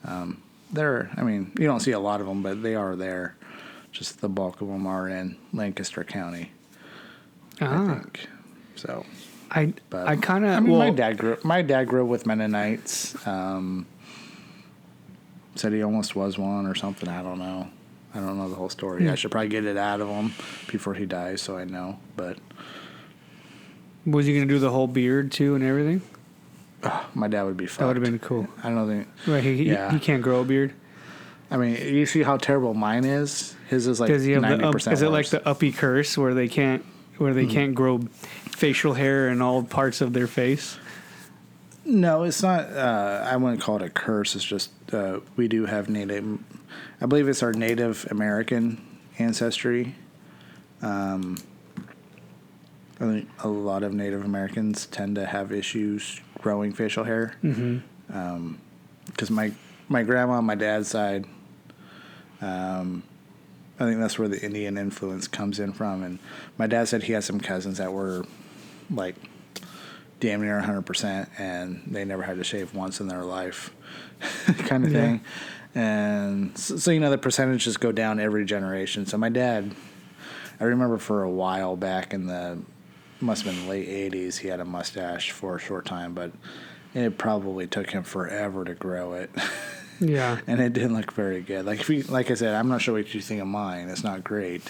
Um, 0.05 0.43
there, 0.73 1.11
I 1.17 1.23
mean, 1.23 1.53
you 1.59 1.67
don't 1.67 1.81
see 1.81 1.93
a 1.93 2.01
lot 2.01 2.21
of 2.21 2.27
them, 2.27 2.43
but 2.43 2.63
they 2.63 2.75
are 2.75 2.97
there. 2.97 3.37
Just 3.93 4.21
the 4.21 4.29
bulk 4.29 4.61
of 4.61 4.69
them 4.69 4.87
are 4.87 5.09
in 5.09 5.37
Lancaster 5.53 6.05
County, 6.05 6.51
I 7.61 7.65
Ah, 7.67 7.87
think. 7.95 8.27
So, 8.75 9.07
I 9.51 9.73
but 9.89 10.07
I 10.07 10.17
kind 10.17 10.45
I 10.47 10.55
of 10.57 10.65
mean, 10.65 10.73
well 10.73 10.81
my 10.81 10.91
dad 10.91 11.17
grew. 11.17 11.39
My 11.45 11.63
dad 11.63 11.85
grew 11.85 12.03
up 12.03 12.09
with 12.09 12.27
Mennonites. 12.27 13.27
Um, 13.27 13.87
said 15.55 15.73
he 15.73 15.83
almost 15.83 16.15
was 16.15 16.37
one 16.37 16.67
or 16.67 16.75
something. 16.75 17.09
I 17.09 17.23
don't 17.23 17.39
know. 17.39 17.69
I 18.15 18.19
don't 18.19 18.37
know 18.37 18.49
the 18.51 18.57
whole 18.57 18.69
story. 18.69 19.05
Hmm. 19.05 19.11
I 19.11 19.15
should 19.15 19.31
probably 19.31 19.49
get 19.49 19.65
it 19.65 19.77
out 19.79 20.01
of 20.03 20.09
him 20.09 20.33
before 20.71 20.93
he 20.95 21.07
dies, 21.07 21.41
so 21.41 21.57
I 21.57 21.65
know. 21.65 21.99
But 22.17 22.37
was 24.07 24.27
he 24.27 24.35
gonna 24.35 24.47
do 24.47 24.59
the 24.59 24.71
whole 24.71 24.87
beard 24.87 25.33
too 25.33 25.55
and 25.55 25.65
everything? 25.65 26.01
my 27.15 27.27
dad 27.27 27.43
would 27.43 27.57
be. 27.57 27.67
Fucked. 27.67 27.79
That 27.81 27.87
would 27.87 27.97
have 27.97 28.05
been 28.05 28.19
cool. 28.21 28.47
I 28.63 28.69
don't 28.71 28.87
think. 28.87 29.09
Right, 29.27 29.43
he, 29.43 29.57
he, 29.57 29.65
Yeah. 29.71 29.91
he 29.91 29.99
can't 29.99 30.23
grow 30.23 30.41
a 30.43 30.45
beard. 30.45 30.73
I 31.51 31.57
mean, 31.57 31.75
you 31.95 32.07
see 32.07 32.23
how 32.23 32.37
terrible 32.37 32.75
mine 32.75 33.05
is. 33.05 33.55
His 33.69 33.87
is 33.89 33.99
like 33.99 34.09
Does 34.09 34.25
he 34.25 34.33
have 34.33 34.43
ninety 34.43 34.63
the? 34.63 34.69
Up, 34.69 34.73
percent. 34.73 34.95
is 34.95 35.03
it 35.03 35.09
like 35.09 35.29
the 35.29 35.47
uppy 35.49 35.73
curse 35.73 36.17
where 36.17 36.35
they 36.35 36.49
can't 36.49 36.85
where 37.19 37.35
they 37.35 37.47
can't 37.47 37.75
grow 37.75 37.99
facial 37.99 38.95
hair 38.95 39.29
in 39.29 39.41
all 39.43 39.63
parts 39.65 40.01
of 40.01 40.13
their 40.13 40.27
face? 40.27 40.79
No, 41.85 42.25
it's 42.25 42.43
not. 42.43 42.61
Uh, 42.71 43.25
I 43.29 43.37
wouldn't 43.37 43.61
call 43.61 43.77
it 43.77 43.83
a 43.83 43.91
curse. 43.91 44.35
It's 44.37 44.45
just 44.45 44.71
uh, 44.93 45.21
we 45.37 45.47
do 45.49 45.67
have 45.67 45.89
native. 45.89 46.39
I 47.01 47.07
believe 47.07 47.29
it's 47.29 47.43
our 47.43 47.53
Native 47.53 48.07
American 48.11 48.85
ancestry. 49.19 49.95
Um, 50.83 51.37
I 53.01 53.05
think 53.05 53.29
a 53.45 53.49
lot 53.49 53.83
of 53.83 53.93
Native 53.93 54.25
Americans 54.25 54.87
tend 54.87 55.17
to 55.17 55.27
have 55.27 55.53
issues 55.53 56.21
growing 56.41 56.73
facial 56.73 57.05
hair. 57.05 57.35
Mm-hmm. 57.43 58.55
Because 59.07 59.31
my 59.31 59.53
my 59.89 60.03
grandma 60.03 60.35
on 60.35 60.45
my 60.45 60.55
dad's 60.55 60.89
side, 60.89 61.27
um, 62.41 63.03
I 63.79 63.85
think 63.85 64.01
that's 64.01 64.19
where 64.19 64.29
the 64.29 64.41
Indian 64.43 64.79
influence 64.79 65.29
comes 65.29 65.59
in 65.61 65.73
from. 65.73 66.03
And 66.03 66.19
my 66.59 66.67
dad 66.67 66.89
said 66.89 67.03
he 67.05 67.13
had 67.13 67.25
some 67.25 67.41
cousins 67.41 67.79
that 67.79 67.93
were 67.93 68.25
like 68.91 69.17
damn 70.19 70.41
near 70.41 70.61
100% 70.63 71.29
and 71.39 71.83
they 71.87 72.03
never 72.05 72.23
had 72.23 72.39
to 72.39 72.45
shave 72.45 72.75
once 72.75 73.01
in 73.01 73.09
their 73.09 73.23
life 73.25 73.71
kind 74.59 74.85
of 74.87 74.91
Yeah. 74.93 75.01
thing 75.01 75.21
and 75.75 76.57
so, 76.57 76.79
so 76.79 76.91
you 76.91 77.01
know 77.01 77.11
the 77.11 77.19
percentages 77.19 77.77
go 77.77 77.93
down 77.93 78.19
every 78.19 78.47
generation 78.47 79.05
so 79.05 79.19
my 79.19 79.29
dad 79.29 79.75
i 80.59 80.65
remember 80.65 80.97
for 80.97 81.23
a 81.23 81.29
while 81.29 81.77
back 81.77 82.15
in 82.15 82.27
the 82.29 82.59
must 83.21 83.45
have 83.45 83.55
been 83.55 83.69
late 83.69 83.89
80s 83.89 84.39
he 84.39 84.49
had 84.49 84.61
a 84.61 84.65
mustache 84.65 85.31
for 85.31 85.57
a 85.57 85.59
short 85.59 85.85
time 85.87 86.13
but 86.15 86.33
it 86.97 87.19
probably 87.19 87.67
took 87.67 87.91
him 87.91 88.03
forever 88.03 88.65
to 88.65 88.75
grow 88.75 89.15
it. 89.15 89.31
Yeah. 89.99 90.41
and 90.47 90.61
it 90.61 90.75
didn't 90.75 90.95
look 90.95 91.13
very 91.15 91.41
good. 91.41 91.65
Like 91.65 91.81
if 91.81 91.89
you, 91.89 92.03
like 92.03 92.31
i 92.31 92.35
said 92.35 92.55
i'm 92.55 92.69
not 92.69 92.83
sure 92.83 92.93
what 92.93 93.15
you 93.15 93.21
think 93.23 93.41
of 93.41 93.47
mine. 93.49 93.89
It's 93.89 94.05
not 94.05 94.23
great. 94.23 94.61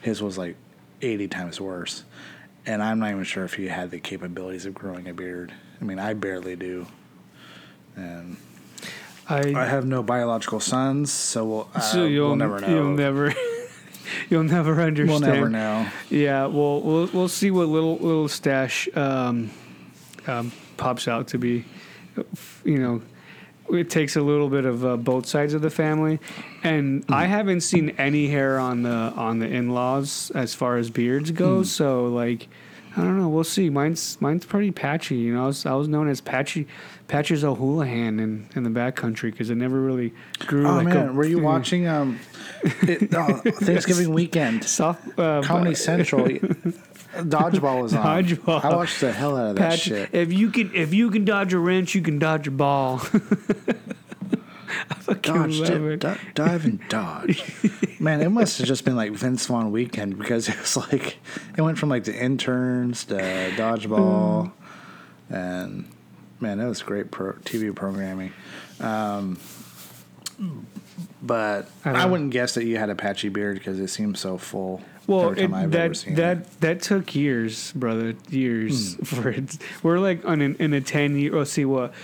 His 0.00 0.20
was 0.20 0.36
like 0.36 0.56
80 1.00 1.28
times 1.28 1.60
worse. 1.60 2.02
And 2.66 2.82
i'm 2.82 2.98
not 2.98 3.12
even 3.12 3.22
sure 3.22 3.44
if 3.44 3.54
he 3.54 3.68
had 3.68 3.92
the 3.92 4.00
capabilities 4.00 4.66
of 4.66 4.74
growing 4.74 5.06
a 5.08 5.14
beard. 5.14 5.52
I 5.80 5.84
mean 5.84 6.00
i 6.00 6.14
barely 6.14 6.56
do. 6.56 6.88
And 7.94 8.38
I, 9.28 9.54
i 9.54 9.66
have 9.66 9.86
no 9.86 10.02
biological 10.02 10.58
sons 10.58 11.12
so 11.12 11.44
we'll, 11.44 11.68
uh, 11.76 11.78
so 11.78 12.04
you'll 12.04 12.30
we'll 12.30 12.36
never 12.36 12.58
know. 12.58 12.68
You'll 12.68 12.96
never. 12.96 13.32
You'll 14.30 14.44
never 14.44 14.80
understand. 14.80 15.08
we'll 15.08 15.34
never 15.34 15.48
know 15.48 15.88
Yeah, 16.10 16.46
well, 16.46 16.80
we'll 16.80 17.08
we'll 17.12 17.28
see 17.28 17.50
what 17.50 17.68
little 17.68 17.96
little 17.98 18.28
stash 18.28 18.88
um, 18.94 19.50
um, 20.26 20.52
pops 20.76 21.08
out 21.08 21.28
to 21.28 21.38
be. 21.38 21.64
You 22.64 22.78
know, 22.78 23.02
it 23.70 23.90
takes 23.90 24.16
a 24.16 24.20
little 24.20 24.48
bit 24.48 24.64
of 24.64 24.84
uh, 24.84 24.96
both 24.96 25.26
sides 25.26 25.54
of 25.54 25.62
the 25.62 25.70
family, 25.70 26.20
and 26.62 27.04
I 27.08 27.26
haven't 27.26 27.62
seen 27.62 27.90
any 27.98 28.28
hair 28.28 28.58
on 28.58 28.82
the 28.82 28.90
on 28.90 29.38
the 29.38 29.46
in 29.46 29.70
laws 29.70 30.30
as 30.34 30.54
far 30.54 30.76
as 30.76 30.90
beards 30.90 31.30
go. 31.30 31.62
So 31.62 32.06
like, 32.06 32.48
I 32.96 33.00
don't 33.00 33.18
know. 33.18 33.28
We'll 33.28 33.44
see. 33.44 33.70
Mine's 33.70 34.20
mine's 34.20 34.44
pretty 34.44 34.70
patchy. 34.70 35.16
You 35.16 35.34
know, 35.34 35.44
I 35.44 35.46
was, 35.46 35.66
I 35.66 35.72
was 35.74 35.88
known 35.88 36.08
as 36.08 36.20
Patchy 36.20 36.66
Patches 37.12 37.44
O'Houlihan 37.44 38.18
in 38.18 38.48
in 38.56 38.62
the 38.62 38.70
backcountry 38.70 39.30
because 39.30 39.50
it 39.50 39.56
never 39.56 39.78
really 39.78 40.14
grew. 40.46 40.66
oh 40.66 40.76
like 40.76 40.86
man 40.86 41.08
a, 41.08 41.12
were 41.12 41.26
you 41.26 41.38
watching 41.52 41.86
um 41.86 42.18
it, 42.64 43.14
oh, 43.14 43.34
thanksgiving 43.60 44.14
weekend 44.14 44.64
soft 44.64 45.06
uh, 45.18 45.42
comedy 45.42 45.74
central 45.74 46.26
dodgeball 47.16 47.82
was 47.82 47.92
on 47.92 48.24
Dodgeball. 48.24 48.64
i 48.64 48.74
watched 48.74 49.02
the 49.02 49.12
hell 49.12 49.36
out 49.36 49.50
of 49.50 49.56
that 49.56 49.70
Patch, 49.72 49.80
shit 49.80 50.08
if 50.14 50.32
you 50.32 50.50
can 50.50 50.74
if 50.74 50.94
you 50.94 51.10
can 51.10 51.26
dodge 51.26 51.52
a 51.52 51.58
wrench, 51.58 51.94
you 51.94 52.00
can 52.00 52.18
dodge 52.18 52.48
a 52.48 52.50
ball. 52.50 53.02
I 54.88 54.94
fucking 54.94 55.34
Dodge, 55.34 55.58
love 55.58 55.68
dip, 55.68 55.82
it. 55.82 56.00
di- 56.00 56.18
dive, 56.34 56.64
and 56.64 56.80
dodge. 56.88 57.44
Man, 58.00 58.22
it 58.22 58.30
must 58.30 58.56
have 58.56 58.66
just 58.66 58.86
been 58.86 58.96
like 58.96 59.12
Vince 59.12 59.44
Vaughn 59.44 59.70
weekend 59.70 60.18
because 60.18 60.48
it 60.48 60.58
was 60.58 60.78
like 60.78 61.18
it 61.58 61.60
went 61.60 61.76
from 61.76 61.90
like 61.90 62.04
the 62.04 62.14
interns 62.18 63.04
to 63.04 63.16
dodgeball, 63.54 64.50
and 65.28 65.84
man, 66.42 66.58
that 66.58 66.66
was 66.66 66.82
great 66.82 67.10
pro- 67.10 67.32
TV 67.34 67.74
programming. 67.74 68.32
Um, 68.80 69.38
but 71.22 71.68
I 71.84 72.02
I, 72.02 72.04
wouldn't 72.06 72.30
guess 72.30 72.54
that 72.54 72.64
you 72.64 72.76
had 72.76 72.90
a 72.90 72.94
patchy 72.94 73.28
beard 73.28 73.56
because 73.56 73.78
it 73.78 73.88
seems 73.88 74.20
so 74.20 74.36
full. 74.36 74.82
Well, 75.06 75.30
it, 75.30 75.44
I've 75.44 75.52
ever 75.52 75.68
that 75.68 75.96
seen 75.96 76.14
that 76.16 76.38
it. 76.38 76.60
that 76.60 76.82
took 76.82 77.14
years, 77.14 77.72
brother. 77.72 78.14
Years 78.28 78.94
for 79.04 79.30
it. 79.30 79.56
We're 79.82 79.98
like 79.98 80.24
on 80.24 80.40
an, 80.40 80.56
in 80.56 80.74
a 80.74 80.80
ten 80.80 81.16
year. 81.16 81.32
Let's 81.32 81.52
see 81.52 81.64
what, 81.64 81.94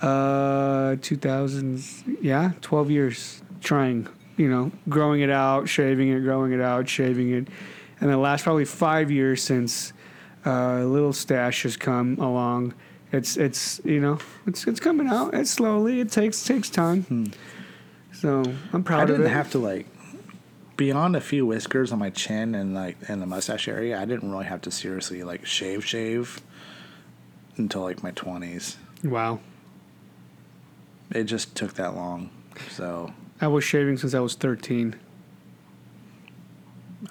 uh, 0.00 0.96
two 1.02 1.16
thousands. 1.16 2.02
Yeah, 2.20 2.52
twelve 2.62 2.90
years 2.90 3.42
trying. 3.60 4.08
You 4.38 4.48
know, 4.48 4.72
growing 4.88 5.20
it 5.20 5.30
out, 5.30 5.68
shaving 5.68 6.08
it, 6.08 6.20
growing 6.20 6.52
it 6.52 6.60
out, 6.60 6.88
shaving 6.88 7.32
it, 7.32 7.48
and 8.00 8.10
the 8.10 8.16
last 8.16 8.44
probably 8.44 8.64
five 8.64 9.10
years 9.10 9.42
since 9.42 9.92
uh, 10.46 10.84
Little 10.84 11.12
Stash 11.12 11.64
has 11.64 11.76
come 11.76 12.18
along. 12.18 12.74
It's 13.12 13.36
it's 13.36 13.80
you 13.84 14.00
know 14.00 14.18
it's 14.46 14.66
it's 14.66 14.80
coming 14.80 15.06
out. 15.06 15.34
It's 15.34 15.50
slowly. 15.50 16.00
It 16.00 16.10
takes 16.10 16.42
takes 16.44 16.70
time. 16.70 17.02
Hmm. 17.02 17.26
So 18.12 18.42
I'm 18.72 18.82
proud 18.82 19.02
I 19.02 19.04
didn't 19.04 19.26
have 19.30 19.50
to 19.52 19.58
like 19.58 19.86
beyond 20.76 21.14
a 21.14 21.20
few 21.20 21.44
whiskers 21.44 21.92
on 21.92 21.98
my 21.98 22.10
chin 22.10 22.54
and 22.54 22.74
like 22.74 22.96
in 23.08 23.20
the 23.20 23.26
mustache 23.26 23.68
area. 23.68 24.00
I 24.00 24.06
didn't 24.06 24.30
really 24.30 24.46
have 24.46 24.62
to 24.62 24.70
seriously 24.70 25.22
like 25.22 25.44
shave 25.44 25.84
shave 25.84 26.40
until 27.56 27.82
like 27.82 28.02
my 28.02 28.10
twenties. 28.12 28.78
wow. 29.04 29.40
It 31.10 31.24
just 31.24 31.54
took 31.54 31.74
that 31.74 31.94
long. 31.94 32.30
So 32.70 33.12
I 33.42 33.48
was 33.48 33.64
shaving 33.64 33.98
since 33.98 34.14
I 34.14 34.20
was 34.20 34.34
13. 34.34 34.94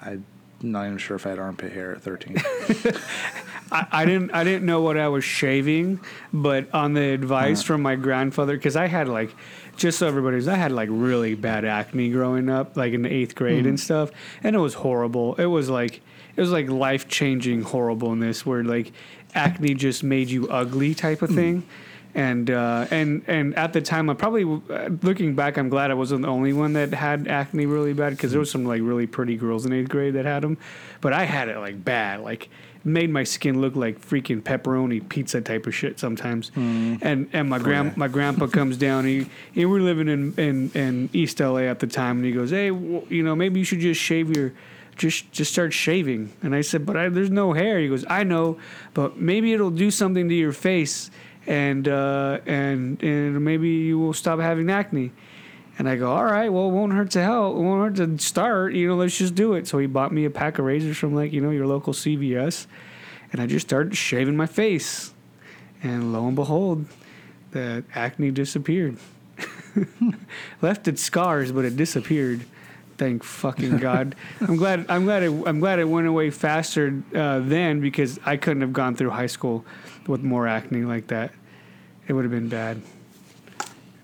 I'm 0.00 0.24
not 0.60 0.86
even 0.86 0.98
sure 0.98 1.14
if 1.14 1.26
I 1.26 1.30
had 1.30 1.38
armpit 1.38 1.72
hair 1.72 1.92
at 1.92 2.02
13. 2.02 2.36
I, 3.72 3.86
I 3.90 4.04
didn't 4.04 4.30
I 4.32 4.44
didn't 4.44 4.66
know 4.66 4.82
what 4.82 4.96
I 4.96 5.08
was 5.08 5.24
shaving, 5.24 6.00
but 6.32 6.72
on 6.74 6.92
the 6.92 7.02
advice 7.02 7.62
from 7.62 7.82
my 7.82 7.96
grandfather, 7.96 8.56
because 8.56 8.76
I 8.76 8.86
had 8.86 9.08
like, 9.08 9.34
just 9.76 9.98
so 9.98 10.06
everybody's, 10.06 10.46
I 10.46 10.56
had 10.56 10.72
like 10.72 10.90
really 10.92 11.34
bad 11.34 11.64
acne 11.64 12.10
growing 12.10 12.50
up, 12.50 12.76
like 12.76 12.92
in 12.92 13.02
the 13.02 13.12
eighth 13.12 13.34
grade 13.34 13.66
and 13.66 13.80
stuff, 13.80 14.10
and 14.42 14.54
it 14.54 14.58
was 14.58 14.74
horrible. 14.74 15.34
It 15.36 15.46
was 15.46 15.70
like 15.70 16.02
it 16.36 16.40
was 16.40 16.50
like 16.50 16.68
life 16.68 17.08
changing 17.08 17.62
horribleness, 17.62 18.44
where 18.44 18.62
like 18.62 18.92
acne 19.34 19.74
just 19.74 20.04
made 20.04 20.28
you 20.28 20.48
ugly 20.48 20.94
type 20.94 21.22
of 21.22 21.30
thing. 21.30 21.64
And 22.14 22.50
uh, 22.50 22.86
and 22.90 23.22
and 23.26 23.54
at 23.56 23.72
the 23.72 23.80
time, 23.80 24.10
I 24.10 24.14
probably 24.14 24.44
uh, 24.44 24.90
looking 25.00 25.34
back, 25.34 25.56
I'm 25.56 25.70
glad 25.70 25.90
I 25.90 25.94
wasn't 25.94 26.22
the 26.22 26.28
only 26.28 26.52
one 26.52 26.74
that 26.74 26.92
had 26.92 27.26
acne 27.26 27.64
really 27.64 27.94
bad 27.94 28.10
because 28.10 28.32
there 28.32 28.40
was 28.40 28.50
some 28.50 28.66
like 28.66 28.82
really 28.82 29.06
pretty 29.06 29.34
girls 29.34 29.64
in 29.64 29.72
eighth 29.72 29.88
grade 29.88 30.12
that 30.12 30.26
had 30.26 30.42
them, 30.42 30.58
but 31.00 31.14
I 31.14 31.24
had 31.24 31.48
it 31.48 31.56
like 31.56 31.82
bad, 31.82 32.20
like 32.20 32.50
made 32.84 33.10
my 33.10 33.24
skin 33.24 33.60
look 33.60 33.76
like 33.76 34.00
freaking 34.00 34.42
pepperoni 34.42 35.08
pizza 35.08 35.40
type 35.40 35.66
of 35.66 35.74
shit 35.74 35.98
sometimes. 36.00 36.50
And 36.56 37.28
and 37.32 37.48
my 37.48 37.58
grand 37.58 37.96
my 37.96 38.08
grandpa 38.08 38.46
comes 38.46 38.76
down. 38.76 39.04
He, 39.04 39.26
he 39.52 39.64
we 39.64 39.66
were 39.66 39.80
living 39.80 40.08
in, 40.08 40.34
in 40.36 40.70
in 40.74 41.10
East 41.12 41.40
LA 41.40 41.60
at 41.62 41.78
the 41.80 41.86
time, 41.86 42.16
and 42.18 42.24
he 42.26 42.32
goes, 42.32 42.50
"Hey, 42.50 42.68
w- 42.70 43.06
you 43.08 43.22
know, 43.22 43.34
maybe 43.36 43.58
you 43.60 43.64
should 43.64 43.80
just 43.80 44.00
shave 44.00 44.34
your." 44.36 44.52
Just, 44.94 45.32
just 45.32 45.50
start 45.50 45.72
shaving, 45.72 46.34
and 46.42 46.54
I 46.54 46.60
said, 46.60 46.84
"But 46.84 46.98
I, 46.98 47.08
there's 47.08 47.30
no 47.30 47.54
hair." 47.54 47.80
He 47.80 47.88
goes, 47.88 48.04
"I 48.10 48.24
know, 48.24 48.58
but 48.92 49.16
maybe 49.16 49.54
it'll 49.54 49.70
do 49.70 49.90
something 49.90 50.28
to 50.28 50.34
your 50.34 50.52
face, 50.52 51.10
and 51.46 51.88
uh, 51.88 52.40
and 52.44 53.02
and 53.02 53.42
maybe 53.42 53.70
you 53.70 53.98
will 53.98 54.12
stop 54.12 54.38
having 54.38 54.68
acne." 54.70 55.10
And 55.78 55.88
I 55.88 55.96
go, 55.96 56.10
all 56.10 56.24
right, 56.24 56.52
well, 56.52 56.68
it 56.68 56.72
won't 56.72 56.92
hurt 56.92 57.10
to 57.12 57.22
help. 57.22 57.56
It 57.56 57.60
won't 57.60 57.98
hurt 57.98 58.06
to 58.06 58.22
start. 58.22 58.74
You 58.74 58.88
know, 58.88 58.96
let's 58.96 59.16
just 59.16 59.34
do 59.34 59.54
it. 59.54 59.66
So 59.66 59.78
he 59.78 59.86
bought 59.86 60.12
me 60.12 60.24
a 60.24 60.30
pack 60.30 60.58
of 60.58 60.66
razors 60.66 60.98
from 60.98 61.14
like, 61.14 61.32
you 61.32 61.40
know, 61.40 61.50
your 61.50 61.66
local 61.66 61.92
CVS. 61.92 62.66
And 63.32 63.40
I 63.40 63.46
just 63.46 63.66
started 63.66 63.96
shaving 63.96 64.36
my 64.36 64.46
face. 64.46 65.14
and 65.82 66.12
lo 66.12 66.26
and 66.26 66.36
behold, 66.36 66.86
the 67.52 67.84
acne 67.94 68.30
disappeared. 68.30 68.98
Left 70.62 70.86
its 70.86 71.02
scars, 71.02 71.50
but 71.52 71.64
it 71.64 71.76
disappeared. 71.76 72.44
Thank 72.98 73.24
fucking 73.24 73.78
God. 73.78 74.14
I'm 74.40 74.56
glad. 74.56 74.86
I'm 74.88 75.04
glad. 75.04 75.22
It, 75.22 75.32
I'm 75.46 75.58
glad 75.58 75.78
it 75.78 75.84
went 75.84 76.06
away 76.06 76.30
faster 76.30 77.02
uh, 77.14 77.40
then 77.40 77.80
because 77.80 78.20
I 78.24 78.36
couldn't 78.36 78.60
have 78.60 78.74
gone 78.74 78.94
through 78.94 79.10
high 79.10 79.26
school 79.26 79.64
with 80.06 80.22
more 80.22 80.46
acne 80.46 80.82
like 80.82 81.06
that. 81.08 81.32
It 82.06 82.12
would 82.12 82.24
have 82.24 82.30
been 82.30 82.48
bad. 82.48 82.76
It 82.76 82.82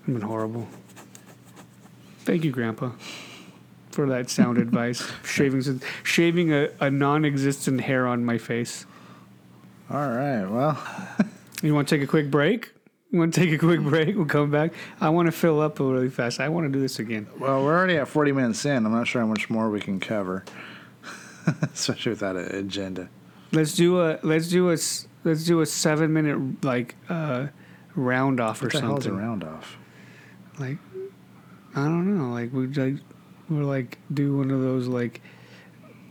would 0.07 0.13
have 0.13 0.19
been 0.19 0.27
horrible. 0.27 0.67
Thank 2.29 2.43
you, 2.43 2.51
Grandpa, 2.51 2.91
for 3.89 4.05
that 4.07 4.29
sound 4.29 4.57
advice. 4.67 5.11
Shaving, 5.23 5.81
shaving 6.03 6.53
a, 6.53 6.69
a 6.79 6.91
non-existent 6.91 7.81
hair 7.81 8.05
on 8.05 8.23
my 8.23 8.37
face. 8.37 8.85
All 9.89 10.07
right. 10.09 10.45
Well, 10.45 10.77
You 11.63 11.73
want 11.73 11.87
to 11.87 11.95
take 11.95 12.03
a 12.03 12.07
quick 12.07 12.29
break? 12.29 12.71
You 13.09 13.17
want 13.17 13.33
to 13.33 13.39
take 13.41 13.51
a 13.51 13.57
quick 13.57 13.81
break? 13.81 14.15
We'll 14.15 14.25
come 14.27 14.51
back. 14.51 14.73
I 15.01 15.09
want 15.09 15.25
to 15.25 15.31
fill 15.31 15.59
up 15.59 15.79
really 15.79 16.09
fast. 16.11 16.39
I 16.39 16.49
want 16.49 16.67
to 16.67 16.71
do 16.71 16.79
this 16.79 16.99
again. 16.99 17.25
well, 17.39 17.63
we're 17.65 17.75
already 17.75 17.97
at 17.97 18.07
40 18.07 18.31
minutes 18.33 18.63
in. 18.63 18.85
I'm 18.85 18.91
not 18.91 19.07
sure 19.07 19.21
how 19.21 19.27
much 19.27 19.49
more 19.49 19.71
we 19.71 19.79
can 19.79 19.99
cover, 19.99 20.45
especially 21.73 22.11
without 22.11 22.35
an 22.35 22.45
agenda. 22.55 23.09
Let's 23.51 23.73
do 23.73 23.99
a 24.01 24.19
let's 24.21 24.49
do 24.49 24.69
a 24.69 24.77
let's 25.23 25.43
do 25.45 25.61
a 25.61 25.65
seven 25.65 26.13
minute 26.13 26.63
like 26.63 26.93
uh, 27.09 27.47
round 27.95 28.39
off 28.39 28.61
or 28.61 28.65
What 28.65 28.73
the 28.73 28.81
hell's 28.81 28.99
a 28.99 29.01
something. 29.09 29.19
round 29.19 29.43
off? 29.43 29.77
Like 30.59 30.77
I 31.75 31.83
don't 31.83 32.17
know. 32.17 32.31
Like 32.33 32.51
we 32.53 32.67
like 32.67 32.95
we're 33.49 33.63
like 33.63 33.97
do 34.13 34.37
one 34.37 34.51
of 34.51 34.61
those 34.61 34.87
like 34.87 35.21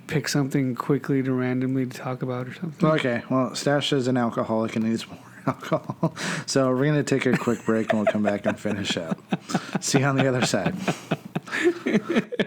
pick 0.06 0.28
something 0.28 0.74
quickly 0.74 1.22
to 1.22 1.32
randomly 1.32 1.86
to 1.86 1.96
talk 1.96 2.22
about 2.22 2.48
or 2.48 2.54
something. 2.54 2.88
Okay. 2.90 3.22
Well, 3.30 3.54
Stash 3.54 3.92
is 3.92 4.08
an 4.08 4.16
alcoholic 4.16 4.74
and 4.76 4.84
needs 4.84 5.06
more 5.06 5.18
alcohol. 5.46 6.14
So 6.46 6.68
we're 6.70 6.84
going 6.86 6.94
to 6.94 7.02
take 7.02 7.26
a 7.26 7.36
quick 7.36 7.64
break 7.64 7.90
and 7.90 8.00
we'll 8.00 8.12
come 8.12 8.22
back 8.22 8.46
and 8.46 8.58
finish 8.58 8.96
up. 8.96 9.18
See 9.80 10.00
you 10.00 10.06
on 10.06 10.16
the 10.16 10.26
other 10.26 10.46
side. 10.46 10.74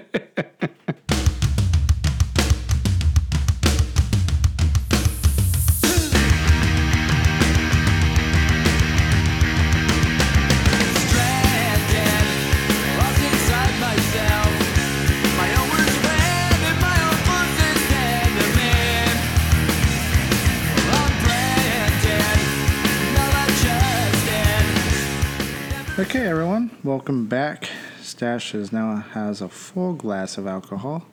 Welcome 26.92 27.28
back. 27.28 27.70
Stash 28.02 28.54
is 28.54 28.74
now 28.74 28.98
has 28.98 29.40
a 29.40 29.48
full 29.48 29.94
glass 29.94 30.38
of 30.38 30.46
alcohol. 30.46 31.06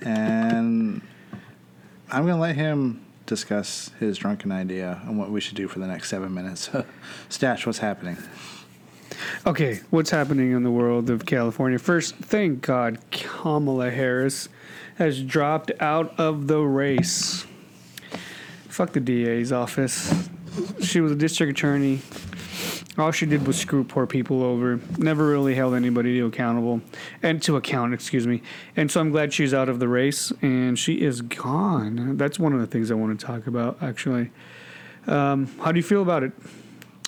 And 0.00 1.00
I'm 2.10 2.26
to 2.26 2.34
let 2.34 2.56
him 2.56 3.06
discuss 3.24 3.92
his 4.00 4.18
drunken 4.18 4.50
idea 4.50 5.00
and 5.04 5.16
what 5.16 5.30
we 5.30 5.40
should 5.40 5.54
do 5.54 5.68
for 5.68 5.78
the 5.78 5.86
next 5.86 6.08
seven 6.08 6.34
minutes. 6.34 6.70
Stash, 7.28 7.66
what's 7.66 7.78
happening? 7.78 8.16
Okay, 9.46 9.78
what's 9.90 10.10
happening 10.10 10.50
in 10.50 10.64
the 10.64 10.72
world 10.72 11.08
of 11.08 11.24
California? 11.24 11.78
First, 11.78 12.16
thank 12.16 12.62
God 12.62 12.98
Kamala 13.12 13.92
Harris 13.92 14.48
has 14.96 15.22
dropped 15.22 15.70
out 15.78 16.18
of 16.18 16.48
the 16.48 16.58
race. 16.58 17.46
Fuck 18.66 18.92
the 18.92 18.98
DA's 18.98 19.52
office. 19.52 20.28
She 20.82 21.00
was 21.00 21.12
a 21.12 21.16
district 21.16 21.56
attorney. 21.56 22.00
All 22.98 23.10
she 23.12 23.26
did 23.26 23.46
was 23.46 23.56
screw 23.58 23.84
poor 23.84 24.06
people 24.06 24.42
over. 24.42 24.80
Never 24.96 25.26
really 25.26 25.54
held 25.54 25.74
anybody 25.74 26.18
to 26.18 26.26
accountable 26.26 26.80
and 27.22 27.42
to 27.42 27.56
account, 27.56 27.92
excuse 27.92 28.26
me. 28.26 28.42
And 28.76 28.90
so 28.90 29.00
I'm 29.00 29.10
glad 29.10 29.34
she's 29.34 29.52
out 29.52 29.68
of 29.68 29.78
the 29.80 29.88
race 29.88 30.32
and 30.40 30.78
she 30.78 31.02
is 31.02 31.20
gone. 31.20 32.16
That's 32.16 32.38
one 32.38 32.54
of 32.54 32.60
the 32.60 32.66
things 32.66 32.90
I 32.90 32.94
want 32.94 33.18
to 33.20 33.26
talk 33.26 33.46
about, 33.46 33.78
actually. 33.82 34.30
Um, 35.06 35.46
how 35.60 35.72
do 35.72 35.78
you 35.78 35.82
feel 35.82 36.00
about 36.02 36.22
it? 36.22 36.32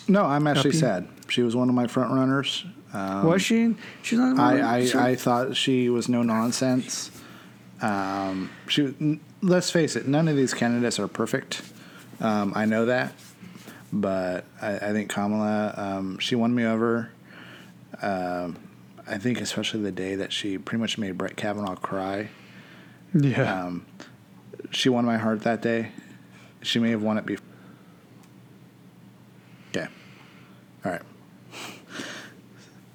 No, 0.08 0.24
I'm 0.24 0.46
actually 0.46 0.70
Happy? 0.70 0.78
sad. 0.78 1.08
She 1.28 1.42
was 1.42 1.56
one 1.56 1.68
of 1.68 1.74
my 1.74 1.86
front 1.86 2.12
runners. 2.12 2.64
Um, 2.92 3.24
was 3.26 3.42
she? 3.42 3.74
She's 4.02 4.18
not. 4.18 4.38
I, 4.38 4.76
I, 4.78 4.84
she- 4.86 4.96
I 4.98 5.14
thought 5.16 5.56
she 5.56 5.88
was 5.90 6.08
no 6.08 6.22
nonsense. 6.22 7.10
Um, 7.80 8.50
she, 8.68 9.20
let's 9.42 9.70
face 9.70 9.94
it, 9.96 10.08
none 10.08 10.26
of 10.28 10.36
these 10.36 10.52
candidates 10.54 10.98
are 10.98 11.06
perfect. 11.08 11.62
Um, 12.20 12.52
I 12.56 12.64
know 12.64 12.86
that, 12.86 13.12
but 13.92 14.44
I, 14.60 14.76
I 14.76 14.92
think 14.92 15.10
Kamala, 15.10 15.74
um, 15.76 16.18
she 16.18 16.34
won 16.34 16.54
me 16.54 16.64
over. 16.64 17.10
Um, 18.02 18.56
I 19.06 19.18
think 19.18 19.40
especially 19.40 19.80
the 19.80 19.92
day 19.92 20.14
that 20.16 20.32
she 20.32 20.58
pretty 20.58 20.80
much 20.80 20.98
made 20.98 21.16
Brett 21.16 21.36
Kavanaugh 21.36 21.76
cry. 21.76 22.28
yeah. 23.14 23.64
Um, 23.64 23.86
she 24.70 24.88
won 24.88 25.04
my 25.04 25.16
heart 25.16 25.42
that 25.42 25.62
day. 25.62 25.92
She 26.62 26.78
may 26.78 26.90
have 26.90 27.02
won 27.02 27.16
it 27.16 27.24
before. 27.24 27.46
Okay. 29.70 29.86
All 30.84 30.92
right. 30.92 31.02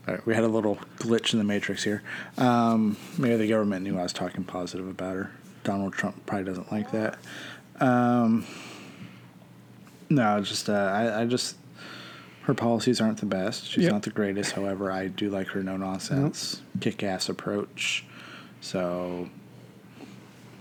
All 0.08 0.16
right. 0.16 0.26
We 0.26 0.36
had 0.36 0.44
a 0.44 0.48
little 0.48 0.78
glitch 0.98 1.34
in 1.34 1.40
the 1.40 1.46
matrix 1.46 1.84
here. 1.84 2.04
Um, 2.38 2.98
maybe 3.18 3.38
the 3.38 3.48
government 3.48 3.84
knew 3.84 3.98
I 3.98 4.04
was 4.04 4.14
talking 4.14 4.44
positive 4.44 4.88
about 4.88 5.16
her. 5.16 5.32
Donald 5.64 5.94
Trump 5.94 6.26
probably 6.26 6.46
doesn't 6.46 6.72
like 6.72 6.92
that. 6.92 7.18
Um, 7.80 8.46
no, 10.10 10.42
just 10.42 10.70
uh, 10.70 10.74
I, 10.74 11.22
I 11.22 11.26
just 11.26 11.58
her 12.44 12.54
policies 12.54 13.00
aren't 13.00 13.20
the 13.20 13.26
best. 13.26 13.66
She's 13.68 13.84
Yep. 13.86 13.92
not 13.94 14.02
the 14.04 14.10
greatest. 14.10 14.52
However, 14.52 14.92
I 14.92 15.08
do 15.08 15.30
like 15.30 15.48
her 15.50 15.64
no 15.64 15.78
nonsense, 15.78 16.62
kick 16.82 17.02
ass 17.04 17.30
approach. 17.30 18.06
So 18.60 19.30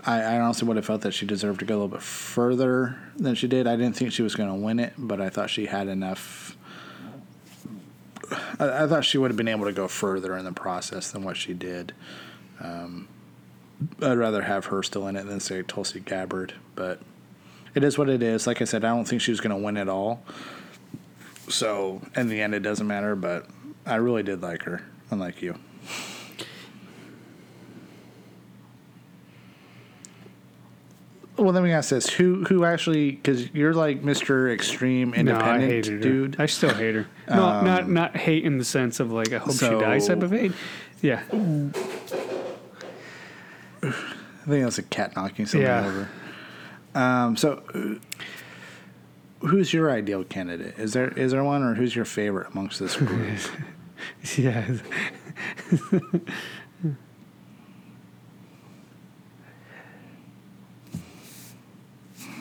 I, 0.05 0.21
I 0.21 0.39
honestly 0.39 0.67
would 0.67 0.77
have 0.77 0.85
felt 0.85 1.01
that 1.01 1.13
she 1.13 1.25
deserved 1.25 1.59
to 1.59 1.65
go 1.65 1.73
a 1.75 1.77
little 1.77 1.87
bit 1.89 2.01
further 2.01 2.97
than 3.17 3.35
she 3.35 3.47
did. 3.47 3.67
I 3.67 3.75
didn't 3.75 3.95
think 3.97 4.11
she 4.13 4.21
was 4.21 4.35
going 4.35 4.49
to 4.49 4.55
win 4.55 4.79
it, 4.79 4.93
but 4.97 5.19
I 5.21 5.29
thought 5.29 5.49
she 5.49 5.65
had 5.65 5.87
enough. 5.87 6.55
I, 8.59 8.83
I 8.83 8.87
thought 8.87 9.05
she 9.05 9.17
would 9.17 9.29
have 9.31 9.37
been 9.37 9.47
able 9.47 9.65
to 9.65 9.73
go 9.73 9.87
further 9.87 10.37
in 10.37 10.45
the 10.45 10.51
process 10.53 11.11
than 11.11 11.23
what 11.23 11.37
she 11.37 11.53
did. 11.53 11.93
Um, 12.61 13.07
I'd 14.01 14.17
rather 14.17 14.43
have 14.43 14.65
her 14.67 14.83
still 14.83 15.07
in 15.07 15.15
it 15.17 15.25
than 15.25 15.39
say 15.39 15.61
Tulsi 15.63 15.99
Gabbard, 15.99 16.53
but 16.75 17.01
it 17.75 17.83
is 17.83 17.97
what 17.97 18.09
it 18.09 18.23
is. 18.23 18.47
Like 18.47 18.61
I 18.61 18.65
said, 18.65 18.85
I 18.85 18.89
don't 18.89 19.05
think 19.05 19.21
she 19.21 19.31
was 19.31 19.41
going 19.41 19.55
to 19.55 19.61
win 19.63 19.77
it 19.77 19.89
all. 19.89 20.23
So 21.49 22.01
in 22.15 22.29
the 22.29 22.41
end, 22.41 22.55
it 22.55 22.61
doesn't 22.61 22.87
matter. 22.87 23.15
But 23.15 23.47
I 23.85 23.95
really 23.95 24.23
did 24.23 24.41
like 24.41 24.63
her, 24.63 24.81
unlike 25.11 25.41
you. 25.41 25.55
Well, 31.37 31.51
let 31.51 31.63
me 31.63 31.71
ask 31.71 31.89
this: 31.89 32.09
Who 32.09 32.43
who 32.45 32.63
actually? 32.63 33.11
Because 33.11 33.51
you're 33.53 33.73
like 33.73 34.03
Mister 34.03 34.51
Extreme 34.51 35.09
No, 35.11 35.15
I 35.15 35.19
Independent 35.19 35.71
hated 35.71 35.93
her. 35.93 35.99
dude. 35.99 36.39
I 36.39 36.45
still 36.45 36.73
hate 36.73 36.93
her. 36.95 37.07
No, 37.27 37.43
um, 37.43 37.65
not 37.65 37.89
not 37.89 38.15
hate 38.15 38.45
in 38.45 38.59
the 38.59 38.63
sense 38.63 38.99
of 38.99 39.11
like 39.11 39.33
I 39.33 39.39
hope 39.39 39.53
so- 39.53 39.79
she 39.79 39.83
dies 39.83 40.07
type 40.07 40.21
of 40.21 40.29
hate. 40.31 40.51
Yeah, 41.01 41.21
I 41.31 41.71
think 43.81 44.63
that's 44.63 44.77
a 44.77 44.83
cat 44.83 45.15
knocking 45.15 45.45
something 45.47 45.61
Yeah. 45.67 45.85
over. 45.85 46.09
Um, 46.95 47.35
so, 47.35 47.63
who's 49.39 49.73
your 49.73 49.91
ideal 49.91 50.23
candidate? 50.23 50.77
Is 50.77 50.93
there 50.93 51.09
is 51.09 51.31
there 51.31 51.43
one, 51.43 51.63
or 51.63 51.73
who's 51.75 51.95
your 51.95 52.05
favorite 52.05 52.47
amongst 52.51 52.79
this 52.79 52.95
group? 52.95 53.39
yeah. 54.37 54.71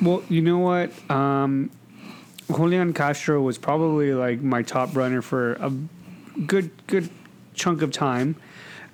well, 0.03 0.23
you 0.29 0.43
know 0.43 0.59
what? 0.59 0.93
Um, 1.11 1.71
Julian 2.55 2.93
Castro 2.93 3.41
was 3.41 3.59
probably 3.59 4.13
like 4.13 4.43
my 4.43 4.63
top 4.63 4.95
runner 4.97 5.23
for 5.23 5.55
a 5.55 5.73
good 6.47 6.71
good 6.87 7.09
chunk 7.55 7.83
of 7.83 7.91
time. 7.93 8.37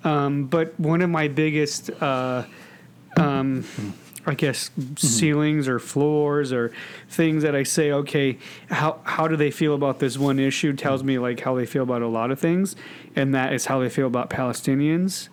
Um, 0.03 0.45
but 0.45 0.79
one 0.79 1.01
of 1.01 1.09
my 1.09 1.27
biggest, 1.27 1.89
uh, 2.01 2.45
um, 3.17 3.65
I 4.29 4.35
guess, 4.35 4.69
ceilings 4.95 5.67
or 5.67 5.79
floors 5.79 6.53
or 6.53 6.71
things 7.07 7.41
that 7.41 7.55
I 7.55 7.63
say, 7.63 7.91
okay, 7.91 8.37
how 8.69 8.99
how 9.03 9.27
do 9.27 9.35
they 9.35 9.49
feel 9.49 9.73
about 9.73 9.97
this 9.97 10.19
one 10.19 10.37
issue? 10.39 10.73
Tells 10.73 11.03
me 11.03 11.17
like 11.17 11.39
how 11.39 11.55
they 11.55 11.65
feel 11.65 11.81
about 11.81 12.03
a 12.03 12.07
lot 12.07 12.29
of 12.29 12.39
things, 12.39 12.75
and 13.15 13.33
that 13.33 13.53
is 13.53 13.65
how 13.65 13.79
they 13.79 13.89
feel 13.89 14.05
about 14.05 14.29
Palestinians. 14.29 15.29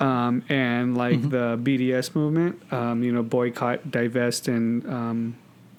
Um, 0.00 0.44
and 0.48 0.96
like 0.96 1.20
the 1.28 1.58
BDS 1.62 2.14
movement, 2.14 2.72
um, 2.72 3.02
you 3.02 3.12
know, 3.12 3.22
boycott, 3.22 3.90
divest, 3.90 4.48
and 4.48 4.88
um, 4.88 5.36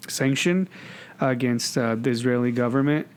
sanction 0.07 0.67
against 1.21 1.75
uh, 1.75 1.95
the 1.95 2.09
Israeli 2.09 2.51
government. 2.51 3.07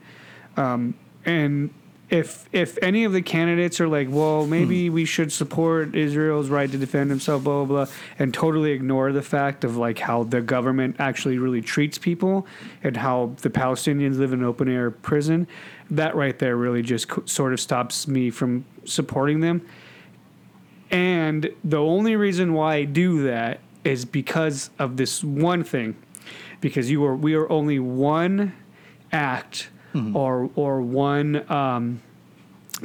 Um, 0.57 0.95
and 1.25 1.71
if 2.09 2.47
if 2.51 2.77
any 2.81 3.05
of 3.05 3.13
the 3.13 3.21
candidates 3.21 3.79
are 3.81 3.87
like, 3.87 4.07
well, 4.09 4.43
hmm. 4.43 4.49
maybe 4.49 4.89
we 4.89 5.05
should 5.05 5.31
support 5.31 5.95
Israel's 5.95 6.49
right 6.49 6.71
to 6.71 6.77
defend 6.77 7.09
himself, 7.09 7.43
blah 7.43 7.63
blah 7.63 7.85
blah, 7.85 7.93
and 8.19 8.33
totally 8.33 8.71
ignore 8.71 9.11
the 9.11 9.21
fact 9.21 9.63
of 9.63 9.77
like 9.77 9.99
how 9.99 10.23
the 10.23 10.41
government 10.41 10.97
actually 10.99 11.37
really 11.37 11.61
treats 11.61 11.97
people 11.97 12.45
and 12.83 12.97
how 12.97 13.33
the 13.41 13.49
Palestinians 13.49 14.17
live 14.17 14.33
in 14.33 14.43
open 14.43 14.67
air 14.67 14.91
prison, 14.91 15.47
that 15.89 16.15
right 16.15 16.37
there 16.39 16.55
really 16.55 16.81
just 16.81 17.07
co- 17.07 17.25
sort 17.25 17.53
of 17.53 17.59
stops 17.59 18.07
me 18.07 18.29
from 18.29 18.65
supporting 18.85 19.39
them. 19.39 19.65
And 20.91 21.49
the 21.63 21.81
only 21.81 22.15
reason 22.15 22.53
why 22.53 22.75
I 22.75 22.83
do 22.83 23.23
that 23.23 23.59
is 23.83 24.05
because 24.05 24.69
of 24.77 24.97
this 24.97 25.23
one 25.23 25.63
thing, 25.63 25.95
because 26.61 26.91
you 26.91 27.03
are 27.05 27.15
we 27.15 27.33
are 27.33 27.49
only 27.49 27.79
one 27.79 28.53
act 29.11 29.69
or 30.15 30.49
or 30.55 30.81
one 30.81 31.49
um, 31.51 32.01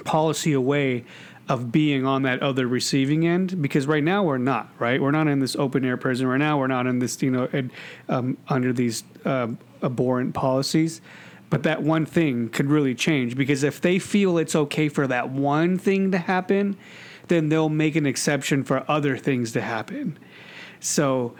policy 0.04 0.52
away 0.52 1.04
of 1.48 1.72
being 1.72 2.04
on 2.04 2.22
that 2.22 2.42
other 2.42 2.66
receiving 2.66 3.26
end 3.26 3.62
because 3.62 3.86
right 3.86 4.04
now 4.04 4.22
we're 4.22 4.38
not 4.38 4.68
right? 4.78 5.00
We're 5.00 5.10
not 5.10 5.28
in 5.28 5.40
this 5.40 5.56
open 5.56 5.84
air 5.84 5.96
prison. 5.96 6.26
Right 6.26 6.38
now 6.38 6.58
we're 6.58 6.66
not 6.66 6.86
in 6.86 6.98
this 6.98 7.20
you 7.22 7.30
know 7.30 7.48
um, 8.08 8.36
under 8.48 8.72
these 8.72 9.04
uh, 9.24 9.48
abhorrent 9.82 10.34
policies. 10.34 11.00
But 11.50 11.62
that 11.62 11.82
one 11.82 12.04
thing 12.04 12.50
could 12.50 12.70
really 12.70 12.94
change 12.94 13.34
because 13.34 13.62
if 13.62 13.80
they 13.80 13.98
feel 13.98 14.36
it's 14.36 14.54
okay 14.54 14.90
for 14.90 15.06
that 15.06 15.30
one 15.30 15.78
thing 15.78 16.10
to 16.10 16.18
happen 16.18 16.76
then 17.28 17.48
they'll 17.48 17.68
make 17.68 17.96
an 17.96 18.06
exception 18.06 18.64
for 18.64 18.84
other 18.90 19.16
things 19.16 19.52
to 19.52 19.60
happen. 19.60 20.18
So 20.80 21.34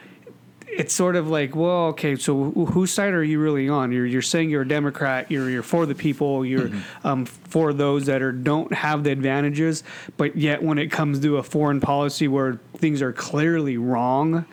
it's 0.71 0.95
sort 0.95 1.17
of 1.17 1.29
like, 1.29 1.57
well, 1.57 1.87
okay, 1.89 2.17
so 2.17 2.51
wh- 2.51 2.73
whose 2.73 2.93
side 2.93 3.13
are 3.13 3.25
you 3.25 3.41
really 3.41 3.69
on? 3.69 3.93
You're 3.93 4.07
you're 4.07 4.23
saying 4.23 4.51
you're 4.51 4.63
a 4.63 4.69
Democrat, 4.69 5.31
you're 5.31 5.51
you're 5.51 5.63
for 5.63 5.87
the 5.87 5.95
people, 5.95 6.45
you're 6.45 6.71
um, 7.05 7.25
for 7.25 7.73
those 7.73 8.07
that 8.07 8.23
are 8.23 8.33
don't 8.33 8.73
have 8.73 9.05
the 9.05 9.11
advantages, 9.11 9.85
but 10.17 10.37
yet 10.37 10.63
when 10.63 10.79
it 10.79 10.91
comes 10.91 11.21
to 11.21 11.39
a 11.39 11.43
foreign 11.43 11.81
policy 11.81 12.29
where 12.29 12.61
things 12.77 13.03
are 13.03 13.13
clearly 13.13 13.77
wrong, 13.77 14.45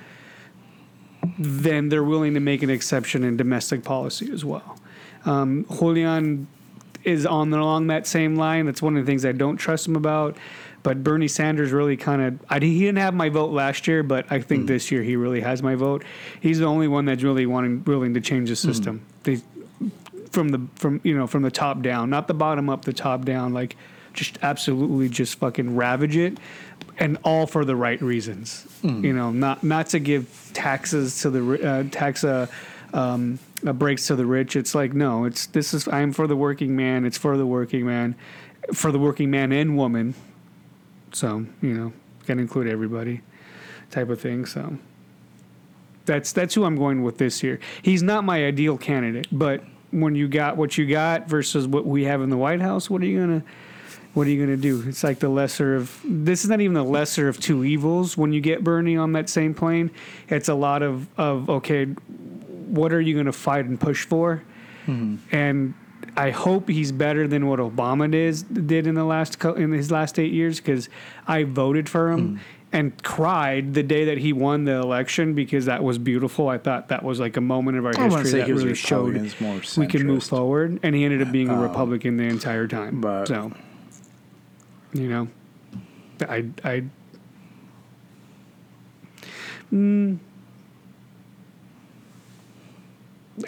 then 1.38 1.90
they're 1.90 2.04
willing 2.04 2.34
to 2.34 2.40
make 2.40 2.64
an 2.64 2.70
exception 2.70 3.24
in 3.24 3.38
domestic 3.38 3.84
policy 3.84 4.32
as 4.32 4.46
well. 4.46 4.80
Um, 5.26 5.66
Julian 5.70 6.48
is 7.04 7.26
on 7.26 7.54
along 7.54 7.88
that 7.88 8.08
same 8.08 8.36
line. 8.36 8.66
That's 8.66 8.82
one 8.82 8.98
of 8.98 9.06
the 9.06 9.10
things 9.10 9.26
I 9.26 9.32
don't 9.32 9.58
trust 9.58 9.88
him 9.88 9.96
about. 9.96 10.38
But 10.86 11.04
Bernie 11.04 11.28
Sanders 11.28 11.72
really 11.72 11.98
kind 11.98 12.22
of 12.22 12.46
I 12.48 12.60
he 12.60 12.80
didn't 12.80 13.00
have 13.00 13.16
my 13.16 13.30
vote 13.30 13.50
last 13.50 13.88
year, 13.88 14.04
but 14.04 14.32
I 14.32 14.40
think 14.40 14.68
this 14.68 14.92
year 14.92 15.02
he 15.02 15.16
really 15.16 15.42
has 15.42 15.64
my 15.64 15.74
vote. 15.74 16.04
He's 16.42 16.60
the 16.60 16.66
only 16.66 16.88
one 16.88 17.06
that's 17.06 17.24
really 17.24 17.48
wanting 17.48 17.84
willing 17.86 18.14
to 18.14 18.22
change 18.22 18.50
the 18.50 18.56
system. 18.56 19.04
They, 19.24 19.42
from 20.30 20.50
the 20.50 20.62
from 20.76 21.02
you 21.04 21.18
know 21.18 21.26
from 21.26 21.42
the 21.42 21.50
top 21.50 21.82
down, 21.82 22.12
not 22.12 22.28
the 22.28 22.36
bottom 22.36 22.70
up, 22.70 22.86
the 22.86 22.94
top 22.94 23.26
down. 23.26 23.52
Like 23.52 23.78
just 24.14 24.38
absolutely 24.44 25.10
just 25.10 25.40
fucking 25.40 25.76
ravage 25.76 26.18
it, 26.18 26.38
and 27.00 27.18
all 27.24 27.48
for 27.48 27.66
the 27.66 27.76
right 27.76 28.00
reasons. 28.00 28.68
You 29.04 29.14
know, 29.14 29.32
not 29.32 29.64
not 29.64 29.88
to 29.88 30.00
give 30.00 30.52
taxes 30.54 31.20
to 31.22 31.32
the 31.32 31.68
uh, 31.68 31.84
tax 31.90 32.24
uh, 32.24 32.46
um, 32.94 33.40
uh, 33.66 33.74
breaks 33.74 34.06
to 34.06 34.16
the 34.16 34.28
rich. 34.28 34.56
It's 34.56 34.76
like 34.76 34.94
no, 34.94 35.26
it's 35.26 35.48
this 35.48 35.74
is 35.74 35.88
I'm 35.88 36.14
for 36.14 36.28
the 36.28 36.36
working 36.36 36.76
man. 36.76 37.06
It's 37.06 37.18
for 37.18 37.38
the 37.38 37.46
working 37.48 37.88
man, 37.88 38.14
for 38.72 38.92
the 38.92 39.00
working 39.00 39.32
man 39.32 39.52
and 39.52 39.76
woman. 39.76 40.14
So 41.16 41.46
you 41.62 41.74
know, 41.74 41.94
can 42.26 42.40
include 42.40 42.68
everybody, 42.68 43.22
type 43.90 44.10
of 44.10 44.20
thing. 44.20 44.46
So 44.46 44.78
that's 46.06 46.34
that's 46.34 46.54
who 46.54 46.66
I'm 46.66 46.76
going 46.76 47.04
with 47.04 47.18
this 47.18 47.42
year. 47.42 47.60
He's 47.82 48.04
not 48.04 48.26
my 48.26 48.46
ideal 48.46 48.78
candidate, 48.78 49.28
but 49.32 49.64
when 49.92 50.14
you 50.14 50.28
got 50.28 50.58
what 50.58 50.78
you 50.78 50.86
got 50.86 51.30
versus 51.30 51.68
what 51.68 51.86
we 51.86 52.04
have 52.04 52.22
in 52.22 52.30
the 52.30 52.38
White 52.38 52.60
House, 52.60 52.90
what 52.90 53.02
are 53.02 53.06
you 53.06 53.22
gonna 53.22 53.44
what 54.14 54.28
are 54.28 54.30
you 54.30 54.46
gonna 54.46 54.58
do? 54.58 54.84
It's 54.88 55.06
like 55.06 55.20
the 55.20 55.30
lesser 55.30 55.78
of 55.78 56.02
this 56.04 56.44
is 56.44 56.50
not 56.50 56.60
even 56.60 56.74
the 56.74 56.84
lesser 56.84 57.30
of 57.30 57.40
two 57.40 57.64
evils. 57.64 58.18
When 58.18 58.34
you 58.34 58.42
get 58.42 58.62
Bernie 58.62 58.98
on 58.98 59.14
that 59.14 59.30
same 59.30 59.54
plane, 59.54 59.92
it's 60.28 60.50
a 60.50 60.54
lot 60.54 60.84
of 60.84 61.08
of 61.18 61.50
okay, 61.50 61.86
what 61.86 62.92
are 62.92 63.00
you 63.00 63.16
gonna 63.16 63.32
fight 63.32 63.66
and 63.66 63.80
push 63.80 64.06
for? 64.06 64.44
Mm-hmm. 64.86 65.34
And 65.34 65.74
I 66.18 66.30
hope 66.32 66.70
he's 66.70 66.92
better 66.92 67.28
than 67.28 67.48
what 67.48 67.60
Obama 67.60 68.14
is, 68.14 68.44
did 68.44 68.88
in 68.88 68.96
the 68.96 69.04
last 69.04 69.38
co- 69.40 69.54
in 69.54 69.72
his 69.74 69.92
last 69.92 70.18
eight 70.18 70.32
years 70.32 70.60
because 70.62 70.88
I 71.28 71.44
voted 71.44 71.90
for 71.90 72.10
him 72.12 72.40
and 72.72 73.02
cried 73.04 73.74
the 73.74 73.84
day 73.84 74.06
that 74.06 74.18
he 74.18 74.32
won 74.34 74.64
the 74.66 74.76
election 74.76 75.34
because 75.34 75.66
that 75.66 75.84
was 75.84 75.98
beautiful. 75.98 76.48
I 76.50 76.58
thought 76.58 76.88
that 76.90 77.04
was 77.04 77.20
like 77.20 77.36
a 77.38 77.42
moment 77.42 77.78
of 77.78 77.86
our 77.86 77.94
I 77.98 78.06
history 78.06 78.40
that 78.40 78.48
really 78.48 78.76
showed 78.76 79.14
we 79.78 79.88
can 79.88 80.08
move 80.08 80.24
forward. 80.24 80.80
And 80.84 80.96
he 80.96 81.04
ended 81.04 81.22
up 81.22 81.32
being 81.32 81.50
a 81.50 81.58
Republican 81.60 82.18
the 82.18 82.24
entire 82.26 82.68
time. 82.68 83.02
but- 83.02 83.28
so, 83.28 83.52
you 84.94 85.10
know, 85.10 85.28
I 86.30 86.46
I. 86.64 86.84
Mm, 89.74 90.20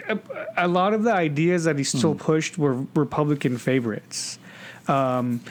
a, 0.07 0.19
a 0.57 0.67
lot 0.67 0.93
of 0.93 1.03
the 1.03 1.13
ideas 1.13 1.63
that 1.65 1.77
he 1.77 1.83
still 1.83 2.13
hmm. 2.13 2.19
pushed 2.19 2.57
were 2.57 2.85
Republican 2.93 3.57
favorites. 3.57 4.39
Um, 4.87 5.41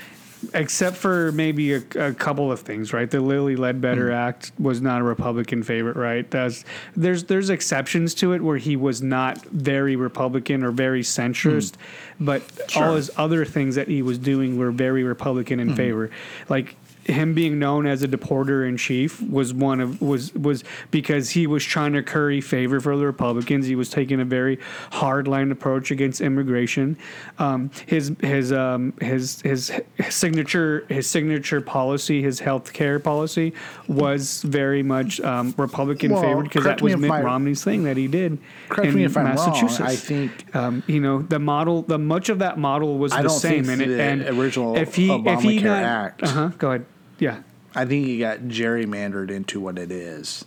except 0.55 0.97
for 0.97 1.33
maybe 1.33 1.75
a, 1.75 1.83
a 1.99 2.13
couple 2.15 2.53
of 2.53 2.61
things, 2.61 2.93
right? 2.93 3.11
The 3.11 3.21
Lilly 3.21 3.57
Ledbetter 3.57 4.09
hmm. 4.09 4.15
Act 4.15 4.53
was 4.59 4.81
not 4.81 5.01
a 5.01 5.05
Republican 5.05 5.63
favorite, 5.63 5.97
right? 5.97 6.31
That's, 6.31 6.65
there's 6.95 7.25
there's 7.25 7.51
exceptions 7.51 8.15
to 8.17 8.33
it 8.33 8.43
where 8.43 8.59
he 8.59 8.77
was 8.77 9.03
not 9.03 9.45
very 9.47 9.97
Republican 9.97 10.63
or 10.63 10.71
very 10.71 11.03
centrist, 11.03 11.77
hmm. 12.19 12.27
but 12.27 12.43
all 12.77 12.95
his 12.95 13.11
other 13.17 13.45
things 13.45 13.75
that 13.75 13.89
he 13.89 14.03
was 14.03 14.19
doing 14.19 14.59
were 14.59 14.71
very 14.71 15.03
Republican 15.03 15.61
in 15.61 15.75
favor, 15.75 16.11
like. 16.49 16.77
Him 17.07 17.35
being 17.35 17.59
known 17.59 17.87
as 17.87 18.03
a 18.03 18.09
deporter 18.09 18.69
in 18.69 18.77
chief 18.77 19.21
was 19.23 19.55
one 19.55 19.81
of 19.81 20.01
was 20.01 20.35
was 20.35 20.65
because 20.91 21.31
he 21.31 21.47
was 21.47 21.65
trying 21.65 21.93
to 21.93 22.03
curry 22.03 22.41
favor 22.41 22.81
for 22.81 22.97
the 22.97 23.07
Republicans. 23.07 23.67
He 23.67 23.77
was 23.77 23.89
taking 23.89 24.21
a 24.21 24.25
very 24.25 24.59
hard 24.91 25.29
line 25.29 25.51
approach 25.53 25.91
against 25.91 26.21
immigration. 26.21 26.97
Um, 27.39 27.71
his 27.87 28.13
his 28.21 28.53
um, 28.53 28.93
his 29.01 29.41
his 29.43 29.73
signature 30.09 30.85
his 30.89 31.07
signature 31.07 31.61
policy, 31.61 32.23
his 32.23 32.41
health 32.41 32.73
care 32.73 32.99
policy, 32.99 33.53
was 33.89 34.43
very 34.43 34.83
much 34.83 35.21
um, 35.21 35.55
Republican 35.57 36.13
Well, 36.13 36.23
favored 36.23 36.45
because 36.45 36.65
that 36.65 36.83
was 36.83 36.97
Mitt 36.97 37.11
I- 37.11 37.23
Romney's 37.23 37.63
thing 37.63 37.85
that 37.85 37.97
he 37.97 38.09
did 38.09 38.39
Correct 38.69 38.89
in 38.91 38.95
me 38.97 39.05
if 39.05 39.17
I'm 39.17 39.27
wrong, 39.27 39.35
Massachusetts. 39.37 39.81
I 39.81 39.97
think- 39.97 40.55
um, 40.57 40.83
you 40.87 41.01
know 41.01 41.23
the 41.23 41.39
model, 41.39 41.83
the 41.83 41.99
much 41.99 42.29
of 42.29 42.39
that 42.41 42.59
model 42.59 42.99
was 42.99 43.13
I 43.13 43.23
the 43.23 43.29
same. 43.29 43.69
and 43.69 43.81
it, 43.83 43.89
the 43.89 44.03
and 44.03 44.23
original 44.39 44.77
if 44.77 44.95
he 44.95 45.11
if 45.13 45.41
he 45.43 45.61
Obamacare 45.61 45.65
not, 45.65 45.83
Act- 45.85 46.23
uh 46.23 46.27
huh, 46.29 46.49
go 46.59 46.69
ahead, 46.71 46.87
yeah. 47.19 47.43
I 47.75 47.85
think 47.85 48.07
he 48.07 48.19
got 48.19 48.41
gerrymandered 48.41 49.31
into 49.31 49.61
what 49.61 49.79
it 49.79 49.91
is. 49.91 50.45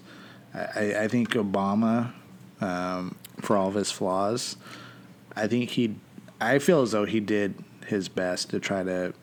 I, 0.53 0.95
I- 0.95 1.07
think 1.07 1.31
Obama, 1.31 2.11
um, 2.59 3.15
for 3.39 3.55
all 3.55 3.67
of 3.67 3.75
his 3.75 3.91
flaws, 3.91 4.55
I 5.35 5.47
think 5.47 5.69
he, 5.71 5.95
I 6.41 6.57
feel 6.59 6.81
as 6.81 6.91
though 6.91 7.05
he 7.05 7.19
did 7.19 7.53
his 7.85 8.09
best 8.09 8.49
to 8.49 8.59
try 8.59 8.83
to 8.83 9.13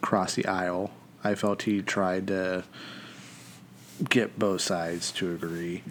cross 0.00 0.34
the 0.34 0.46
aisle. 0.46 0.90
I 1.22 1.36
felt 1.36 1.62
he 1.62 1.82
tried 1.82 2.26
to 2.28 2.64
get 4.08 4.38
both 4.38 4.60
sides 4.60 5.12
to 5.12 5.32
agree. 5.32 5.82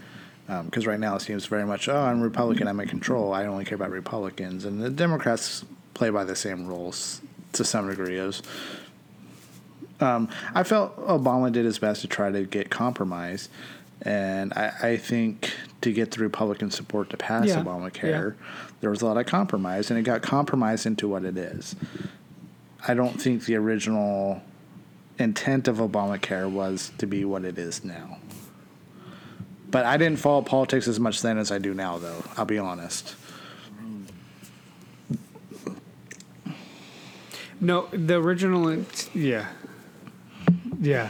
Because 0.66 0.86
right 0.86 1.00
now 1.00 1.16
it 1.16 1.22
seems 1.22 1.46
very 1.46 1.66
much, 1.66 1.88
oh, 1.88 1.96
I'm 1.96 2.20
Republican, 2.20 2.68
I'm 2.68 2.78
in 2.82 2.90
control, 2.90 3.32
I 3.34 3.46
only 3.46 3.64
care 3.64 3.78
about 3.78 3.90
Republicans. 3.92 4.66
And 4.66 4.82
the 4.84 4.90
Democrats 4.90 5.64
play 5.94 6.10
by 6.10 6.26
the 6.26 6.36
same 6.36 6.68
rules 6.68 7.22
to 7.54 7.64
some 7.64 7.88
degree. 7.90 8.18
As 8.20 8.42
um, 10.02 10.30
I 10.54 10.64
felt 10.64 10.98
Obama 11.08 11.52
did 11.52 11.66
his 11.66 11.80
best 11.80 12.02
to 12.02 12.08
try 12.08 12.32
to 12.32 12.44
get 12.44 12.70
compromise, 12.70 13.50
and 14.02 14.54
I, 14.54 14.74
I 14.82 14.98
think 14.98 15.54
to 15.82 15.92
get 15.92 16.12
the 16.12 16.22
Republican 16.22 16.72
support 16.72 17.10
to 17.12 17.18
pass 17.18 17.48
Yeah, 17.48 17.64
Obamacare, 17.64 18.36
there 18.82 18.90
was 18.90 19.02
a 19.02 19.06
lot 19.06 19.18
of 19.18 19.26
compromise, 19.26 19.90
and 19.90 20.00
it 20.00 20.04
got 20.04 20.22
compromised 20.22 20.86
into 20.86 21.08
what 21.08 21.24
it 21.24 21.38
is. 21.38 21.76
I 22.88 22.94
don't 22.94 23.22
think 23.22 23.46
the 23.46 23.56
original 23.56 24.42
intent 25.20 25.68
of 25.68 25.78
Obamacare 25.78 26.50
was 26.50 26.92
to 26.98 27.06
be 27.06 27.24
what 27.26 27.46
it 27.46 27.58
is 27.58 27.84
now. 27.84 28.18
But 29.70 29.86
I 29.86 29.98
didn't 29.98 30.20
follow 30.20 30.42
politics 30.42 30.88
as 30.88 31.00
much 31.00 31.22
then 31.22 31.38
as 31.38 31.52
I 31.52 31.58
do 31.58 31.74
now, 31.74 31.98
though. 31.98 32.24
I'll 32.38 32.46
be 32.46 32.58
honest. 32.58 33.16
No, 37.64 37.88
the 37.92 38.16
original, 38.16 38.84
yeah, 39.14 39.48
yeah. 40.82 41.10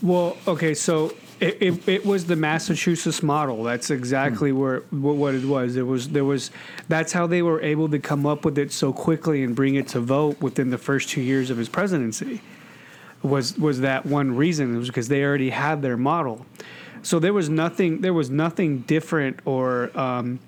Well, 0.00 0.36
okay, 0.48 0.74
so 0.74 1.14
it, 1.40 1.60
it, 1.60 1.88
it 1.88 2.06
was 2.06 2.26
the 2.26 2.36
Massachusetts 2.36 3.22
model. 3.22 3.64
That's 3.64 3.90
exactly 3.90 4.52
where 4.52 4.80
what, 4.90 5.16
what 5.16 5.34
it 5.34 5.44
was. 5.44 5.76
It 5.76 5.82
was 5.82 6.08
there 6.08 6.24
was 6.24 6.52
that's 6.88 7.12
how 7.12 7.26
they 7.26 7.42
were 7.42 7.60
able 7.60 7.88
to 7.88 7.98
come 7.98 8.26
up 8.26 8.44
with 8.44 8.58
it 8.58 8.72
so 8.72 8.92
quickly 8.92 9.42
and 9.42 9.54
bring 9.54 9.74
it 9.74 9.88
to 9.88 10.00
vote 10.00 10.40
within 10.40 10.70
the 10.70 10.78
first 10.78 11.08
two 11.08 11.20
years 11.20 11.50
of 11.50 11.58
his 11.58 11.68
presidency. 11.68 12.40
Was 13.22 13.58
was 13.58 13.80
that 13.80 14.06
one 14.06 14.36
reason? 14.36 14.74
It 14.74 14.78
was 14.78 14.88
because 14.88 15.08
they 15.08 15.24
already 15.24 15.50
had 15.50 15.82
their 15.82 15.96
model. 15.96 16.46
So 17.02 17.18
there 17.18 17.32
was 17.32 17.48
nothing. 17.48 18.00
There 18.00 18.14
was 18.14 18.30
nothing 18.30 18.80
different 18.80 19.40
or. 19.44 19.96
Um, 19.98 20.38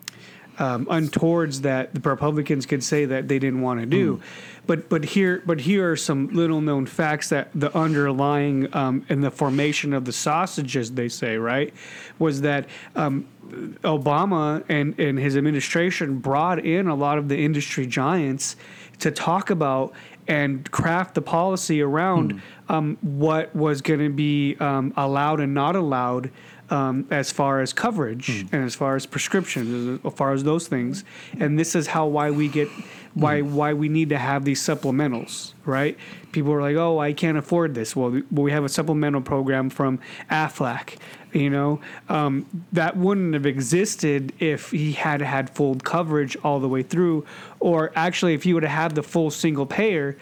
um, 0.58 0.86
untowards 0.88 1.62
that 1.62 1.94
the 1.94 2.08
Republicans 2.08 2.66
could 2.66 2.82
say 2.82 3.04
that 3.04 3.28
they 3.28 3.38
didn't 3.38 3.60
want 3.60 3.80
to 3.80 3.86
do. 3.86 4.20
But 4.66 4.88
but 4.88 5.04
here 5.04 5.42
but 5.44 5.60
here 5.60 5.92
are 5.92 5.96
some 5.96 6.28
little 6.28 6.60
known 6.60 6.86
facts 6.86 7.28
that 7.28 7.50
the 7.54 7.76
underlying 7.76 8.74
um, 8.74 9.04
and 9.08 9.22
the 9.22 9.30
formation 9.30 9.92
of 9.92 10.04
the 10.04 10.12
sausages 10.12 10.92
they 10.92 11.08
say 11.08 11.36
right 11.36 11.72
was 12.18 12.40
that 12.42 12.66
um, 12.96 13.26
Obama 13.82 14.64
and 14.68 14.98
and 14.98 15.18
his 15.18 15.36
administration 15.36 16.18
brought 16.18 16.64
in 16.64 16.88
a 16.88 16.94
lot 16.94 17.18
of 17.18 17.28
the 17.28 17.44
industry 17.44 17.86
giants 17.86 18.56
to 19.00 19.10
talk 19.10 19.50
about 19.50 19.92
and 20.26 20.70
craft 20.70 21.14
the 21.14 21.20
policy 21.20 21.82
around 21.82 22.40
um, 22.68 22.96
what 23.02 23.54
was 23.54 23.82
going 23.82 24.00
to 24.00 24.08
be 24.08 24.56
um, 24.58 24.92
allowed 24.96 25.40
and 25.40 25.52
not 25.52 25.76
allowed 25.76 26.30
um, 26.74 27.06
as 27.10 27.30
far 27.30 27.60
as 27.60 27.72
coverage 27.72 28.46
and 28.50 28.64
as 28.64 28.74
far 28.74 28.96
as 28.96 29.06
prescriptions, 29.06 30.00
as 30.04 30.12
far 30.14 30.32
as 30.32 30.42
those 30.42 30.66
things. 30.66 31.04
And 31.38 31.56
this 31.56 31.76
is 31.76 31.86
how 31.86 32.06
why 32.06 32.32
we 32.32 32.48
get 32.48 32.68
why 33.14 33.42
why 33.42 33.74
we 33.74 33.88
need 33.88 34.08
to 34.08 34.18
have 34.18 34.44
these 34.44 34.60
supplementals, 34.60 35.54
right? 35.64 35.96
People 36.32 36.52
are 36.52 36.60
like, 36.60 36.74
oh, 36.74 36.98
I 36.98 37.12
can't 37.12 37.38
afford 37.38 37.76
this. 37.76 37.94
Well, 37.94 38.22
we 38.32 38.50
have 38.50 38.64
a 38.64 38.68
supplemental 38.68 39.20
program 39.20 39.70
from 39.70 40.00
Aflac. 40.30 40.96
You 41.32 41.50
know, 41.50 41.80
um, 42.08 42.46
that 42.72 42.96
wouldn't 42.96 43.34
have 43.34 43.46
existed 43.46 44.32
if 44.38 44.70
he 44.70 44.92
had 44.92 45.20
had 45.20 45.50
full 45.50 45.76
coverage 45.76 46.36
all 46.44 46.60
the 46.60 46.68
way 46.68 46.82
through, 46.82 47.24
or 47.60 47.92
actually 47.94 48.34
if 48.34 48.42
he 48.42 48.52
would 48.52 48.62
have 48.64 48.82
had 48.82 48.94
the 48.94 49.02
full 49.02 49.30
single 49.30 49.66
payer. 49.66 50.16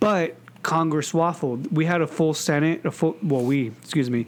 But 0.00 0.36
Congress 0.66 1.12
waffled. 1.12 1.70
We 1.70 1.84
had 1.84 2.00
a 2.00 2.08
full 2.08 2.34
Senate, 2.34 2.84
a 2.84 2.90
full 2.90 3.16
well, 3.22 3.42
we 3.42 3.68
excuse 3.68 4.10
me, 4.10 4.26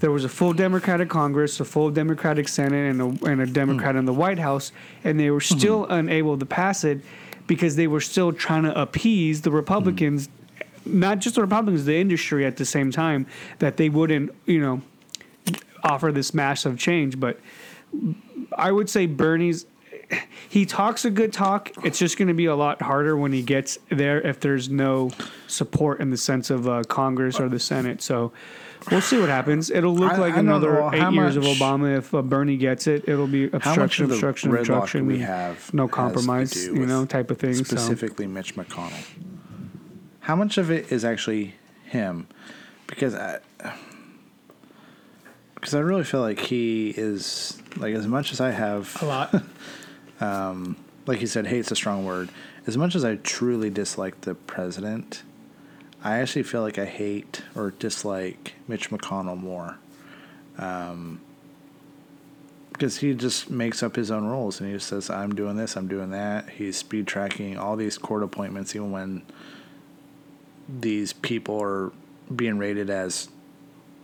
there 0.00 0.10
was 0.10 0.24
a 0.24 0.28
full 0.28 0.52
Democratic 0.52 1.08
Congress, 1.08 1.60
a 1.60 1.64
full 1.64 1.90
Democratic 1.90 2.48
Senate, 2.48 2.90
and 2.90 3.00
a, 3.00 3.30
and 3.30 3.40
a 3.40 3.46
Democrat 3.46 3.94
in 3.94 4.04
the 4.04 4.12
White 4.12 4.40
House, 4.40 4.72
and 5.04 5.20
they 5.20 5.30
were 5.30 5.40
still 5.40 5.84
mm-hmm. 5.84 5.92
unable 5.92 6.36
to 6.36 6.44
pass 6.44 6.82
it 6.82 7.00
because 7.46 7.76
they 7.76 7.86
were 7.86 8.00
still 8.00 8.32
trying 8.32 8.64
to 8.64 8.80
appease 8.80 9.42
the 9.42 9.52
Republicans, 9.52 10.26
mm-hmm. 10.26 10.98
not 10.98 11.20
just 11.20 11.36
the 11.36 11.42
Republicans, 11.42 11.84
the 11.84 11.96
industry 11.96 12.44
at 12.44 12.56
the 12.56 12.64
same 12.64 12.90
time 12.90 13.24
that 13.60 13.76
they 13.76 13.88
wouldn't, 13.88 14.34
you 14.46 14.60
know, 14.60 14.82
offer 15.84 16.10
this 16.10 16.34
massive 16.34 16.76
change. 16.76 17.20
But 17.20 17.38
I 18.52 18.72
would 18.72 18.90
say 18.90 19.06
Bernie's 19.06 19.64
he 20.48 20.64
talks 20.64 21.04
a 21.04 21.10
good 21.10 21.32
talk. 21.32 21.70
It's 21.84 21.98
just 21.98 22.16
going 22.16 22.28
to 22.28 22.34
be 22.34 22.46
a 22.46 22.56
lot 22.56 22.80
harder 22.80 23.16
when 23.16 23.32
he 23.32 23.42
gets 23.42 23.78
there 23.90 24.20
if 24.20 24.40
there's 24.40 24.68
no 24.68 25.10
support 25.46 26.00
in 26.00 26.10
the 26.10 26.16
sense 26.16 26.50
of 26.50 26.68
uh, 26.68 26.82
Congress 26.84 27.38
or 27.38 27.48
the 27.48 27.58
Senate. 27.58 28.00
So 28.00 28.32
we'll 28.90 29.00
see 29.02 29.18
what 29.18 29.28
happens. 29.28 29.70
It'll 29.70 29.94
look 29.94 30.12
I- 30.12 30.18
like 30.18 30.34
I 30.34 30.40
another 30.40 30.88
eight 30.92 31.00
how 31.00 31.10
years 31.10 31.36
of 31.36 31.44
Obama 31.44 31.98
if 31.98 32.14
uh, 32.14 32.22
Bernie 32.22 32.56
gets 32.56 32.86
it. 32.86 33.08
It'll 33.08 33.26
be 33.26 33.44
obstruction, 33.50 34.06
obstruction, 34.10 34.56
obstruction, 34.56 35.06
we 35.06 35.18
have 35.18 35.72
no 35.74 35.88
compromise, 35.88 36.66
you 36.66 36.86
know, 36.86 37.04
type 37.04 37.30
of 37.30 37.38
thing. 37.38 37.54
So 37.54 37.64
Specifically, 37.64 38.26
Mitch 38.26 38.54
McConnell. 38.56 39.04
How 40.20 40.36
much 40.36 40.58
of 40.58 40.70
it 40.70 40.90
is 40.92 41.04
actually 41.04 41.54
him? 41.84 42.26
Because 42.86 43.14
I, 43.14 43.40
because 45.54 45.74
I 45.74 45.80
really 45.80 46.04
feel 46.04 46.20
like 46.20 46.38
he 46.38 46.90
is 46.90 47.60
like 47.76 47.94
as 47.94 48.06
much 48.06 48.32
as 48.32 48.40
I 48.40 48.50
have 48.50 48.96
a 49.02 49.06
lot. 49.06 49.34
like 50.20 51.20
you 51.20 51.26
said, 51.26 51.46
hate's 51.46 51.70
a 51.70 51.76
strong 51.76 52.04
word. 52.04 52.28
As 52.66 52.76
much 52.76 52.94
as 52.94 53.04
I 53.04 53.16
truly 53.16 53.70
dislike 53.70 54.20
the 54.20 54.34
president, 54.34 55.22
I 56.02 56.18
actually 56.18 56.42
feel 56.42 56.60
like 56.62 56.78
I 56.78 56.84
hate 56.84 57.42
or 57.56 57.70
dislike 57.72 58.54
Mitch 58.68 58.90
McConnell 58.90 59.38
more. 59.38 59.78
Um, 60.58 61.20
because 62.72 62.98
he 62.98 63.12
just 63.12 63.50
makes 63.50 63.82
up 63.82 63.96
his 63.96 64.08
own 64.10 64.24
rules 64.24 64.60
and 64.60 64.68
he 64.68 64.76
just 64.76 64.86
says, 64.86 65.10
I'm 65.10 65.34
doing 65.34 65.56
this, 65.56 65.76
I'm 65.76 65.88
doing 65.88 66.10
that. 66.10 66.48
He's 66.48 66.76
speed 66.76 67.08
tracking 67.08 67.58
all 67.58 67.74
these 67.74 67.98
court 67.98 68.22
appointments, 68.22 68.76
even 68.76 68.92
when 68.92 69.22
these 70.68 71.12
people 71.12 71.60
are 71.60 71.90
being 72.34 72.56
rated 72.56 72.88
as 72.88 73.30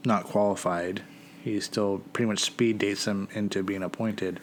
not 0.04 0.24
qualified. 0.24 1.02
He 1.44 1.60
still 1.60 2.02
pretty 2.12 2.28
much 2.28 2.40
speed 2.40 2.78
dates 2.78 3.04
them 3.04 3.28
into 3.32 3.62
being 3.62 3.84
appointed 3.84 4.40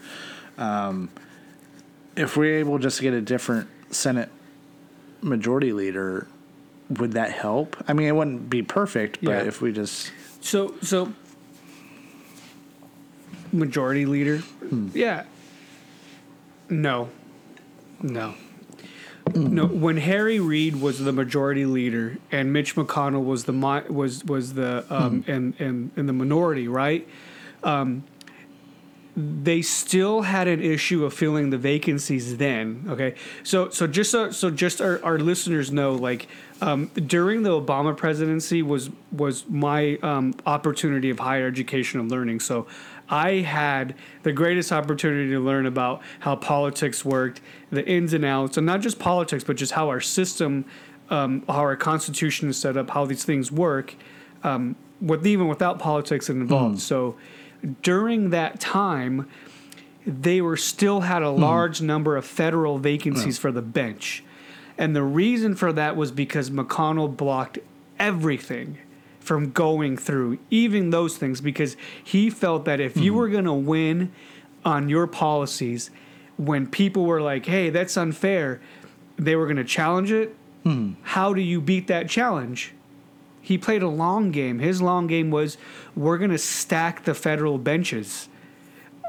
if 2.16 2.36
we're 2.38 2.60
able 2.60 2.78
just 2.78 2.98
to 2.98 3.04
get 3.04 3.14
a 3.14 3.22
different 3.22 3.68
Senate 3.90 4.30
majority 5.22 5.72
leader, 5.74 6.28
would 6.90 7.14
that 7.14 7.32
help? 7.32 7.78
I 7.88 7.94
mean, 7.94 8.08
it 8.08 8.16
wouldn't 8.16 8.50
be 8.50 8.62
perfect, 8.64 9.20
but 9.24 9.32
Yeah. 9.32 9.44
if 9.44 9.62
we 9.62 9.72
just 9.72 10.12
So 10.42 10.74
so 10.82 11.14
majority 13.52 14.06
leader. 14.06 14.38
Hmm. 14.38 14.88
Yeah. 14.94 15.24
No. 16.70 17.10
No. 18.02 18.34
No, 19.36 19.66
when 19.68 19.98
Harry 19.98 20.40
Reid 20.40 20.82
was 20.82 21.00
the 21.00 21.12
majority 21.14 21.66
leader 21.66 22.18
and 22.32 22.52
Mitch 22.52 22.76
McConnell 22.76 23.24
was 23.24 23.46
the 23.46 23.54
mi- 23.54 23.88
was 23.90 24.26
was 24.26 24.54
the 24.54 24.84
um 24.90 25.22
Hmm. 25.24 25.32
in, 25.32 25.54
in 25.60 25.92
in 25.96 26.06
the 26.08 26.14
minority, 26.14 26.68
right? 26.68 27.08
Um 27.64 28.04
they 29.16 29.62
still 29.62 30.22
had 30.22 30.48
an 30.48 30.62
issue 30.62 31.04
of 31.04 31.14
filling 31.14 31.50
the 31.50 31.58
vacancies 31.58 32.38
then. 32.38 32.86
Okay, 32.88 33.16
so 33.44 33.70
so 33.70 33.86
just 33.88 34.12
so, 34.12 34.32
so 34.32 34.50
just 34.50 34.80
our, 34.80 35.04
our 35.04 35.20
listeners 35.20 35.72
know, 35.72 35.94
like 35.94 36.28
um, 36.62 36.88
during 36.96 37.44
the 37.44 37.50
Obama 37.50 37.96
presidency 37.96 38.62
was 38.62 38.90
was 39.12 39.46
my 39.50 39.98
um, 40.02 40.34
opportunity 40.46 41.10
of 41.10 41.20
higher 41.20 41.48
education 41.48 42.00
and 42.00 42.10
learning. 42.10 42.40
So 42.40 42.68
I 43.10 43.40
had 43.40 43.96
the 44.24 44.32
greatest 44.32 44.72
opportunity 44.72 45.30
to 45.32 45.40
learn 45.40 45.66
about 45.66 46.02
how 46.22 46.38
politics 46.38 47.04
worked, 47.04 47.42
the 47.70 47.86
ins 47.86 48.14
and 48.14 48.24
outs, 48.24 48.56
and 48.56 48.66
not 48.66 48.80
just 48.80 48.98
politics, 48.98 49.44
but 49.44 49.58
just 49.58 49.74
how 49.74 49.90
our 49.90 50.00
system, 50.00 50.64
um, 51.10 51.44
how 51.48 51.56
our 51.56 51.76
constitution 51.76 52.50
is 52.50 52.58
set 52.58 52.78
up, 52.78 52.90
how 52.92 53.06
these 53.06 53.26
things 53.26 53.52
work, 53.52 53.96
um, 54.44 54.78
with 55.02 55.28
even 55.28 55.50
without 55.50 55.80
politics 55.80 56.30
involved. 56.30 56.80
So 56.80 57.18
during 57.82 58.30
that 58.32 58.60
time, 58.60 59.30
they 60.06 60.42
were 60.42 60.58
still 60.58 61.02
had 61.02 61.22
a 61.24 61.32
hmm. 61.32 61.42
large 61.42 61.82
number 61.82 62.16
of 62.18 62.26
federal 62.26 62.78
vacancies 62.78 63.38
for 63.38 63.52
the 63.52 63.62
bench. 63.62 64.24
And 64.78 64.96
the 64.96 65.04
reason 65.04 65.56
for 65.56 65.72
that 65.74 65.96
was 65.96 66.12
because 66.12 66.50
McConnell 66.50 67.16
blocked 67.16 67.60
everything 68.00 68.80
from 69.20 69.52
going 69.52 69.98
through, 69.98 70.40
even 70.50 70.90
those 70.90 71.18
things, 71.18 71.42
because 71.42 71.78
he 72.04 72.30
felt 72.30 72.66
that 72.66 72.80
if 72.80 72.98
you 72.98 73.12
hmm. 73.12 73.18
were 73.20 73.30
going 73.30 73.46
to 73.46 73.54
win 73.54 74.12
on 74.66 74.90
your 74.90 75.08
policies, 75.08 75.92
when 76.38 76.66
people 76.66 77.06
were 77.06 77.22
like, 77.22 77.46
hey, 77.46 77.70
that's 77.70 77.96
unfair, 77.96 78.60
they 79.18 79.36
were 79.36 79.46
going 79.46 79.58
to 79.58 79.64
challenge 79.64 80.12
it. 80.12 80.36
Hmm. 80.64 80.94
How 81.04 81.34
do 81.34 81.42
you 81.42 81.62
beat 81.62 81.88
that 81.88 82.10
challenge? 82.10 82.74
He 83.42 83.58
played 83.58 83.82
a 83.82 83.90
long 83.90 84.32
game. 84.32 84.60
His 84.60 84.82
long 84.82 85.08
game 85.08 85.32
was 85.32 85.58
we're 85.96 86.18
going 86.18 86.32
to 86.32 86.38
stack 86.38 87.04
the 87.04 87.16
federal 87.16 87.58
benches, 87.58 88.30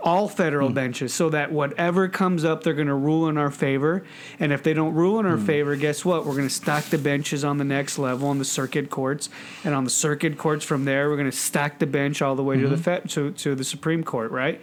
all 0.02 0.26
federal 0.26 0.68
hmm. 0.68 0.74
benches, 0.74 1.12
so 1.12 1.28
that 1.30 1.52
whatever 1.52 2.08
comes 2.08 2.44
up, 2.44 2.62
they're 2.62 2.72
going 2.72 2.88
to 2.88 2.94
rule 2.94 3.28
in 3.28 3.36
our 3.36 3.50
favor. 3.50 4.04
And 4.40 4.52
if 4.52 4.62
they 4.62 4.72
don't 4.72 4.94
rule 4.94 5.20
in 5.20 5.26
our 5.26 5.36
hmm. 5.36 5.44
favor, 5.44 5.76
guess 5.76 6.04
what? 6.04 6.24
We're 6.24 6.34
going 6.34 6.48
to 6.48 6.54
stack 6.54 6.84
the 6.86 6.98
benches 6.98 7.44
on 7.44 7.58
the 7.58 7.64
next 7.64 7.98
level 7.98 8.28
on 8.28 8.38
the 8.38 8.44
circuit 8.44 8.88
courts, 8.88 9.28
and 9.64 9.74
on 9.74 9.84
the 9.84 9.90
circuit 9.90 10.38
courts 10.38 10.64
from 10.64 10.86
there, 10.86 11.10
we're 11.10 11.16
going 11.16 11.30
to 11.30 11.36
stack 11.36 11.78
the 11.78 11.86
bench 11.86 12.22
all 12.22 12.34
the 12.34 12.44
way 12.44 12.58
to 12.58 12.68
the 12.68 12.76
hmm. 12.76 12.82
Fed, 12.82 13.10
to 13.10 13.32
to 13.32 13.54
the 13.54 13.64
Supreme 13.64 14.02
Court, 14.02 14.30
right? 14.30 14.60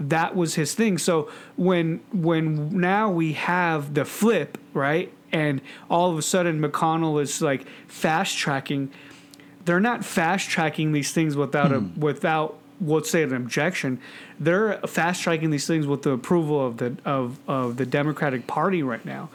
That 0.00 0.34
was 0.34 0.56
his 0.56 0.74
thing. 0.74 0.98
So 0.98 1.30
when 1.56 2.00
when 2.12 2.80
now 2.80 3.08
we 3.08 3.34
have 3.34 3.94
the 3.94 4.04
flip, 4.04 4.58
right? 4.74 5.12
And 5.30 5.62
all 5.88 6.10
of 6.10 6.18
a 6.18 6.22
sudden 6.22 6.60
McConnell 6.60 7.22
is 7.22 7.40
like 7.40 7.66
fast 7.86 8.36
tracking 8.36 8.90
they're 9.64 9.80
not 9.80 10.04
fast 10.04 10.48
tracking 10.48 10.92
these 10.92 11.12
things 11.12 11.36
without 11.36 11.72
a 11.72 11.80
without 11.96 12.58
let's 12.80 13.10
say 13.10 13.22
an 13.22 13.34
objection. 13.34 14.00
They're 14.40 14.78
fast 14.86 15.22
tracking 15.22 15.50
these 15.50 15.66
things 15.66 15.86
with 15.86 16.02
the 16.02 16.10
approval 16.10 16.64
of 16.66 16.78
the 16.78 16.96
of, 17.04 17.38
of 17.48 17.76
the 17.76 17.86
Democratic 17.86 18.46
Party 18.46 18.82
right 18.82 19.04
now. 19.04 19.30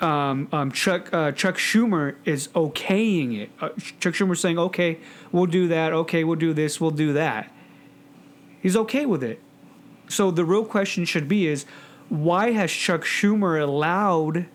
Um, 0.00 0.48
um, 0.50 0.72
Chuck 0.72 1.12
uh, 1.12 1.32
Chuck 1.32 1.56
Schumer 1.56 2.16
is 2.24 2.48
okaying 2.48 3.38
it. 3.40 3.50
Uh, 3.60 3.68
Chuck 4.00 4.14
Schumer 4.14 4.36
saying, 4.36 4.58
"Okay, 4.58 4.98
we'll 5.30 5.46
do 5.46 5.68
that. 5.68 5.92
Okay, 5.92 6.24
we'll 6.24 6.36
do 6.36 6.52
this. 6.52 6.80
We'll 6.80 6.90
do 6.90 7.12
that." 7.12 7.52
He's 8.60 8.76
okay 8.76 9.06
with 9.06 9.22
it. 9.22 9.40
So 10.08 10.30
the 10.30 10.44
real 10.44 10.64
question 10.64 11.04
should 11.04 11.28
be: 11.28 11.46
Is 11.46 11.66
why 12.08 12.50
has 12.50 12.72
Chuck 12.72 13.02
Schumer 13.02 13.62
allowed 13.62 14.46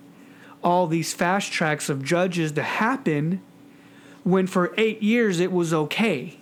all 0.62 0.88
these 0.88 1.14
fast 1.14 1.54
tracks 1.54 1.88
of 1.88 2.04
judges 2.04 2.52
to 2.54 2.64
happen? 2.64 3.42
When 4.28 4.46
for 4.46 4.74
eight 4.78 5.02
years 5.02 5.40
it 5.40 5.54
was 5.54 5.74
okay, 5.74 6.38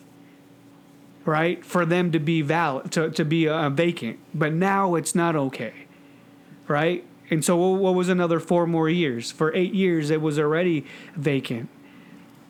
right, 1.24 1.64
for 1.64 1.86
them 1.86 2.12
to 2.12 2.20
be 2.20 2.42
valid, 2.42 2.92
to, 2.94 3.12
to 3.12 3.24
be 3.24 3.48
uh, 3.48 3.70
vacant. 3.70 4.18
But 4.34 4.54
now 4.54 4.96
it's 4.96 5.14
not 5.14 5.36
okay, 5.36 5.86
right? 6.68 7.06
And 7.30 7.46
so 7.46 7.56
what 7.56 7.80
what 7.80 7.94
was 7.94 8.10
another 8.10 8.40
four 8.40 8.66
more 8.66 8.90
years? 8.90 9.32
For 9.32 9.54
eight 9.54 9.74
years 9.74 10.10
it 10.10 10.20
was 10.20 10.40
already 10.40 10.86
vacant. 11.16 11.70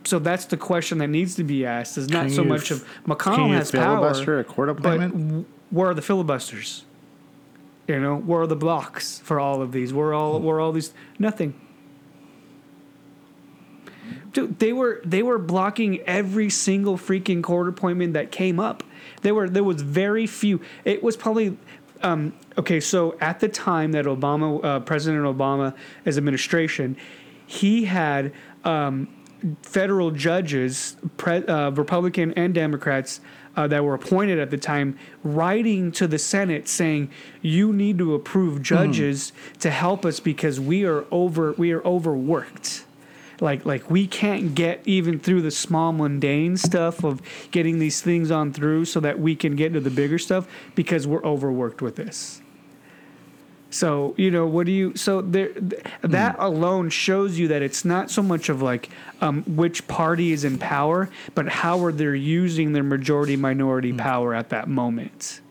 So 0.06 0.20
that's 0.20 0.46
the 0.46 0.58
question 0.58 1.00
that 1.00 1.08
needs 1.08 1.36
to 1.36 1.44
be 1.44 1.66
asked. 1.66 1.98
Is 1.98 2.10
not 2.10 2.28
Can 2.28 2.36
so 2.36 2.44
much 2.44 2.72
f- 2.72 2.82
of 2.82 2.88
McConnell 3.06 3.50
has 3.56 3.72
power, 3.72 3.98
filibuster 3.98 4.40
a 4.40 4.44
court 4.44 4.68
but 4.68 4.78
appointment? 4.80 5.14
w- 5.14 5.46
where 5.72 5.90
are 5.90 5.94
the 5.94 6.02
filibusters? 6.02 6.86
You 7.88 8.00
know, 8.00 8.16
where 8.18 8.42
are 8.42 8.48
the 8.48 8.56
blocks 8.56 9.20
for 9.20 9.40
all 9.40 9.62
of 9.62 9.72
these? 9.74 9.94
Where 9.94 10.14
all 10.14 10.40
where 10.40 10.62
all 10.62 10.72
these 10.72 10.94
nothing. 11.20 11.60
Dude, 14.36 14.60
they 14.60 14.74
were 14.74 15.00
they 15.06 15.24
were 15.24 15.40
blocking 15.40 16.02
every 16.02 16.50
single 16.50 16.98
freaking 16.98 17.42
court 17.42 17.70
appointment 17.70 18.16
that 18.16 18.34
came 18.34 18.60
up. 18.60 18.84
There 19.22 19.34
were 19.34 19.50
there 19.50 19.64
was 19.64 19.82
very 19.82 20.28
few. 20.28 20.60
It 20.84 21.02
was 21.02 21.16
probably 21.16 21.58
um, 22.02 22.34
okay. 22.58 22.82
So 22.82 23.18
at 23.22 23.40
the 23.40 23.48
time 23.48 23.94
that 23.94 24.04
Obama, 24.04 24.62
uh, 24.62 24.80
President 24.82 25.24
Obama, 25.24 25.74
his 26.04 26.18
administration, 26.18 26.98
he 27.48 27.86
had 27.86 28.34
um, 28.66 29.08
federal 29.62 30.12
judges, 30.12 30.98
pre- 31.16 31.46
uh, 31.46 31.70
Republican 31.72 32.34
and 32.34 32.54
Democrats, 32.54 33.22
uh, 33.56 33.68
that 33.68 33.86
were 33.86 33.94
appointed 33.94 34.38
at 34.38 34.52
the 34.52 34.58
time, 34.58 35.00
writing 35.24 35.94
to 35.94 36.08
the 36.08 36.20
Senate 36.20 36.68
saying, 36.68 37.10
"You 37.42 37.72
need 37.72 37.98
to 38.00 38.14
approve 38.14 38.62
judges 38.62 39.32
to 39.60 39.72
help 39.72 40.06
us 40.06 40.20
because 40.20 40.60
we 40.60 40.84
are 40.84 41.06
over 41.10 41.54
we 41.54 41.72
are 41.72 41.82
overworked." 41.86 42.84
Like 43.42 43.66
like 43.66 43.90
we 43.92 44.08
can't 44.08 44.56
get 44.56 44.82
even 44.86 45.20
through 45.20 45.42
the 45.42 45.52
small 45.52 45.92
mundane 45.92 46.58
stuff 46.58 47.04
of 47.04 47.22
getting 47.52 47.80
these 47.80 48.02
things 48.02 48.32
on 48.32 48.54
through 48.54 48.86
so 48.86 49.00
that 49.02 49.20
we 49.20 49.36
can 49.36 49.56
get 49.56 49.74
to 49.74 49.80
the 49.80 49.90
bigger 49.90 50.18
stuff 50.18 50.48
because 50.76 51.06
we're 51.06 51.24
overworked 51.24 51.82
with 51.82 51.96
this. 51.98 52.42
So 53.72 54.16
you 54.18 54.32
know, 54.32 54.48
what 54.48 54.66
do 54.68 54.72
you? 54.72 54.96
So 54.96 55.20
there, 55.22 55.50
th- 55.50 55.84
that 56.02 56.38
alone 56.40 56.90
shows 56.90 57.38
you 57.38 57.50
that 57.50 57.62
it's 57.62 57.84
not 57.84 58.10
so 58.10 58.24
much 58.24 58.48
of 58.48 58.62
like 58.62 58.90
um, 59.20 59.44
which 59.44 59.86
party 59.90 60.32
is 60.32 60.46
in 60.46 60.58
power, 60.58 61.10
but 61.34 61.50
how 61.50 61.84
are 61.84 61.92
they 61.92 62.16
using 62.18 62.72
their 62.72 62.84
majority 62.84 63.36
minority 63.36 63.92
power 63.92 64.34
at 64.34 64.48
that 64.50 64.70
moment. 64.70 65.42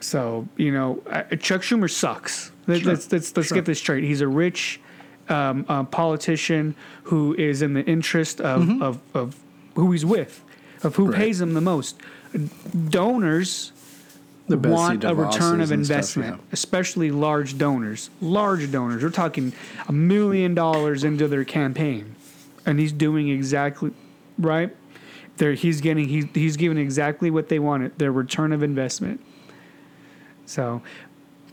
So 0.00 0.48
you 0.56 0.72
know, 0.72 1.02
Chuck 1.40 1.62
Schumer 1.62 1.90
sucks. 1.90 2.50
Let- 2.66 2.80
Sure. 2.80 2.92
Let's 2.92 3.12
let's, 3.12 3.36
let's 3.36 3.48
Sure. 3.48 3.56
get 3.56 3.64
this 3.66 3.78
straight. 3.78 4.04
He's 4.04 4.20
a 4.22 4.28
rich 4.28 4.80
um, 5.28 5.64
uh, 5.68 5.84
politician 5.84 6.74
who 7.04 7.34
is 7.34 7.62
in 7.62 7.74
the 7.74 7.84
interest 7.84 8.40
of, 8.40 8.82
of, 8.82 9.00
of 9.14 9.36
who 9.74 9.92
he's 9.92 10.04
with, 10.04 10.42
of 10.82 10.96
who 10.96 11.04
Mm-hmm. 11.04 11.12
Right. 11.12 11.20
pays 11.20 11.40
him 11.40 11.54
the 11.54 11.60
most. 11.60 11.96
Donors 12.88 13.72
The 14.48 14.58
want 14.58 15.04
a 15.04 15.14
return 15.14 15.60
of 15.60 15.70
and 15.70 15.84
stuff, 15.84 15.96
investment, 15.96 16.36
yeah. 16.36 16.44
especially 16.52 17.10
large 17.10 17.56
donors. 17.58 18.10
Large 18.20 18.70
donors. 18.70 19.02
We're 19.02 19.10
talking 19.10 19.52
a 19.88 19.92
million 19.92 20.54
dollars 20.54 21.04
into 21.04 21.28
their 21.28 21.44
campaign, 21.44 22.14
and 22.66 22.78
he's 22.78 22.92
doing 22.92 23.28
exactly 23.28 23.92
right. 24.38 24.74
There, 25.36 25.54
he's 25.54 25.80
getting 25.80 26.08
he's 26.08 26.26
he's 26.34 26.56
giving 26.56 26.78
exactly 26.78 27.30
what 27.30 27.48
they 27.48 27.58
wanted. 27.58 27.98
Their 27.98 28.12
return 28.12 28.52
of 28.52 28.62
investment. 28.62 29.20
So, 30.46 30.82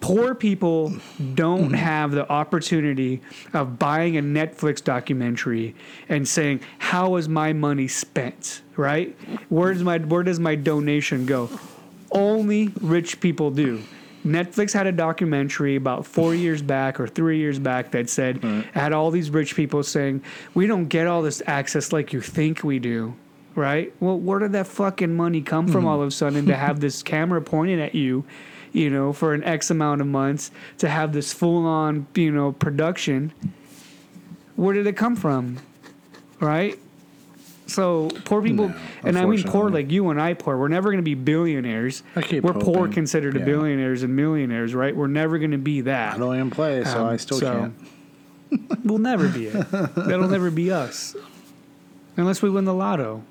poor 0.02 0.36
people 0.36 0.94
don't 1.36 1.74
have 1.74 2.12
the 2.12 2.30
opportunity 2.30 3.22
of 3.54 3.80
buying 3.80 4.18
a 4.18 4.22
Netflix 4.22 4.84
documentary 4.84 5.74
and 6.10 6.28
saying, 6.28 6.60
"How 6.80 7.16
is 7.16 7.30
my 7.30 7.54
money 7.54 7.88
spent?" 7.88 8.64
Right? 8.76 9.16
Where 9.48 9.74
does 9.74 9.84
my 9.84 10.00
where 10.00 10.24
does 10.24 10.40
my 10.40 10.56
donation 10.56 11.26
go? 11.26 11.50
Only 12.12 12.74
rich 12.82 13.22
people 13.22 13.52
do. 13.52 13.84
Netflix 14.26 14.74
had 14.74 14.86
a 14.86 14.92
documentary 14.92 15.76
about 15.76 16.06
four 16.06 16.36
years 16.36 16.62
back 16.62 17.00
or 17.00 17.08
three 17.08 17.38
years 17.40 17.58
back 17.58 17.92
that 17.92 18.10
said 18.10 18.44
had 18.74 18.94
all 18.94 19.10
these 19.12 19.30
rich 19.30 19.56
people 19.56 19.82
saying, 19.84 20.22
"We 20.54 20.68
don't 20.68 20.86
get 20.86 21.08
all 21.08 21.22
this 21.22 21.42
access 21.48 21.94
like 21.94 22.12
you 22.12 22.22
think 22.22 22.64
we 22.64 22.80
do." 22.80 23.14
Right? 23.54 23.94
Well, 24.00 24.18
where 24.18 24.40
did 24.40 24.54
that 24.54 24.68
fucking 24.68 25.14
money 25.14 25.42
come 25.42 25.68
from 25.68 25.82
mm-hmm. 25.82 25.88
all 25.88 26.02
of 26.02 26.08
a 26.08 26.12
sudden 26.12 26.46
to 26.46 26.56
have 26.56 26.80
this 26.80 27.04
camera 27.04 27.42
pointed 27.42 27.80
at 27.80 27.94
you, 27.94 28.24
you 28.72 28.90
know, 28.90 29.12
for 29.14 29.34
an 29.34 29.44
X 29.44 29.70
amount 29.70 30.02
of 30.02 30.08
months 30.08 30.52
to 30.80 30.88
have 30.90 31.14
this 31.14 31.34
full 31.34 31.66
on, 31.66 32.08
you 32.16 32.32
know, 32.32 32.52
production? 32.54 33.34
Where 34.56 34.74
did 34.74 34.88
it 34.88 34.98
come 34.98 35.16
from? 35.16 35.58
Right? 36.40 36.78
So 37.68 38.10
poor 38.26 38.42
people, 38.42 38.70
No, 38.70 38.76
and 39.04 39.18
I 39.18 39.26
mean 39.26 39.44
poor 39.44 39.70
like 39.70 39.92
you 39.92 40.10
and 40.10 40.22
I 40.22 40.34
poor. 40.34 40.58
We're 40.58 40.68
never 40.68 40.90
going 40.90 40.98
to 41.00 41.04
be 41.04 41.14
billionaires. 41.16 42.04
I 42.18 42.22
keep 42.22 42.44
We're 42.44 42.52
poor 42.54 42.76
hoping. 42.80 42.92
considered 42.94 43.36
Yeah. 43.38 43.46
billionaires 43.46 44.04
and 44.04 44.14
millionaires, 44.16 44.76
right? 44.76 44.94
We're 44.94 45.08
never 45.08 45.38
going 45.38 45.52
to 45.52 45.58
be 45.58 45.82
that. 45.82 46.16
I 46.16 46.18
don't 46.18 46.36
even 46.36 46.50
play, 46.50 46.84
so 46.84 47.00
Um, 47.06 47.08
I 47.14 47.18
still 47.18 47.40
so- 47.40 47.54
can't. 48.52 48.84
We'll 48.84 48.98
never 48.98 49.30
be 49.30 49.46
it. 49.46 49.54
That'll 49.72 50.28
never 50.28 50.52
be 50.52 50.72
us, 50.72 51.16
unless 52.18 52.42
we 52.42 52.50
win 52.50 52.66
the 52.66 52.74
lotto. 52.74 53.24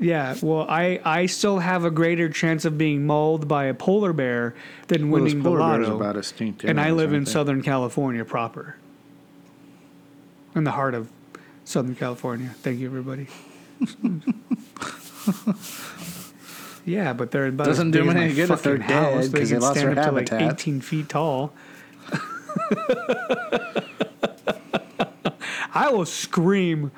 Yeah, 0.00 0.34
well, 0.42 0.66
I 0.68 1.00
I 1.04 1.26
still 1.26 1.58
have 1.60 1.84
a 1.84 1.90
greater 1.90 2.28
chance 2.28 2.64
of 2.64 2.76
being 2.78 3.06
mauled 3.06 3.46
by 3.46 3.64
a 3.66 3.74
polar 3.74 4.12
bear 4.12 4.54
than 4.88 5.10
Well, 5.10 5.22
winning 5.22 5.42
the 5.42 5.50
lotto. 5.50 6.18
extinct 6.18 6.64
and 6.64 6.80
I 6.80 6.90
live 6.92 7.12
in 7.12 7.24
they? 7.24 7.30
Southern 7.30 7.62
California 7.62 8.24
proper, 8.24 8.76
in 10.54 10.64
the 10.64 10.72
heart 10.72 10.94
of 10.94 11.10
Southern 11.64 11.94
California. 11.94 12.50
Thank 12.62 12.80
you, 12.80 12.86
everybody. 12.86 13.26
yeah, 16.84 17.12
but 17.12 17.30
they're 17.30 17.46
about 17.46 17.66
Doesn't 17.66 17.88
as 17.88 17.92
do 17.92 18.04
them 18.06 18.16
any 18.16 18.34
good 18.34 18.50
if 18.50 18.62
they're 18.62 18.78
dead, 18.78 19.14
'cause 19.14 19.30
they 19.30 19.46
can 19.46 19.60
lost 19.60 19.78
stand 19.78 19.96
their 19.96 20.04
up 20.04 20.26
to 20.28 20.36
like 20.36 20.52
18 20.52 20.80
feet 20.80 21.08
tall. 21.08 21.52
I 25.72 25.88
will 25.90 26.04
scream. 26.06 26.90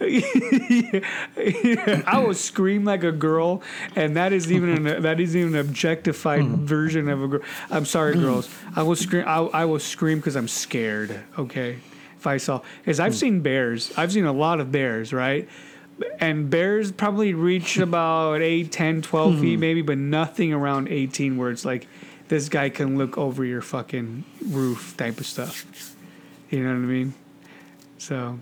I 0.00 2.20
will 2.24 2.34
scream 2.34 2.84
like 2.84 3.04
a 3.04 3.12
girl, 3.12 3.62
and 3.96 4.16
that 4.16 4.32
is 4.32 4.50
even 4.50 4.86
an, 4.86 5.02
that 5.02 5.20
is 5.20 5.36
even 5.36 5.54
an 5.54 5.60
objectified 5.60 6.44
Hmm. 6.44 6.64
version 6.64 7.08
of 7.08 7.22
a 7.22 7.28
girl. 7.28 7.40
I'm 7.70 7.84
sorry, 7.84 8.16
girls. 8.16 8.48
I 8.76 8.82
will 8.82 8.96
scream. 8.96 9.24
I, 9.26 9.36
I 9.38 9.64
will 9.66 9.78
scream 9.78 10.18
because 10.18 10.36
I'm 10.36 10.48
scared. 10.48 11.20
Okay, 11.38 11.78
if 12.16 12.26
I 12.26 12.38
saw, 12.38 12.60
because 12.82 12.98
Hmm. 12.98 13.04
I've 13.04 13.14
seen 13.14 13.40
bears. 13.40 13.92
I've 13.96 14.12
seen 14.12 14.24
a 14.24 14.32
lot 14.32 14.60
of 14.60 14.72
bears, 14.72 15.12
right? 15.12 15.48
And 16.18 16.48
bears 16.48 16.92
probably 16.92 17.34
reach 17.34 17.76
about 17.76 18.40
8, 18.40 18.72
10, 18.72 19.02
12 19.02 19.38
feet 19.40 19.54
Hmm. 19.54 19.60
maybe, 19.60 19.82
but 19.82 19.98
nothing 19.98 20.50
around 20.52 20.88
18 20.88 21.36
where 21.36 21.50
it's 21.50 21.64
like 21.66 21.86
this 22.28 22.48
guy 22.48 22.70
can 22.70 22.96
look 22.96 23.18
over 23.18 23.44
your 23.44 23.60
fucking 23.60 24.24
roof 24.48 24.94
type 24.96 25.20
of 25.20 25.26
stuff. 25.26 25.66
You 26.48 26.60
know 26.64 26.70
what 26.70 26.76
I 26.76 26.78
mean? 26.78 27.14
So, 27.98 28.38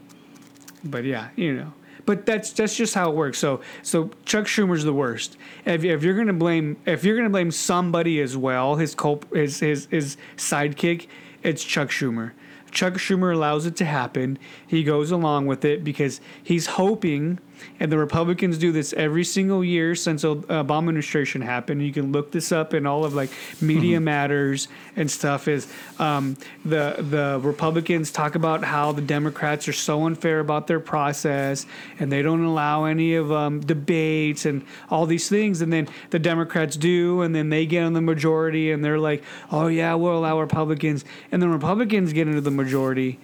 but 0.84 1.04
yeah, 1.04 1.28
you 1.36 1.54
know. 1.54 1.72
But 2.06 2.24
that's 2.24 2.52
that's 2.52 2.74
just 2.74 2.94
how 2.94 3.10
it 3.10 3.14
works. 3.16 3.38
So 3.38 3.60
so 3.82 4.10
Chuck 4.24 4.46
Schumer's 4.46 4.84
the 4.84 4.94
worst. 4.94 5.36
If, 5.66 5.84
if 5.84 6.02
you're 6.02 6.16
gonna 6.16 6.32
blame 6.32 6.78
if 6.86 7.04
you're 7.04 7.16
gonna 7.16 7.28
blame 7.28 7.50
somebody 7.50 8.20
as 8.20 8.36
well, 8.36 8.76
his 8.76 8.94
culp 8.94 9.32
his 9.34 9.60
his 9.60 9.86
his 9.90 10.16
sidekick, 10.36 11.06
it's 11.42 11.62
Chuck 11.62 11.90
Schumer. 11.90 12.32
Chuck 12.70 12.94
Schumer 12.94 13.34
allows 13.34 13.66
it 13.66 13.76
to 13.76 13.84
happen. 13.84 14.38
He 14.66 14.84
goes 14.84 15.10
along 15.10 15.46
with 15.46 15.64
it 15.64 15.84
because 15.84 16.20
he's 16.42 16.66
hoping, 16.66 17.38
and 17.80 17.90
the 17.90 17.98
Republicans 17.98 18.58
do 18.58 18.72
this 18.72 18.92
every 18.94 19.24
single 19.24 19.64
year 19.64 19.94
since 19.94 20.22
the 20.22 20.36
Obama 20.36 20.88
administration 20.88 21.40
happened. 21.40 21.82
You 21.82 21.92
can 21.92 22.12
look 22.12 22.32
this 22.32 22.52
up 22.52 22.74
in 22.74 22.86
all 22.86 23.04
of 23.04 23.14
like 23.14 23.30
Media 23.60 24.00
Matters 24.00 24.68
and 24.96 25.10
stuff. 25.10 25.48
Is 25.48 25.72
um, 25.98 26.36
the 26.64 26.96
the 26.98 27.40
Republicans 27.42 28.10
talk 28.10 28.34
about 28.34 28.64
how 28.64 28.92
the 28.92 29.02
Democrats 29.02 29.68
are 29.68 29.72
so 29.72 30.06
unfair 30.06 30.40
about 30.40 30.66
their 30.66 30.80
process 30.80 31.66
and 31.98 32.10
they 32.10 32.22
don't 32.22 32.44
allow 32.44 32.84
any 32.84 33.14
of 33.14 33.30
um, 33.32 33.60
debates 33.60 34.46
and 34.46 34.64
all 34.90 35.06
these 35.06 35.28
things, 35.28 35.60
and 35.60 35.72
then 35.72 35.88
the 36.10 36.18
Democrats 36.18 36.76
do, 36.76 37.22
and 37.22 37.34
then 37.34 37.48
they 37.48 37.66
get 37.66 37.84
in 37.84 37.92
the 37.92 38.00
majority, 38.00 38.70
and 38.70 38.84
they're 38.84 38.98
like, 38.98 39.22
"Oh 39.50 39.68
yeah, 39.68 39.94
we'll 39.94 40.16
allow 40.16 40.40
Republicans," 40.40 41.04
and 41.30 41.42
then 41.42 41.50
Republicans 41.50 42.12
get 42.12 42.28
into 42.28 42.40
the 42.40 42.50
majority 42.50 43.18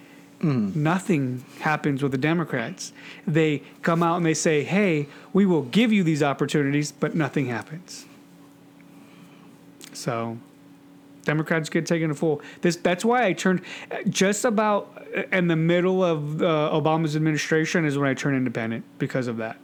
nothing 0.44 1.44
happens 1.60 2.02
with 2.02 2.12
the 2.12 2.18
Democrats. 2.18 2.92
They 3.26 3.62
come 3.82 4.02
out 4.02 4.16
and 4.16 4.26
they 4.26 4.34
say, 4.34 4.62
"Hey, 4.62 5.08
we 5.32 5.46
will 5.46 5.62
give 5.62 5.92
you 5.92 6.02
these 6.04 6.22
opportunities," 6.22 6.92
but 6.92 7.14
nothing 7.14 7.46
happens. 7.46 8.06
So, 9.92 10.38
Democrats 11.24 11.68
get 11.68 11.86
taken 11.86 12.08
to 12.08 12.14
full. 12.14 12.42
This 12.60 12.76
that's 12.76 13.04
why 13.04 13.24
I 13.24 13.32
turned 13.32 13.62
just 14.08 14.44
about 14.44 15.06
in 15.32 15.48
the 15.48 15.56
middle 15.56 16.04
of 16.04 16.42
uh, 16.42 16.70
Obama's 16.72 17.16
administration 17.16 17.84
is 17.84 17.96
when 17.96 18.08
I 18.08 18.14
turned 18.14 18.36
independent 18.36 18.84
because 18.98 19.26
of 19.26 19.38
that. 19.38 19.56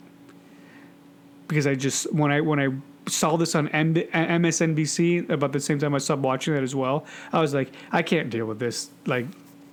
Because 1.48 1.66
I 1.66 1.74
just 1.74 2.12
when 2.12 2.30
I 2.30 2.40
when 2.40 2.60
I 2.60 2.68
saw 3.10 3.36
this 3.36 3.54
on 3.54 3.68
M- 3.68 3.94
MSNBC 3.94 5.28
about 5.30 5.52
the 5.52 5.60
same 5.60 5.78
time 5.78 5.94
I 5.94 5.98
stopped 5.98 6.22
watching 6.22 6.54
that 6.54 6.62
as 6.62 6.74
well, 6.74 7.04
I 7.32 7.40
was 7.40 7.52
like, 7.52 7.72
I 7.90 8.02
can't 8.02 8.30
deal 8.30 8.46
with 8.46 8.58
this 8.58 8.90
like 9.06 9.26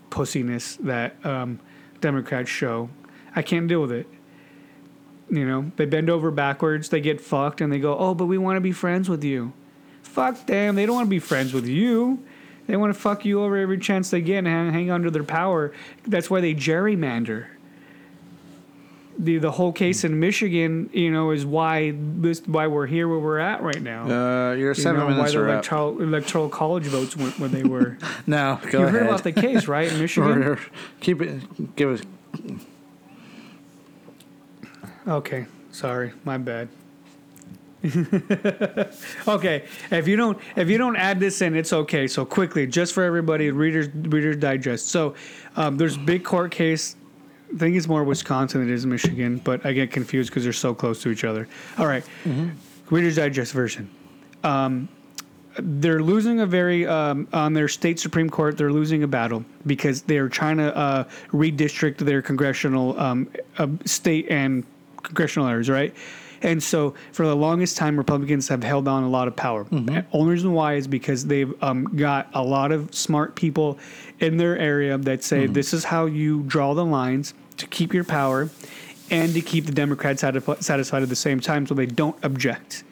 pussiness 0.10 0.78
that 0.80 1.24
um, 1.26 1.60
Democrats 2.02 2.50
show. 2.50 2.90
I 3.36 3.42
can't 3.42 3.68
deal 3.68 3.82
with 3.82 3.92
it. 3.92 4.08
You 5.30 5.46
know, 5.46 5.72
they 5.76 5.86
bend 5.86 6.10
over 6.10 6.32
backwards, 6.32 6.90
they 6.90 7.02
get 7.02 7.20
fucked, 7.20 7.60
and 7.60 7.72
they 7.72 7.80
go, 7.80 7.98
"Oh, 7.98 8.14
but 8.14 8.26
we 8.26 8.38
want 8.38 8.58
to 8.58 8.62
be 8.62 8.72
friends 8.72 9.10
with 9.10 9.24
you." 9.24 9.54
Fuck 10.02 10.46
them. 10.46 10.76
They 10.76 10.86
don't 10.86 10.96
want 10.96 11.08
to 11.08 11.12
be 11.12 11.20
friends 11.20 11.54
with 11.54 11.68
you. 11.68 12.24
They 12.66 12.76
want 12.76 12.94
to 12.94 13.00
fuck 13.00 13.26
you 13.26 13.42
over 13.44 13.58
every 13.58 13.78
chance 13.78 14.10
they 14.10 14.22
get 14.22 14.46
and 14.46 14.74
hang, 14.74 15.04
to 15.04 15.12
their 15.12 15.24
power. 15.24 15.74
That's 16.06 16.30
why 16.30 16.42
they 16.42 16.54
gerrymander. 16.54 17.48
The 19.20 19.38
the 19.40 19.52
whole 19.52 19.72
case 19.72 20.04
in 20.04 20.20
Michigan, 20.20 20.90
you 20.94 21.12
know, 21.12 21.32
is 21.32 21.46
why 21.46 21.94
this 21.96 22.42
why 22.46 22.68
we're 22.68 22.86
here 22.88 23.08
where 23.08 23.20
we're 23.20 23.40
at 23.40 23.62
right 23.64 23.82
now. 23.82 24.04
Uh, 24.04 24.54
you're 24.54 24.70
you 24.70 24.74
seven 24.76 25.00
know, 25.00 25.18
why 25.20 25.30
the 25.32 25.40
electoral 25.44 26.02
electoral 26.02 26.50
college 26.50 26.86
votes 26.86 27.16
went 27.18 27.40
where 27.40 27.50
they 27.50 27.64
were. 27.64 27.98
No, 28.28 28.60
go 28.72 28.80
you 28.80 28.86
ahead. 28.86 28.94
heard 29.02 29.08
about 29.08 29.24
the 29.24 29.32
case, 29.32 29.68
right, 29.68 29.92
in 29.92 30.00
Michigan? 30.06 30.44
Or- 30.44 30.52
or 30.54 30.60
Keep 31.00 31.22
it. 31.22 31.76
Give 31.76 31.92
us. 31.92 32.02
Okay, 35.08 35.46
sorry, 35.72 36.12
my 36.26 36.38
bad. 36.38 36.68
okay, 39.28 39.64
if 39.92 40.08
you 40.08 40.18
don't 40.18 40.38
if 40.58 40.68
you 40.70 40.78
don't 40.78 40.98
add 40.98 41.20
this 41.20 41.42
in, 41.42 41.56
it's 41.56 41.72
okay. 41.72 42.08
So 42.08 42.26
quickly, 42.26 42.68
just 42.68 42.94
for 42.94 43.04
everybody, 43.04 43.50
readers 43.52 43.88
Reader's 43.94 44.36
Digest. 44.38 44.90
So 44.90 45.16
um, 45.56 45.78
there's 45.78 45.96
a 45.96 46.00
big 46.00 46.26
court 46.26 46.52
case. 46.52 46.97
I 47.54 47.58
think 47.58 47.76
it's 47.76 47.88
more 47.88 48.04
Wisconsin 48.04 48.62
than 48.62 48.70
it 48.70 48.74
is 48.74 48.86
Michigan, 48.86 49.38
but 49.44 49.66
I 49.66 49.74
get 49.74 49.92
confused 49.92 50.30
because 50.30 50.44
they're 50.44 50.54
so 50.54 50.74
close 50.74 51.02
to 51.04 51.10
each 51.10 51.24
other. 51.24 51.48
All 51.78 51.88
right. 51.88 52.04
Reader's 52.90 53.16
Digest 53.16 53.54
version. 53.54 53.90
Um, 54.44 54.90
they're 55.60 56.04
losing 56.04 56.42
a 56.42 56.46
very 56.46 56.86
um, 56.86 57.28
on 57.34 57.54
their 57.54 57.68
state 57.68 58.00
supreme 58.00 58.30
court. 58.30 58.58
They're 58.58 58.72
losing 58.72 59.04
a 59.04 59.08
battle 59.08 59.44
because 59.66 60.04
they're 60.04 60.30
trying 60.30 60.58
to 60.58 60.76
uh, 60.76 61.04
redistrict 61.32 61.98
their 61.98 62.22
congressional 62.22 63.00
um, 63.00 63.30
uh, 63.58 63.68
state 63.86 64.28
and 64.30 64.64
congressional 65.02 65.48
areas, 65.48 65.70
right? 65.70 65.96
And 66.42 66.62
so, 66.62 66.94
for 67.12 67.26
the 67.26 67.36
longest 67.36 67.78
time, 67.78 67.98
Republicans 67.98 68.48
have 68.48 68.64
held 68.64 68.88
on 68.88 69.04
a 69.04 69.10
lot 69.10 69.28
of 69.28 69.36
power. 69.36 69.66
And 69.72 70.06
only 70.14 70.34
reason 70.34 70.54
why 70.54 70.76
is 70.76 70.88
because 70.88 71.26
they've 71.26 71.54
um, 71.64 71.86
got 71.96 72.30
a 72.34 72.44
lot 72.44 72.72
of 72.72 72.94
smart 72.94 73.36
people 73.36 73.78
in 74.20 74.38
their 74.38 74.58
area 74.58 74.98
that 74.98 75.24
say 75.24 75.48
this 75.48 75.74
is 75.74 75.84
how 75.86 76.06
you 76.06 76.44
draw 76.44 76.74
the 76.74 76.86
lines 76.86 77.34
to 77.58 77.68
keep 77.68 77.94
your 77.94 78.04
power 78.04 78.50
and 79.10 79.34
to 79.34 79.42
keep 79.42 79.66
the 79.66 79.72
Democrats 79.72 80.22
satisfied 80.22 81.04
at 81.04 81.10
the 81.10 81.16
same 81.16 81.40
time, 81.40 81.66
so 81.66 81.74
they 81.74 81.86
don't 81.86 82.18
object. 82.24 82.84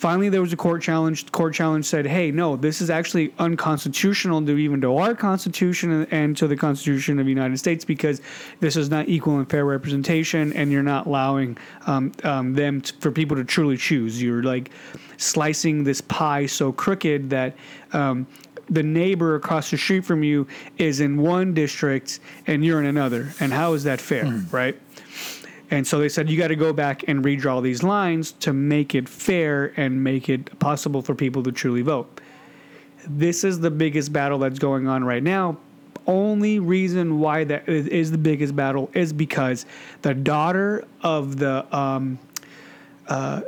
Finally, 0.00 0.30
there 0.30 0.40
was 0.40 0.50
a 0.50 0.56
court 0.56 0.80
challenge. 0.80 1.30
Court 1.30 1.52
challenge 1.52 1.84
said, 1.84 2.06
"Hey, 2.06 2.30
no, 2.30 2.56
this 2.56 2.80
is 2.80 2.88
actually 2.88 3.34
unconstitutional 3.38 4.40
to 4.46 4.56
even 4.56 4.80
to 4.80 4.96
our 4.96 5.14
Constitution 5.14 6.06
and- 6.10 6.34
to 6.38 6.48
the 6.48 6.56
Constitution 6.56 7.18
of 7.18 7.26
the 7.26 7.30
United 7.30 7.58
States 7.58 7.84
because 7.84 8.22
this 8.60 8.76
is 8.76 8.88
not 8.88 9.10
equal 9.10 9.36
and 9.36 9.50
fair 9.50 9.66
representation, 9.66 10.54
and 10.54 10.72
you're 10.72 10.82
not 10.82 11.04
allowing 11.06 11.58
um, 11.86 12.12
um, 12.24 12.54
them 12.54 12.80
t- 12.80 12.94
for 12.98 13.10
people 13.10 13.36
to 13.36 13.44
truly 13.44 13.76
choose. 13.76 14.22
You're 14.22 14.42
like 14.42 14.70
slicing 15.18 15.84
this 15.84 16.00
pie 16.00 16.46
so 16.46 16.72
crooked 16.72 17.28
that." 17.30 17.54
Um, 17.92 18.26
the 18.70 18.84
neighbor 18.84 19.34
across 19.34 19.70
the 19.72 19.76
street 19.76 20.04
from 20.04 20.22
you 20.22 20.46
is 20.78 21.00
in 21.00 21.16
one 21.16 21.52
district 21.52 22.20
and 22.46 22.64
you're 22.64 22.78
in 22.78 22.86
another. 22.86 23.32
And 23.40 23.52
how 23.52 23.72
is 23.72 23.82
that 23.82 24.00
fair, 24.00 24.26
right? 24.52 24.78
And 25.70 25.86
so 25.86 26.00
they 26.00 26.08
said 26.08 26.28
you 26.28 26.36
got 26.36 26.48
to 26.48 26.56
go 26.56 26.72
back 26.72 27.04
and 27.08 27.24
redraw 27.24 27.62
these 27.62 27.82
lines 27.82 28.32
to 28.32 28.52
make 28.52 28.94
it 28.94 29.08
fair 29.08 29.72
and 29.76 30.02
make 30.02 30.28
it 30.28 30.58
possible 30.58 31.00
for 31.00 31.14
people 31.14 31.42
to 31.44 31.52
truly 31.52 31.82
vote. 31.82 32.20
This 33.06 33.44
is 33.44 33.60
the 33.60 33.70
biggest 33.70 34.12
battle 34.12 34.38
that's 34.38 34.58
going 34.58 34.88
on 34.88 35.04
right 35.04 35.22
now. 35.22 35.56
Only 36.06 36.58
reason 36.58 37.20
why 37.20 37.44
that 37.44 37.68
is 37.68 38.10
the 38.10 38.18
biggest 38.18 38.56
battle 38.56 38.90
is 38.94 39.12
because 39.12 39.64
the 40.02 40.12
daughter 40.12 40.84
of 41.02 41.36
the 41.38 41.64
um, 41.76 42.18
uh, 43.06 43.42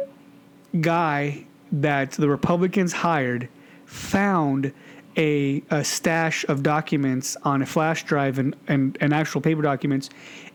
guy 0.81 1.45
that 1.73 2.13
the 2.13 2.29
Republicans 2.29 2.93
hired 2.93 3.49
found 3.87 4.73
a, 5.17 5.63
a 5.71 5.85
stash 5.85 6.45
of 6.49 6.63
documents 6.63 7.37
on 7.43 7.63
a 7.63 7.67
flash 7.67 8.05
drive 8.05 8.39
and, 8.39 8.55
and, 8.69 8.97
and 9.01 9.13
actual 9.13 9.41
paper 9.41 9.63
documents 9.63 10.09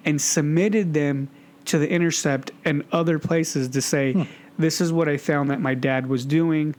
and 0.05 0.19
submitted 0.19 0.93
them 0.93 1.29
to 1.67 1.77
the 1.77 1.89
Intercept 1.89 2.51
and 2.65 2.83
other 2.91 3.19
places 3.19 3.69
to 3.69 3.81
say, 3.81 4.27
this 4.57 4.81
is 4.81 4.91
what 4.91 5.07
I 5.07 5.17
found 5.17 5.49
that 5.49 5.61
my 5.61 5.73
dad 5.73 6.07
was 6.07 6.25
doing. 6.25 6.75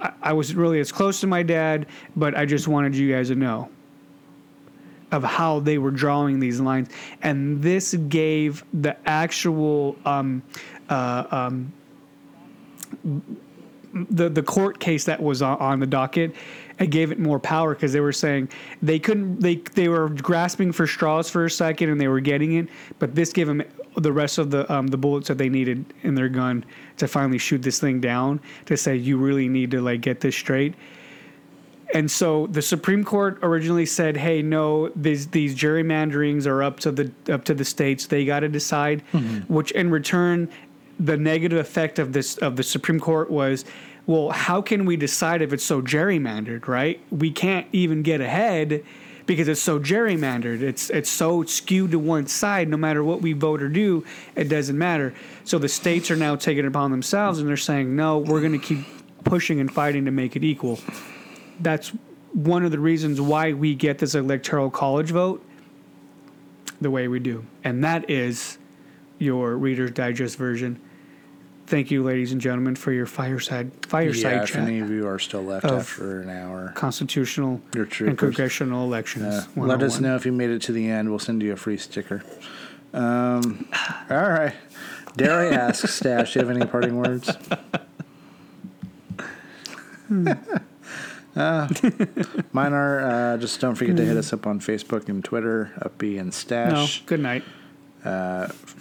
I, 0.00 0.12
I 0.22 0.32
was 0.32 0.54
really 0.54 0.80
as 0.80 0.92
close 0.92 1.20
to 1.20 1.26
my 1.26 1.42
dad, 1.42 1.86
but 2.16 2.36
I 2.36 2.44
just 2.46 2.68
wanted 2.68 2.96
you 2.96 3.12
guys 3.12 3.28
to 3.28 3.34
know 3.34 3.70
of 5.12 5.24
how 5.24 5.60
they 5.60 5.78
were 5.78 5.90
drawing 5.90 6.40
these 6.40 6.60
lines. 6.60 6.88
And 7.22 7.60
this 7.62 7.94
gave 7.94 8.64
the 8.72 8.96
actual 9.08 9.96
um, 10.04 10.42
uh, 10.88 11.24
um, 11.30 11.72
the 13.92 14.28
the 14.28 14.42
court 14.42 14.78
case 14.78 15.04
that 15.04 15.20
was 15.20 15.42
on, 15.42 15.58
on 15.58 15.80
the 15.80 15.86
docket 15.86 16.34
it 16.80 16.88
gave 16.88 17.12
it 17.12 17.18
more 17.18 17.38
power 17.38 17.74
because 17.74 17.92
they 17.92 18.00
were 18.00 18.12
saying 18.12 18.48
they 18.82 18.98
couldn't 18.98 19.40
they 19.40 19.56
they 19.74 19.88
were 19.88 20.08
grasping 20.08 20.72
for 20.72 20.86
straws 20.86 21.30
for 21.30 21.44
a 21.44 21.50
second 21.50 21.90
and 21.90 22.00
they 22.00 22.08
were 22.08 22.20
getting 22.20 22.54
it 22.54 22.68
but 22.98 23.14
this 23.14 23.32
gave 23.32 23.46
them 23.46 23.62
the 23.96 24.12
rest 24.12 24.38
of 24.38 24.50
the 24.50 24.70
um, 24.72 24.86
the 24.86 24.96
bullets 24.96 25.28
that 25.28 25.38
they 25.38 25.48
needed 25.48 25.84
in 26.02 26.14
their 26.14 26.28
gun 26.28 26.64
to 26.96 27.06
finally 27.06 27.38
shoot 27.38 27.62
this 27.62 27.78
thing 27.78 28.00
down 28.00 28.40
to 28.64 28.76
say 28.76 28.96
you 28.96 29.18
really 29.18 29.48
need 29.48 29.70
to 29.70 29.80
like 29.80 30.00
get 30.00 30.20
this 30.20 30.34
straight 30.34 30.74
and 31.92 32.10
so 32.10 32.46
the 32.46 32.62
Supreme 32.62 33.02
Court 33.02 33.40
originally 33.42 33.84
said, 33.84 34.16
"Hey, 34.16 34.42
no, 34.42 34.90
these 34.90 35.26
these 35.26 35.56
gerrymanderings 35.56 36.46
are 36.46 36.62
up 36.62 36.78
to 36.80 36.92
the 36.92 37.10
up 37.28 37.44
to 37.46 37.52
the 37.52 37.64
states. 37.64 38.06
They 38.06 38.24
got 38.24 38.40
to 38.40 38.48
decide." 38.48 39.02
Which, 39.48 39.72
in 39.72 39.90
return, 39.90 40.48
the 41.00 41.16
negative 41.16 41.58
effect 41.58 41.98
of 41.98 42.12
this 42.12 42.36
of 42.38 42.54
the 42.54 42.62
Supreme 42.62 43.00
Court 43.00 43.28
was, 43.28 43.64
well, 44.06 44.30
how 44.30 44.62
can 44.62 44.84
we 44.86 44.96
decide 44.96 45.42
if 45.42 45.52
it's 45.52 45.64
so 45.64 45.82
gerrymandered? 45.82 46.66
Right? 46.66 47.00
We 47.10 47.30
can't 47.30 47.66
even 47.72 48.02
get 48.02 48.20
ahead 48.20 48.84
because 49.26 49.48
it's 49.48 49.60
so 49.60 49.78
gerrymandered. 49.78 50.62
It's 50.62 50.90
it's 50.90 51.10
so 51.10 51.44
skewed 51.44 51.92
to 51.92 51.98
one 51.98 52.26
side. 52.26 52.68
No 52.68 52.76
matter 52.76 53.04
what 53.04 53.22
we 53.22 53.32
vote 53.32 53.62
or 53.62 53.68
do, 53.68 54.04
it 54.34 54.48
doesn't 54.48 54.76
matter. 54.76 55.14
So 55.44 55.58
the 55.58 55.68
states 55.68 56.10
are 56.10 56.16
now 56.16 56.36
taking 56.36 56.64
it 56.64 56.68
upon 56.68 56.90
themselves, 56.90 57.38
and 57.38 57.48
they're 57.48 57.56
saying, 57.56 57.94
"No, 57.94 58.18
we're 58.18 58.40
going 58.40 58.58
to 58.58 58.66
keep 58.66 58.84
pushing 59.24 59.60
and 59.60 59.72
fighting 59.72 60.04
to 60.06 60.10
make 60.10 60.36
it 60.36 60.44
equal." 60.44 60.78
that's 61.60 61.92
one 62.32 62.64
of 62.64 62.70
the 62.70 62.78
reasons 62.78 63.20
why 63.20 63.52
we 63.52 63.74
get 63.74 63.98
this 63.98 64.14
electoral 64.14 64.70
college 64.70 65.10
vote 65.10 65.44
the 66.80 66.90
way 66.90 67.08
we 67.08 67.18
do. 67.18 67.44
And 67.62 67.84
that 67.84 68.08
is 68.08 68.58
your 69.18 69.56
Reader's 69.56 69.90
Digest 69.90 70.36
version. 70.36 70.80
Thank 71.70 71.92
you, 71.92 72.02
ladies 72.02 72.32
and 72.32 72.40
gentlemen, 72.40 72.74
for 72.74 72.90
your 72.90 73.06
fireside 73.06 73.70
fireside 73.86 74.32
Yeah, 74.32 74.42
if 74.42 74.48
chat. 74.50 74.62
any 74.64 74.80
of 74.80 74.90
you 74.90 75.06
are 75.06 75.20
still 75.20 75.44
left 75.44 75.64
of 75.64 75.78
after 75.82 76.20
an 76.20 76.28
hour, 76.28 76.72
Constitutional 76.74 77.60
and 77.72 78.18
congressional 78.18 78.84
elections. 78.84 79.24
uh, 79.32 79.44
let 79.54 79.80
us 79.80 80.00
know 80.00 80.16
if 80.16 80.26
you 80.26 80.32
made 80.32 80.50
it 80.50 80.62
to 80.62 80.72
the 80.72 80.90
end. 80.90 81.10
We'll 81.10 81.20
send 81.20 81.44
you 81.44 81.52
a 81.52 81.56
free 81.56 81.76
sticker. 81.76 82.24
Um, 82.92 83.68
all 84.10 84.16
right. 84.30 84.52
Dare 85.16 85.42
I 85.42 85.46
ask, 85.54 85.86
Stash, 85.96 86.32
do 86.32 86.40
you 86.40 86.44
have 86.44 86.56
any 86.56 86.66
parting 86.66 86.96
words? 86.96 87.30
Uh, 90.10 90.34
mine 92.52 92.72
are 92.72 93.34
uh, 93.34 93.36
just 93.38 93.60
don't 93.60 93.76
forget 93.76 93.96
to 93.96 94.04
hit 94.04 94.16
us 94.16 94.32
up 94.32 94.44
on 94.44 94.58
Facebook 94.58 95.08
and 95.08 95.24
Twitter, 95.24 95.70
Uppy 95.80 96.18
and 96.18 96.26
No, 96.26 96.32
Stash. 96.32 97.04
good 97.06 97.20
night. 97.20 97.44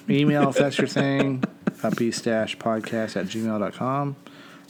Email 0.10 0.50
if 0.50 0.56
that's 0.56 0.78
your 0.80 0.88
thing, 0.88 1.44
uppystashpodcast 1.82 3.15
at 3.15 3.25
gmail.com. 3.27 4.15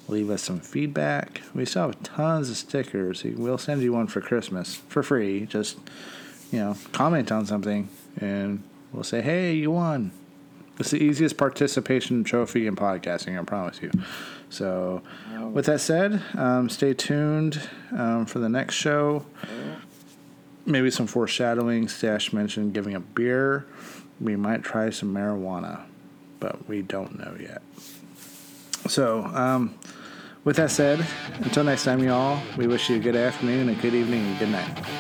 Leave 0.08 0.30
us 0.30 0.42
some 0.42 0.60
feedback. 0.60 1.42
We 1.54 1.66
still 1.66 1.88
have 1.88 2.04
tons 2.04 2.50
of 2.50 2.58
stickers. 2.58 3.24
We'll 3.24 3.60
send 3.60 3.82
you 3.82 3.94
one 3.94 4.08
for 4.08 4.22
Christmas 4.22 4.76
for 4.76 5.04
free. 5.04 5.46
Just, 5.46 5.78
you 6.52 6.60
know, 6.60 6.76
comment 6.92 7.32
on 7.32 7.46
something 7.46 7.90
and 8.20 8.64
we'll 8.92 9.04
say, 9.04 9.22
hey, 9.22 9.54
you 9.54 9.72
won. 9.72 10.12
It's 10.80 10.92
the 10.92 11.04
easiest 11.04 11.38
participation 11.38 12.24
trophy 12.24 12.66
in 12.66 12.76
podcasting, 12.76 13.40
I 13.40 13.44
promise 13.44 13.82
you. 13.82 13.92
So, 14.50 15.04
with 15.52 15.66
that 15.66 15.82
said, 15.82 16.24
um, 16.36 16.70
stay 16.70 16.94
tuned 16.94 17.62
um, 17.92 18.26
for 18.26 18.40
the 18.40 18.50
next 18.50 18.76
show. 18.76 19.26
Maybe 20.66 20.90
some 20.90 21.06
foreshadowing. 21.06 21.88
Stash 21.88 22.32
mentioned 22.32 22.74
giving 22.74 22.96
up 22.96 23.14
beer. 23.14 23.66
We 24.22 24.36
might 24.36 24.64
try 24.64 24.90
some 24.90 25.14
marijuana, 25.14 25.84
but 26.40 26.68
we 26.68 26.82
don't 26.82 27.18
know 27.20 27.36
yet. 27.40 27.62
So, 28.88 29.26
um, 29.26 29.78
with 30.44 30.56
that 30.56 30.72
said, 30.72 31.06
until 31.40 31.64
next 31.64 31.84
time, 31.84 32.02
y'all, 32.02 32.42
we 32.58 32.68
wish 32.68 32.90
you 32.90 32.96
a 32.96 33.00
good 33.00 33.16
afternoon, 33.16 33.70
a 33.70 33.76
good 33.76 33.94
evening, 33.94 34.26
and 34.26 34.40
good 34.40 34.50
night. 34.50 35.00